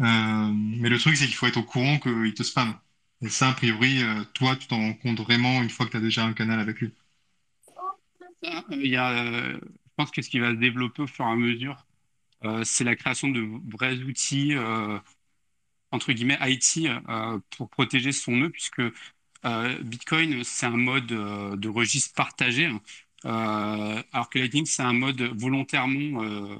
[0.00, 2.74] Euh, mais le truc, c'est qu'il faut être au courant qu'il te spamme.
[3.22, 5.96] Et ça, a priori, euh, toi, tu t'en rends compte vraiment une fois que tu
[5.98, 6.92] as déjà un canal avec lui.
[8.70, 11.28] Il y a, euh, je pense que ce qui va se développer au fur et
[11.28, 11.86] à mesure,
[12.64, 14.54] c'est la création de vrais outils,
[15.90, 16.88] entre guillemets, IT,
[17.50, 18.80] pour protéger son nœud, puisque
[19.82, 22.70] Bitcoin, c'est un mode de registre partagé,
[23.24, 26.58] alors que Lightning, c'est un mode volontairement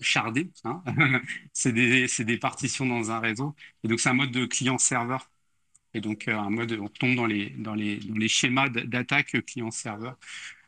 [0.00, 0.50] chardé.
[0.64, 0.82] Hein.
[1.52, 3.54] c'est des, des, partitions dans un réseau.
[3.84, 5.30] Et donc, c'est un mode de client-serveur.
[5.94, 9.44] Et donc, euh, un mode, on tombe dans les, dans les, dans les schémas d'attaque
[9.46, 10.16] client-serveur.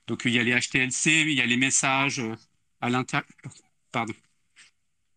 [0.07, 2.35] Donc, il y a les HTLC, il y a les messages euh,
[2.81, 3.29] à l'intérieur.
[3.93, 4.15] Pardon.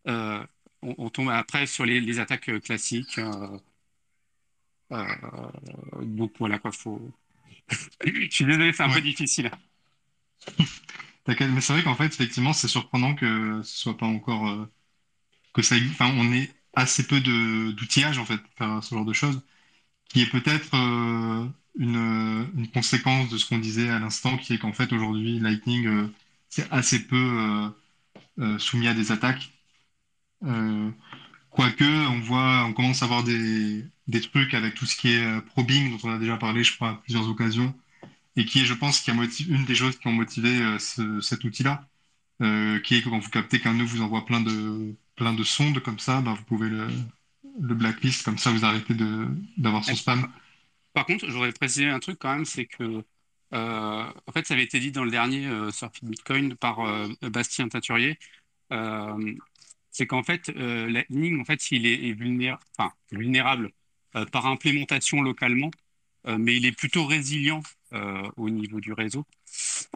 [0.08, 0.44] Euh,
[0.82, 3.18] on, tombe après sur les, les attaques classiques.
[6.02, 7.12] donc, voilà quoi, faut.
[8.04, 9.50] Je suis désolé, c'est un peu difficile.
[11.26, 14.70] Mais c'est vrai qu'en fait, effectivement, c'est surprenant que ce soit pas encore euh,
[15.90, 19.40] enfin, on ait assez peu de d'outillage en fait pour faire ce genre de choses,
[20.08, 21.46] qui est peut-être euh,
[21.78, 25.86] une, une conséquence de ce qu'on disait à l'instant, qui est qu'en fait aujourd'hui Lightning
[25.86, 26.08] euh,
[26.50, 27.70] c'est assez peu
[28.58, 29.50] soumis à des attaques.
[31.50, 35.40] Quoique, on voit, on commence à voir des, des trucs avec tout ce qui est
[35.42, 37.74] probing, dont on a déjà parlé, je crois, à plusieurs occasions,
[38.36, 40.78] et qui est, je pense, qui a motivé, une des choses qui ont motivé euh,
[40.78, 41.88] ce, cet outil-là,
[42.42, 45.44] euh, qui est que quand vous captez qu'un nœud vous envoie plein de, plein de
[45.44, 46.88] sondes comme ça, bah, vous pouvez le,
[47.60, 48.94] le blacklist, comme ça vous arrêtez
[49.56, 50.28] d'avoir son spam.
[50.92, 53.04] Par contre, j'aurais précisé un truc quand même, c'est que,
[53.52, 56.78] euh, en fait, ça avait été dit dans le dernier euh, Surfing Bitcoin par
[57.22, 58.18] Bastien Teinturier,
[58.72, 59.34] euh,
[59.90, 62.12] c'est qu'en fait, Lightning, en fait, s'il est,
[63.12, 63.70] vulnérable
[64.32, 65.70] par implémentation localement,
[66.26, 67.62] mais il est plutôt résilient
[67.94, 69.24] euh, au niveau du réseau.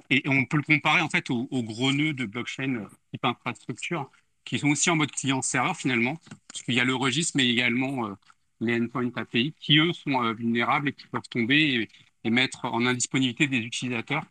[0.09, 4.09] Et on peut le comparer en fait aux, gros nœuds de blockchain euh, type infrastructure
[4.45, 6.17] qui sont aussi en mode client-serveur finalement,
[6.49, 8.15] parce qu'il y a le registre, mais également euh,
[8.61, 11.89] les endpoints API qui eux sont vulnérables et qui peuvent tomber
[12.25, 14.25] et, mettre en indisponibilité des utilisateurs.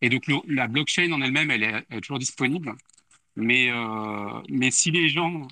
[0.00, 2.74] Et donc la blockchain en elle-même, elle, est, toujours disponible,
[3.36, 3.70] mais,
[4.50, 5.48] mais si les gens,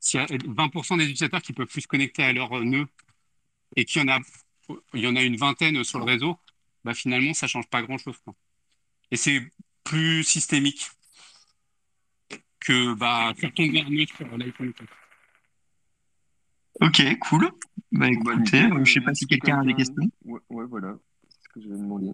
[0.00, 2.86] s'il y a 20% des utilisateurs qui peuvent plus se connecter à leur nœud
[3.76, 4.18] et qu'il y en a
[4.94, 6.36] il y en a une vingtaine sur le réseau,
[6.84, 8.16] bah finalement, ça change pas grand-chose.
[9.10, 9.40] Et c'est
[9.84, 10.90] plus systémique
[12.60, 14.72] que bah, faire tomber un sur l'iPhone.
[16.80, 17.50] Ok, cool.
[17.92, 20.10] Bah écoutez, je sais pas si quelqu'un a des questions.
[20.24, 20.96] Ouais, ouais voilà,
[21.28, 22.10] c'est ce que j'avais demandé.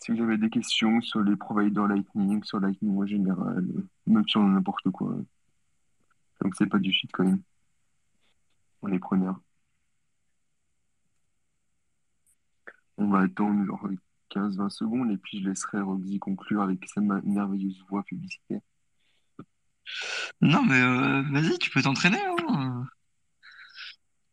[0.00, 3.64] Si vous avez des questions sur les providers Lightning, sur Lightning en général,
[4.06, 5.16] même sur n'importe quoi.
[6.42, 7.38] Donc c'est pas du shitcoin.
[8.82, 9.40] On est preneurs.
[12.98, 13.88] On va attendre genre
[14.34, 18.60] 15-20 secondes et puis je laisserai Roxy conclure avec sa merveilleuse voix publicitaire.
[20.40, 22.18] Non, mais euh, vas-y, tu peux t'entraîner.
[22.48, 22.86] Hein.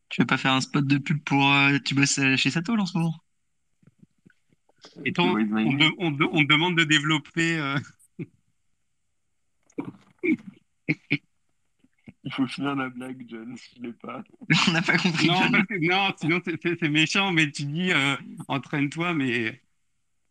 [0.10, 1.52] Tu veux pas faire un spot de pub pour.
[1.52, 3.15] Euh, tu bosses chez Satol en ce moment
[5.06, 5.35] Et on,
[5.99, 7.60] on, on, demande de développer.
[7.60, 7.80] Euh,
[12.26, 14.24] Il faut finir la blague, John, je l'ai pas.
[14.68, 15.28] On n'a pas compris.
[15.28, 15.66] Non, John.
[15.82, 18.16] non sinon c'est méchant, mais tu dis euh,
[18.48, 19.62] entraîne-toi, mais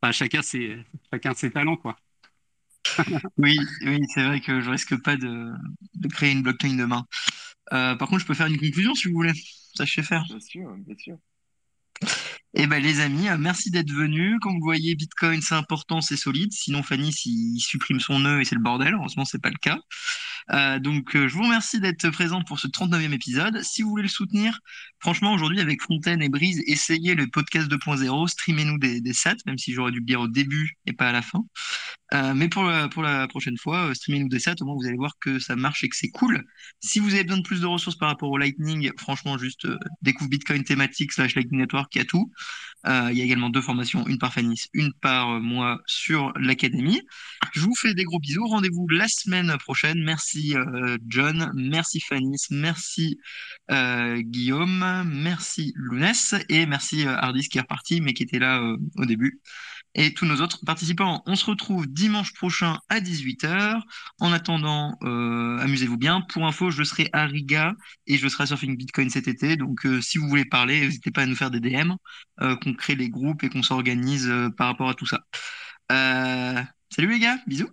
[0.00, 0.78] enfin, chacun, ses,
[1.12, 1.96] chacun ses talents, quoi.
[3.38, 5.52] oui, oui, c'est vrai que je risque pas de,
[5.94, 7.06] de créer une blockchain demain.
[7.72, 9.32] Euh, par contre, je peux faire une conclusion si vous voulez.
[9.74, 10.24] Ça, je sais faire.
[10.28, 11.18] Bien sûr, bien sûr.
[12.54, 14.38] Eh ben les amis, euh, merci d'être venus.
[14.42, 16.52] Comme vous voyez, Bitcoin c'est important, c'est solide.
[16.52, 18.92] Sinon, Fanny, s'il supprime son nœud et c'est le bordel.
[18.92, 19.78] Heureusement, c'est pas le cas.
[20.50, 23.62] Euh, donc, euh, je vous remercie d'être présent pour ce 39e épisode.
[23.62, 24.60] Si vous voulez le soutenir,
[24.98, 29.72] franchement, aujourd'hui, avec Fontaine et Brise, essayez le podcast 2.0, streamez-nous des, sets, même si
[29.72, 31.44] j'aurais dû le dire au début et pas à la fin.
[32.34, 35.14] Mais pour la, pour la prochaine fois, streamez-nous des sets, au moins vous allez voir
[35.18, 36.44] que ça marche et que c'est cool.
[36.80, 39.66] Si vous avez besoin de plus de ressources par rapport au Lightning, franchement, juste
[40.02, 42.30] découvre Bitcoin thématique slash Lightning Network, qui a tout.
[42.86, 47.00] Euh, il y a également deux formations, une par Fanis, une par moi sur l'Académie.
[47.52, 48.46] Je vous fais des gros bisous.
[48.46, 50.02] Rendez-vous la semaine prochaine.
[50.02, 53.18] Merci euh, John, merci Fanis, merci
[53.70, 58.60] euh, Guillaume, merci Lounès et merci Hardis qui est reparti mais qui était là
[58.96, 59.40] au début
[59.94, 61.22] et tous nos autres participants.
[61.26, 63.80] On se retrouve dimanche prochain à 18h.
[64.20, 66.22] En attendant, euh, amusez-vous bien.
[66.22, 67.74] Pour info, je serai à Riga
[68.06, 69.56] et je serai à Surfing Bitcoin cet été.
[69.56, 71.92] Donc, euh, si vous voulez parler, n'hésitez pas à nous faire des DM,
[72.40, 75.20] euh, qu'on crée les groupes et qu'on s'organise euh, par rapport à tout ça.
[75.90, 77.70] Euh, salut les gars, bisous.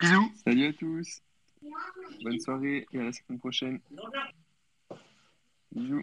[0.00, 0.32] Bisous.
[0.44, 1.20] Salut à tous.
[2.22, 3.80] Bonne soirée et à la semaine prochaine.
[5.72, 6.02] Bisous.